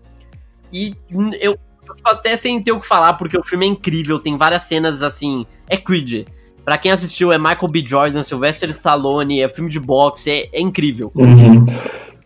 [0.73, 0.95] E
[1.39, 1.59] eu
[2.05, 5.45] até sem ter o que falar porque o filme é incrível, tem várias cenas assim.
[5.69, 6.27] É Creed.
[6.65, 7.83] Pra quem assistiu, é Michael B.
[7.85, 11.11] Jordan, Sylvester Stallone, é filme de boxe, é, é incrível.
[11.15, 11.67] Uhum.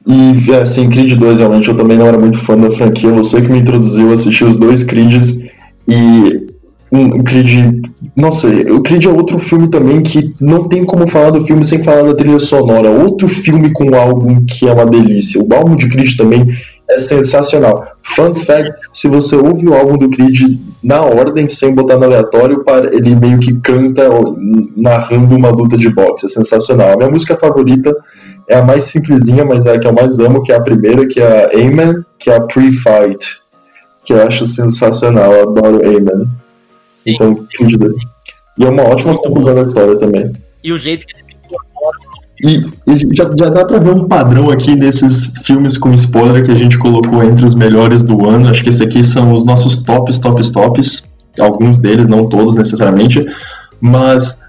[0.06, 3.10] E, assim, Creed 2, realmente, eu também não era muito fã da franquia.
[3.12, 5.40] Você que me introduziu, assisti os dois Creeds
[5.88, 6.46] e
[6.92, 7.84] um, Creed,
[8.14, 11.64] não sei, o Creed é outro filme também que não tem como falar do filme
[11.64, 12.90] sem falar da trilha sonora.
[12.90, 15.42] Outro filme com álbum que é uma delícia.
[15.42, 16.46] O álbum de Creed também
[16.88, 17.84] é sensacional.
[18.02, 22.64] Fun fact: se você ouve o álbum do Creed na ordem, sem botar no aleatório,
[22.92, 24.08] ele meio que canta
[24.76, 26.26] narrando uma luta de boxe.
[26.26, 26.92] É sensacional.
[26.92, 27.92] A minha música favorita
[28.48, 31.04] é a mais simplesinha, mas é a que eu mais amo, que é a primeira,
[31.08, 33.40] que é a Amen, que é a Pre-Fight.
[34.04, 35.32] Que eu acho sensacional.
[35.32, 36.28] Eu adoro Amen.
[37.04, 37.92] Então, Creed 2.
[38.58, 40.32] E é uma ótima conclusão da história também.
[40.62, 41.25] E o jeito que.
[42.42, 46.52] E, e já, já dá pra ver um padrão aqui desses filmes com spoiler que
[46.52, 48.48] a gente colocou entre os melhores do ano.
[48.48, 51.10] Acho que esses aqui são os nossos tops, tops, tops.
[51.38, 53.24] Alguns deles, não todos necessariamente.
[53.80, 54.40] Mas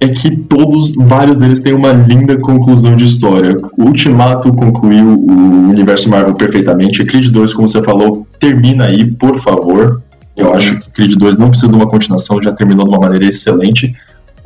[0.00, 3.56] é que todos, vários deles têm uma linda conclusão de história.
[3.76, 7.04] O Ultimato concluiu o universo Marvel perfeitamente.
[7.04, 10.02] Creed 2, como você falou, termina aí, por favor.
[10.36, 13.26] Eu acho que Creed 2 não precisa de uma continuação, já terminou de uma maneira
[13.26, 13.92] excelente.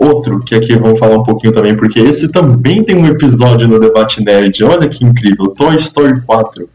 [0.02, 3.78] Outro, que aqui vamos falar um pouquinho também, porque esse também tem um episódio no
[3.78, 4.64] Debate Nerd.
[4.64, 5.48] Olha que incrível!
[5.48, 6.68] Toy Story 4.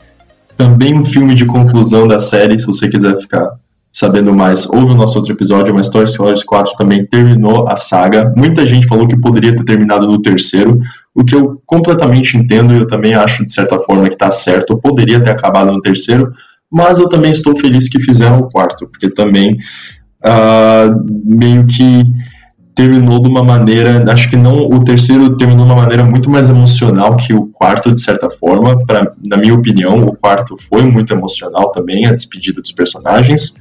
[0.56, 3.52] Também um filme de conclusão da série, se você quiser ficar
[3.92, 8.32] sabendo mais, ouve o nosso outro episódio, mas Toy Story 4 também terminou a saga.
[8.36, 10.80] Muita gente falou que poderia ter terminado no terceiro,
[11.14, 14.78] o que eu completamente entendo e eu também acho, de certa forma, que está certo.
[14.78, 16.32] Poderia ter acabado no terceiro,
[16.72, 19.58] mas eu também estou feliz que fizeram o quarto, porque também
[20.24, 22.04] uh, meio que
[22.78, 26.48] terminou de uma maneira, acho que não, o terceiro terminou de uma maneira muito mais
[26.48, 31.12] emocional que o quarto, de certa forma, pra, na minha opinião, o quarto foi muito
[31.12, 33.56] emocional também, a despedida dos personagens,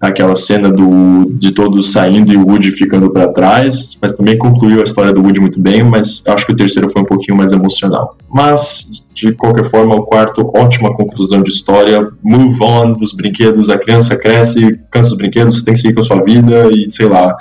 [0.00, 4.80] aquela cena do, de todos saindo e o Woody ficando para trás, mas também concluiu
[4.80, 7.52] a história do Woody muito bem, mas acho que o terceiro foi um pouquinho mais
[7.52, 8.16] emocional.
[8.32, 13.76] Mas, de qualquer forma, o quarto, ótima conclusão de história, move on dos brinquedos, a
[13.76, 17.06] criança cresce, cansa dos brinquedos, você tem que seguir com a sua vida e, sei
[17.06, 17.36] lá,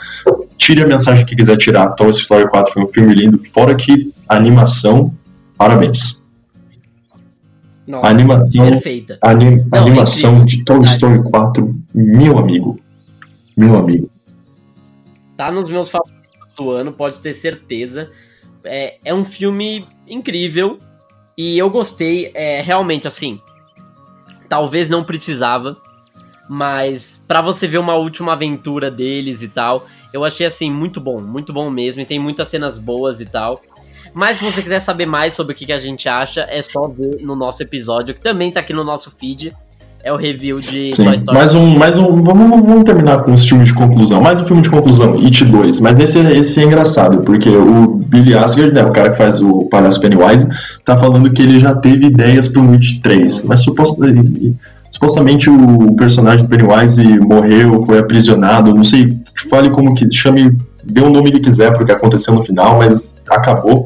[0.58, 1.92] tire a mensagem que quiser tirar.
[1.92, 5.14] Toy Story 4 foi um filme lindo, fora que a animação,
[5.58, 6.19] parabéns.
[7.90, 9.18] Nossa, a animação, perfeita.
[9.20, 12.80] Anim, Não, animação é de Toy Story 4, meu amigo.
[13.58, 14.08] Meu amigo.
[15.36, 18.08] Tá nos meus favoritos do ano, pode ter certeza.
[18.64, 20.78] É, é um filme incrível
[21.36, 22.30] e eu gostei.
[22.36, 23.42] É, realmente, assim,
[24.48, 25.76] talvez não precisava,
[26.48, 31.20] mas para você ver uma última aventura deles e tal, eu achei assim muito bom,
[31.20, 32.04] muito bom mesmo.
[32.04, 33.60] E tem muitas cenas boas e tal.
[34.14, 37.20] Mas se você quiser saber mais sobre o que, a gente acha, é só ver
[37.22, 39.54] no nosso episódio, que também tá aqui no nosso feed.
[40.02, 41.38] É o review de Sim, Toy Story.
[41.38, 42.22] Mais um, mais um.
[42.22, 44.22] Vamos, vamos terminar com os filmes de conclusão.
[44.22, 45.82] Mais um filme de conclusão, It 2.
[45.82, 49.66] Mas esse, esse é engraçado, porque o Billy Asgard, né, o cara que faz o
[49.66, 50.48] Palhaço Pennywise,
[50.86, 53.44] tá falando que ele já teve ideias pro It 3.
[53.44, 54.56] Mas supostamente,
[54.90, 58.74] supostamente o personagem do Pennywise morreu, foi aprisionado.
[58.74, 59.20] Não sei,
[59.50, 60.10] fale como que.
[60.10, 60.56] Chame.
[60.82, 63.86] Dê o nome que quiser pro que aconteceu no final, mas acabou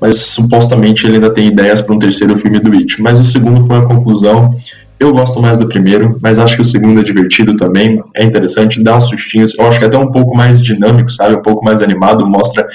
[0.00, 3.00] mas supostamente ele ainda tem ideias para um terceiro filme do It.
[3.02, 4.54] Mas o segundo foi a conclusão.
[4.98, 8.82] Eu gosto mais do primeiro, mas acho que o segundo é divertido também, é interessante,
[8.82, 9.58] dá uns sustinhos.
[9.58, 11.36] Eu acho que é até um pouco mais dinâmico, sabe?
[11.36, 12.66] Um pouco mais animado, mostra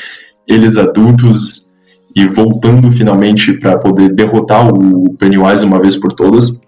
[0.47, 1.72] eles adultos
[2.15, 6.61] e voltando finalmente para poder derrotar o Pennywise uma vez por todas.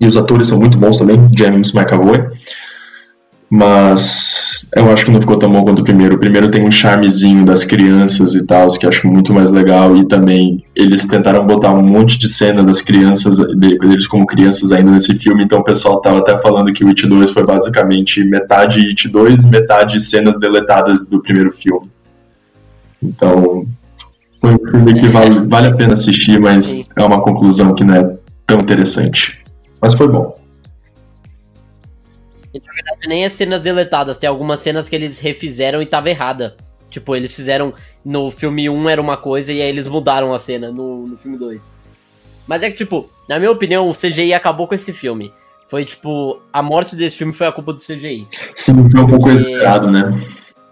[0.00, 2.28] E os atores são muito bons também, James McAvoy.
[3.52, 6.14] Mas eu acho que não ficou tão bom quanto o primeiro.
[6.14, 9.96] O primeiro tem um charmezinho das crianças e tal, que eu acho muito mais legal.
[9.96, 14.92] E também eles tentaram botar um monte de cena das crianças, deles como crianças ainda
[14.92, 15.42] nesse filme.
[15.42, 19.44] Então o pessoal tava até falando que o It 2 foi basicamente metade It 2,
[19.46, 21.90] metade cenas deletadas do primeiro filme.
[23.02, 23.66] Então
[24.40, 27.94] foi um filme que vale, vale a pena assistir, mas é uma conclusão que não
[27.96, 28.16] é
[28.46, 29.40] tão interessante.
[29.82, 30.38] Mas foi bom.
[33.06, 34.18] Nem as cenas deletadas.
[34.18, 36.56] Tem algumas cenas que eles refizeram e tava errada.
[36.90, 37.72] Tipo, eles fizeram.
[38.04, 41.38] No filme 1 era uma coisa e aí eles mudaram a cena no, no filme
[41.38, 41.72] 2.
[42.46, 45.32] Mas é que, tipo, na minha opinião, o CGI acabou com esse filme.
[45.68, 48.26] Foi tipo, a morte desse filme foi a culpa do CGI.
[48.56, 50.12] Sim, foi um pouco exagerado, né?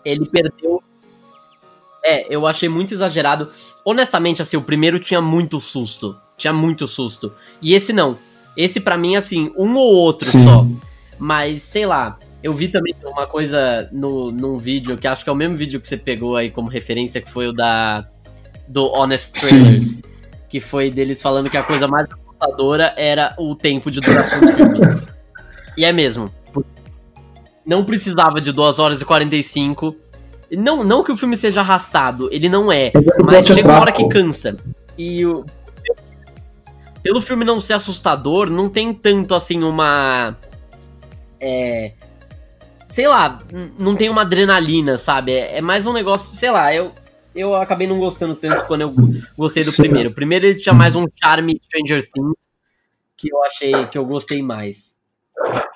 [0.05, 0.82] Ele perdeu.
[2.05, 3.49] É, eu achei muito exagerado.
[3.85, 6.16] Honestamente, assim, o primeiro tinha muito susto.
[6.36, 7.32] Tinha muito susto.
[7.62, 8.19] E esse não.
[8.57, 10.43] Esse para mim, assim, um ou outro Sim.
[10.43, 10.66] só.
[11.19, 15.32] Mas, sei lá, eu vi também uma coisa no, num vídeo, que acho que é
[15.32, 18.07] o mesmo vídeo que você pegou aí como referência, que foi o da
[18.66, 19.85] do Honest Trailers.
[19.85, 20.03] Sim.
[20.49, 24.53] Que foi deles falando que a coisa mais assustadora era o tempo de duração do
[24.53, 24.78] filme.
[25.77, 26.32] e é mesmo.
[27.66, 29.95] Não precisava de 2 horas e 45.
[30.53, 32.93] Não, não que o filme seja arrastado, ele não é.
[33.23, 34.57] Mas chega uma hora que cansa.
[34.97, 35.45] E o,
[37.03, 40.36] pelo filme não ser assustador, não tem tanto assim uma.
[41.40, 41.93] É.
[42.89, 43.40] Sei lá,
[43.78, 45.32] não tem uma adrenalina, sabe?
[45.32, 46.93] É, é mais um negócio, sei lá, eu,
[47.35, 48.94] eu acabei não gostando tanto quando eu
[49.36, 49.82] gostei do Sim.
[49.82, 50.10] primeiro.
[50.10, 52.48] O primeiro ele tinha mais um charme Stranger Things
[53.16, 54.97] que eu achei que eu gostei mais.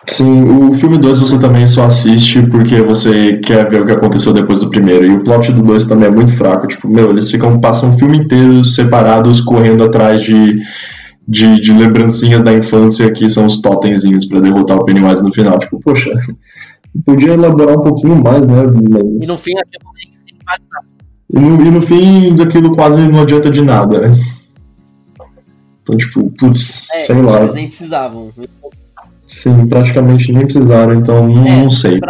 [0.06, 4.32] Sim, o filme 2 você também só assiste porque você quer ver o que aconteceu
[4.32, 5.06] depois do primeiro.
[5.06, 6.66] E o plot do 2 também é muito fraco.
[6.66, 10.60] Tipo, meu, eles ficam, passam o filme inteiro separados, correndo atrás de,
[11.27, 15.59] de, de lembrancinhas da infância que são os totemzinhos para derrotar o Pennywise no final.
[15.59, 16.11] Tipo, poxa,
[17.05, 18.62] podia elaborar um pouquinho mais, né?
[18.90, 19.24] Mas...
[19.24, 19.93] E no fim aquilo
[21.35, 24.11] e no, e no fim aquilo quase não adianta de nada, né?
[25.82, 27.43] Então, tipo, putz, é, sei lá.
[27.43, 28.31] Eles nem precisavam.
[29.27, 31.94] Sim, praticamente nem precisaram, então não, é, não sei.
[31.94, 32.01] Mim,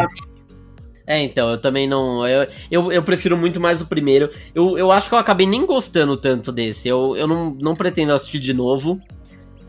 [1.06, 2.26] é, então, eu também não.
[2.26, 4.30] Eu, eu, eu, prefiro muito mais o primeiro.
[4.54, 6.88] Eu, eu acho que eu acabei nem gostando tanto desse.
[6.88, 9.00] Eu, eu não, não pretendo assistir de novo.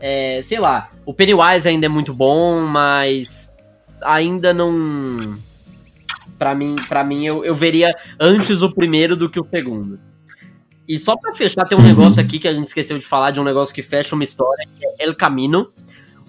[0.00, 3.52] É, sei lá, o Pennywise ainda é muito bom, mas
[4.02, 5.36] ainda não.
[6.38, 9.98] Pra mim, pra mim eu, eu veria antes o primeiro do que o segundo.
[10.86, 13.40] E só pra fechar, tem um negócio aqui que a gente esqueceu de falar, de
[13.40, 15.68] um negócio que fecha uma história, que é El Camino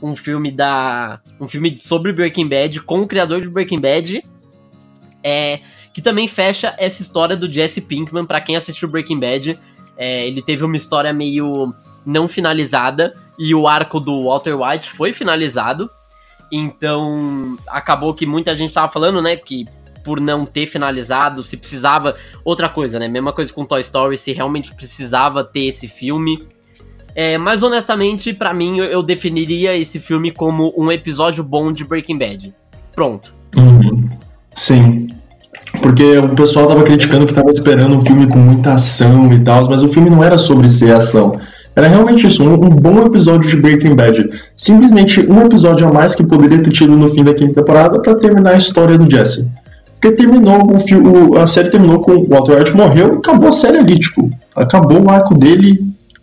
[0.02, 1.22] um filme da.
[1.40, 4.22] um filme sobre Breaking Bad com o criador de Breaking Bad.
[5.28, 5.60] É,
[5.92, 9.58] que também fecha essa história do Jesse Pinkman, para quem assistiu Breaking Bad.
[9.98, 11.74] É, ele teve uma história meio
[12.06, 15.90] não finalizada e o arco do Walter White foi finalizado.
[16.52, 19.66] Então, acabou que muita gente tava falando, né, que
[20.04, 23.08] por não ter finalizado, se precisava outra coisa, né?
[23.08, 26.48] Mesma coisa com Toy Story, se realmente precisava ter esse filme.
[27.16, 32.20] É, mas honestamente, para mim, eu definiria esse filme como um episódio bom de Breaking
[32.20, 32.54] Bad.
[32.94, 33.34] Pronto.
[33.56, 33.95] Uhum.
[34.56, 35.08] Sim.
[35.82, 39.70] Porque o pessoal tava criticando que tava esperando um filme com muita ação e tal,
[39.70, 41.40] mas o filme não era sobre ser ação.
[41.76, 44.30] Era realmente isso, um, um, bom episódio de Breaking Bad.
[44.56, 48.16] Simplesmente um episódio a mais que poderia ter tido no fim da quinta temporada para
[48.16, 49.52] terminar a história do Jesse.
[49.94, 53.80] Porque terminou o filme, a série terminou com o Walter White morreu, acabou a série
[53.80, 55.80] ali, tipo, acabou o arco dele,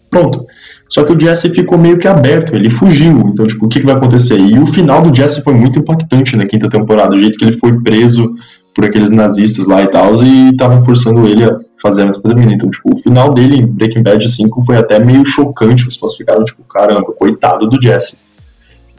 [0.09, 0.46] pronto.
[0.93, 3.19] Só que o Jesse ficou meio que aberto, ele fugiu.
[3.27, 4.39] Então, tipo, o que, que vai acontecer?
[4.39, 7.52] E o final do Jesse foi muito impactante na quinta temporada, o jeito que ele
[7.52, 8.31] foi preso
[8.74, 12.52] por aqueles nazistas lá e tal, e estavam forçando ele a fazer a metanfetamina.
[12.52, 16.14] Então, tipo, o final dele em Breaking Bad 5 foi até meio chocante, os fãs
[16.14, 18.19] ficaram tipo, caramba, coitado do Jesse.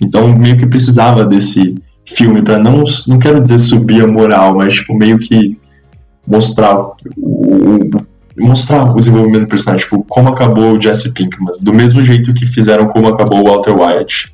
[0.02, 1.76] Então, meio que precisava desse
[2.08, 5.60] filme para não, não quero dizer subir a moral, mas, tipo, meio que
[6.26, 8.03] mostrar o, o
[8.38, 12.46] mostrar o desenvolvimento do personagem, tipo, como acabou o Jesse Pinkman, do mesmo jeito que
[12.46, 14.34] fizeram como acabou o Walter White.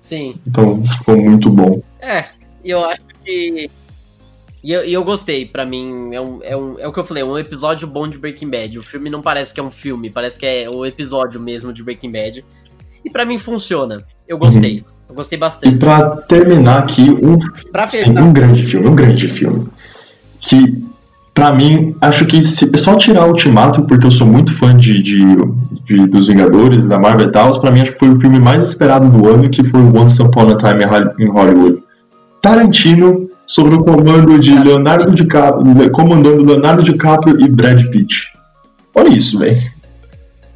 [0.00, 0.36] Sim.
[0.46, 1.82] Então ficou muito bom.
[2.00, 2.26] É,
[2.64, 3.70] eu acho que.
[4.62, 7.22] E eu, eu gostei, para mim, é, um, é, um, é o que eu falei,
[7.22, 8.78] é um episódio bom de Breaking Bad.
[8.78, 11.82] O filme não parece que é um filme, parece que é o episódio mesmo de
[11.82, 12.44] Breaking Bad.
[13.04, 14.02] E para mim funciona.
[14.26, 14.78] Eu gostei.
[14.78, 14.84] Uhum.
[15.10, 15.74] Eu gostei bastante.
[15.74, 17.38] E pra terminar aqui, um,
[17.70, 19.68] pra sim, um grande filme, um grande filme.
[20.40, 20.84] Que
[21.34, 24.74] Pra mim, acho que se é só tirar o Ultimato, porque eu sou muito fã
[24.76, 25.36] de, de,
[25.84, 28.62] de dos Vingadores, da Marvel e tal, pra mim acho que foi o filme mais
[28.62, 30.84] esperado do ano, que foi Once Upon a Time
[31.18, 31.82] in Hollywood.
[32.40, 38.32] Tarantino, sobre o comando de Leonardo DiCaprio, comandando Leonardo DiCaprio e Brad Pitt.
[38.94, 39.60] Olha isso, velho.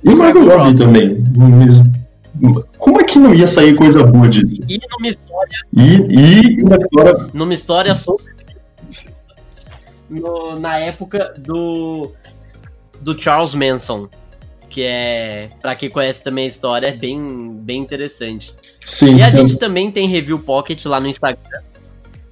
[0.05, 1.25] E o Margot Robbie também.
[2.79, 4.63] Como é que não ia sair coisa boa disso?
[4.69, 5.59] E numa história.
[5.75, 7.27] E, e uma história.
[7.35, 8.39] Numa história sobre
[10.09, 12.13] no, na época do,
[13.01, 14.09] do Charles Manson.
[14.69, 18.55] Que é, pra quem conhece também a história, é bem, bem interessante.
[18.85, 19.17] Sim.
[19.17, 19.47] E a então...
[19.47, 21.63] gente também tem Review Pocket lá no Instagram.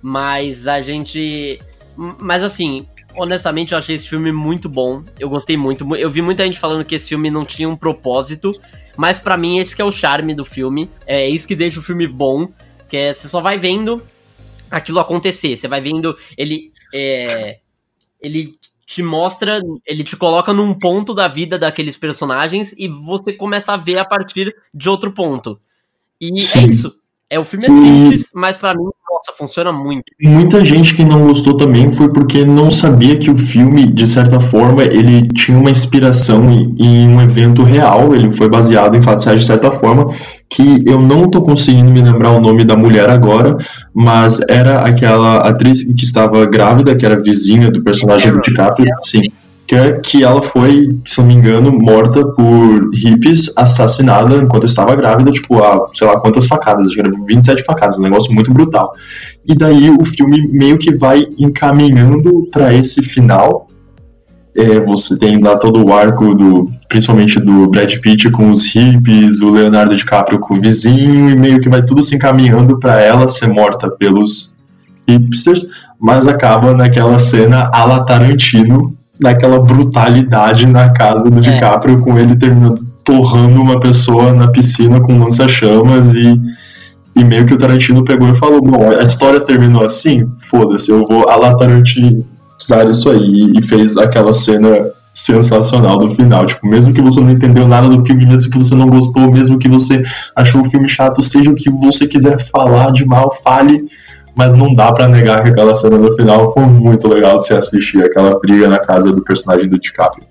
[0.03, 1.59] Mas a gente.
[1.97, 2.87] Mas assim,
[3.17, 5.03] honestamente, eu achei esse filme muito bom.
[5.19, 5.97] Eu gostei muito.
[5.97, 8.53] Eu vi muita gente falando que esse filme não tinha um propósito.
[8.97, 10.91] Mas para mim, esse que é o charme do filme.
[11.07, 12.49] É isso que deixa o filme bom.
[12.89, 14.03] Que é, você só vai vendo
[14.71, 15.57] aquilo acontecer.
[15.57, 16.73] Você vai vendo ele.
[16.95, 17.59] É,
[18.27, 23.73] ele te mostra, ele te coloca num ponto da vida daqueles personagens e você começa
[23.73, 25.61] a ver a partir de outro ponto.
[26.21, 26.59] E é Sim.
[26.59, 27.01] é isso.
[27.29, 30.05] É o filme é simples, mas para mim nossa, funciona muito.
[30.23, 34.39] Muita gente que não gostou também foi porque não sabia que o filme, de certa
[34.39, 39.41] forma, ele tinha uma inspiração em um evento real, ele foi baseado em fatos reais
[39.41, 40.11] de certa forma,
[40.51, 43.57] que eu não tô conseguindo me lembrar o nome da mulher agora,
[43.95, 49.33] mas era aquela atriz que estava grávida, que era vizinha do personagem do DiCaprio, sim
[49.67, 55.33] que que ela foi, se não me engano, morta por hippies, assassinada enquanto estava grávida,
[55.33, 58.93] tipo, a sei lá quantas facadas, acho que era 27 facadas, um negócio muito brutal.
[59.45, 63.67] E daí o filme meio que vai encaminhando para esse final.
[64.59, 69.43] É, você tem lá todo o arco do, principalmente do Brad Pitt com os hippies,
[69.43, 73.29] o Leonardo DiCaprio com o vizinho, e meio que vai tudo se encaminhando para ela
[73.29, 74.57] ser morta pelos
[75.07, 75.67] hipsters,
[76.01, 81.41] mas acaba naquela cena a la Tarantino, naquela brutalidade na casa do é.
[81.41, 86.41] DiCaprio, com ele terminando torrando uma pessoa na piscina com lança-chamas e,
[87.15, 91.07] e meio que o Tarantino pegou e falou: Bom, a história terminou assim, foda-se, eu
[91.07, 93.53] vou a la Tarantizar isso aí.
[93.57, 96.45] E fez aquela cena sensacional do final.
[96.45, 99.57] Tipo, mesmo que você não entendeu nada do filme, mesmo que você não gostou, mesmo
[99.57, 100.03] que você
[100.35, 103.85] achou o filme chato, seja o que você quiser falar de mal, fale
[104.37, 107.55] mas não dá para negar que aquela cena no final foi muito legal de se
[107.55, 110.27] assistir, aquela briga na casa do personagem do DiCaprio.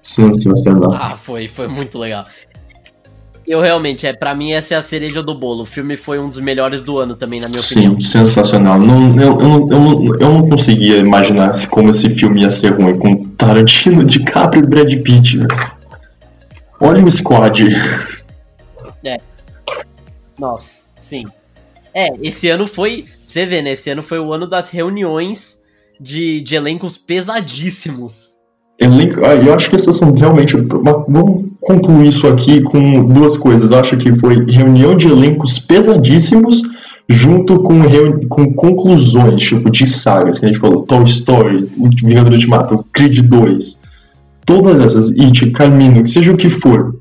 [0.00, 0.90] Sensacional.
[0.94, 2.24] Ah, foi, foi muito legal.
[3.46, 5.62] Eu realmente, é, para mim essa é a cereja do bolo.
[5.62, 7.94] O filme foi um dos melhores do ano também, na minha opinião.
[7.94, 8.78] Sim, sensacional.
[8.78, 13.24] Não, eu, eu, eu, eu, não conseguia imaginar como esse filme ia ser ruim com
[13.30, 15.40] Tarantino, DiCaprio e Brad Pitt.
[16.80, 17.68] Olha o squad.
[19.04, 19.16] É.
[20.38, 21.24] Nossa, sim.
[21.94, 23.04] É, esse ano foi.
[23.26, 23.72] Você vê, né?
[23.72, 25.62] Esse ano foi o ano das reuniões
[26.00, 28.34] de, de elencos pesadíssimos.
[28.78, 30.56] Elenco, ah, eu acho que essas são realmente.
[30.56, 33.70] Vamos concluir isso aqui com duas coisas.
[33.70, 36.62] Eu acho que foi reunião de elencos pesadíssimos
[37.08, 37.82] junto com,
[38.28, 43.82] com conclusões, tipo, de sagas, que a gente falou, Toy Story, Vingador Ultimato, Creed 2,
[44.46, 46.96] todas essas, It, Camino, que seja o que for.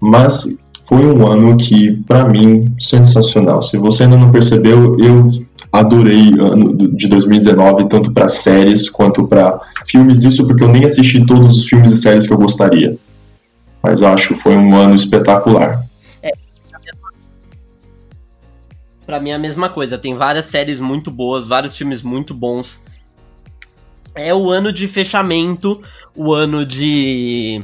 [0.00, 0.46] Mas
[0.86, 3.62] foi um ano que, para mim, sensacional.
[3.62, 5.30] Se você ainda não percebeu, eu
[5.72, 10.22] adorei ano de 2019, tanto para séries quanto para filmes.
[10.22, 12.96] Isso porque eu nem assisti todos os filmes e séries que eu gostaria.
[13.82, 15.84] Mas acho que foi um ano espetacular.
[16.22, 16.30] É,
[19.06, 19.98] Pra mim é a mesma coisa.
[19.98, 22.82] Tem várias séries muito boas, vários filmes muito bons.
[24.14, 25.82] É o ano de fechamento,
[26.16, 27.62] o ano de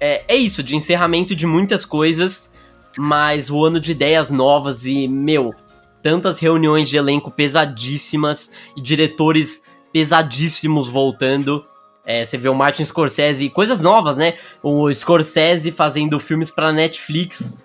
[0.00, 2.52] é, é isso, de encerramento de muitas coisas,
[2.96, 5.54] mas o ano de ideias novas e, meu,
[6.02, 9.62] tantas reuniões de elenco pesadíssimas e diretores
[9.92, 11.64] pesadíssimos voltando.
[12.04, 14.34] É, você vê o Martin Scorsese, coisas novas, né?
[14.62, 17.58] O Scorsese fazendo filmes para Netflix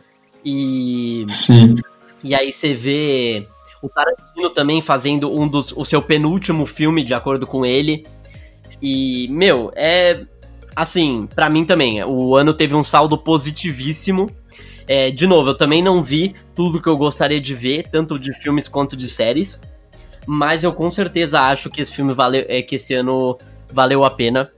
[0.44, 1.78] e Sim.
[2.24, 3.48] E aí você vê
[3.82, 8.06] o Tarantino também fazendo um dos o seu penúltimo filme de acordo com ele.
[8.82, 10.26] E meu, é
[10.76, 14.30] assim, para mim também, o ano teve um saldo positivíssimo.
[14.88, 18.34] É, de novo, eu também não vi tudo que eu gostaria de ver, tanto de
[18.34, 19.62] filmes quanto de séries.
[20.26, 23.38] Mas eu com certeza acho que esse filme valeu, é, que esse ano
[23.72, 24.52] valeu a pena.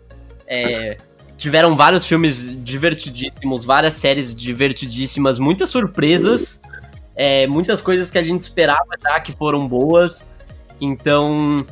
[0.48, 0.98] É,
[1.38, 6.62] tiveram vários filmes divertidíssimos, várias séries divertidíssimas, muitas surpresas,
[7.16, 10.26] é, muitas coisas que a gente esperava já que foram boas.
[10.80, 11.66] Então,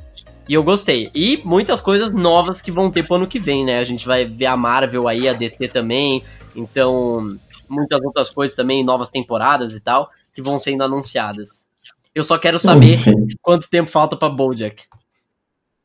[0.48, 1.10] e eu gostei.
[1.14, 3.80] E muitas coisas novas que vão ter pro ano que vem, né?
[3.80, 6.24] A gente vai ver a Marvel aí, a DC também.
[6.56, 7.36] Então,
[7.70, 11.68] muitas outras coisas também, novas temporadas e tal, que vão sendo anunciadas.
[12.14, 13.00] Eu só quero saber
[13.42, 14.84] quanto tempo falta pra Bojack.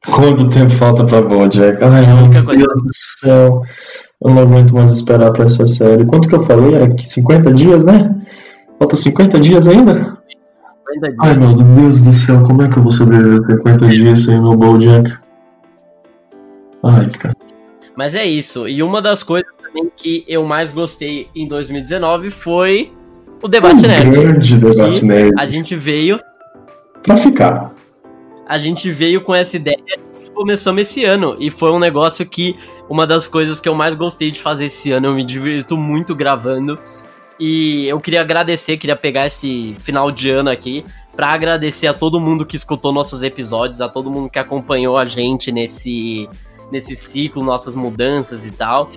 [0.05, 1.82] Quanto tempo falta pra Bojack?
[1.82, 3.62] Ai, é meu Deus do céu.
[4.20, 6.05] Eu não aguento mais esperar pra essa série.
[6.05, 6.74] Quanto que eu falei?
[6.74, 8.26] É 50 dias, né?
[8.78, 10.17] Falta 50 dias ainda?
[10.89, 11.16] 50 dias.
[11.20, 14.56] Ai, meu Deus do céu, como é que eu vou sobreviver 50 dias sem meu
[14.56, 15.16] Bojack?
[16.85, 17.36] Ai, cara.
[17.97, 18.69] Mas é isso.
[18.69, 22.93] E uma das coisas também que eu mais gostei em 2019 foi
[23.43, 24.10] o debate um nerd.
[24.10, 25.35] Grande debate nerd.
[25.36, 26.20] A gente veio
[27.02, 27.74] pra ficar.
[28.47, 32.55] A gente veio com essa ideia e começamos esse ano e foi um negócio que
[32.89, 36.15] uma das coisas que eu mais gostei de fazer esse ano, eu me divirto muito
[36.15, 36.78] gravando
[37.39, 40.85] e eu queria agradecer, queria pegar esse final de ano aqui
[41.15, 45.05] para agradecer a todo mundo que escutou nossos episódios, a todo mundo que acompanhou a
[45.05, 46.28] gente nesse,
[46.70, 48.89] nesse ciclo, nossas mudanças e tal.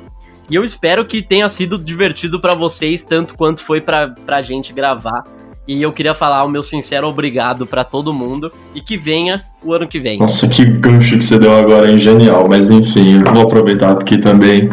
[0.50, 4.74] E eu espero que tenha sido divertido para vocês, tanto quanto foi pra, pra gente
[4.74, 5.24] gravar.
[5.68, 9.74] E eu queria falar o meu sincero obrigado para todo mundo e que venha o
[9.74, 10.20] ano que vem.
[10.20, 12.00] Nossa, que gancho que você deu agora, hein?
[12.00, 12.48] Genial.
[12.50, 14.70] Mas enfim, eu vou aproveitar aqui também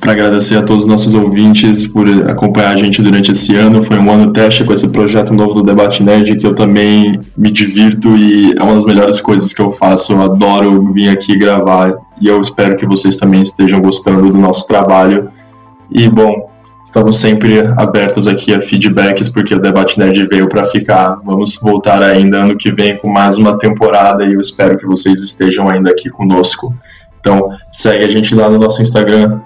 [0.00, 3.82] para agradecer a todos os nossos ouvintes por acompanhar a gente durante esse ano.
[3.82, 7.50] Foi um ano teste com esse projeto novo do Debate Nerd que eu também me
[7.50, 10.12] divirto e é uma das melhores coisas que eu faço.
[10.12, 14.66] Eu adoro vir aqui gravar e eu espero que vocês também estejam gostando do nosso
[14.66, 15.28] trabalho.
[15.90, 16.48] E bom,
[16.84, 21.18] estamos sempre abertos aqui a feedbacks porque o Debate Nerd veio para ficar.
[21.24, 25.20] Vamos voltar ainda ano que vem com mais uma temporada e eu espero que vocês
[25.22, 26.72] estejam ainda aqui conosco.
[27.20, 29.40] Então, segue a gente lá no nosso Instagram,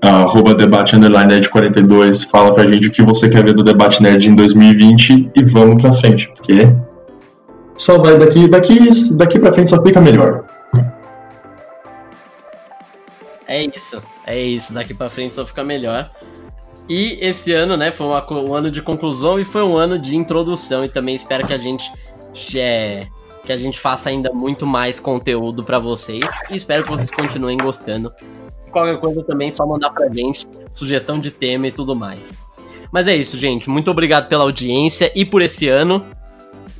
[0.00, 4.02] arroba debate underline nerd 42, fala pra gente o que você quer ver do debate
[4.02, 6.68] nerd em 2020 e vamos pra frente, porque
[7.76, 8.78] só vai daqui, daqui,
[9.16, 10.44] daqui pra frente só fica melhor.
[13.46, 16.10] É isso, é isso, daqui pra frente só fica melhor.
[16.88, 20.16] E esse ano, né, foi uma, um ano de conclusão e foi um ano de
[20.16, 20.84] introdução.
[20.84, 21.90] E também espero que a gente
[22.54, 23.06] é,
[23.44, 26.26] que a gente faça ainda muito mais conteúdo para vocês.
[26.50, 28.12] E espero que vocês continuem gostando
[28.74, 32.36] qualquer coisa também, só mandar pra gente sugestão de tema e tudo mais.
[32.92, 33.70] Mas é isso, gente.
[33.70, 36.04] Muito obrigado pela audiência e por esse ano.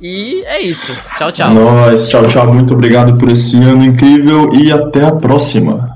[0.01, 0.95] E é isso.
[1.17, 1.53] Tchau, tchau.
[1.53, 2.53] Nós, tchau, tchau.
[2.53, 5.94] Muito obrigado por esse ano incrível e até a próxima.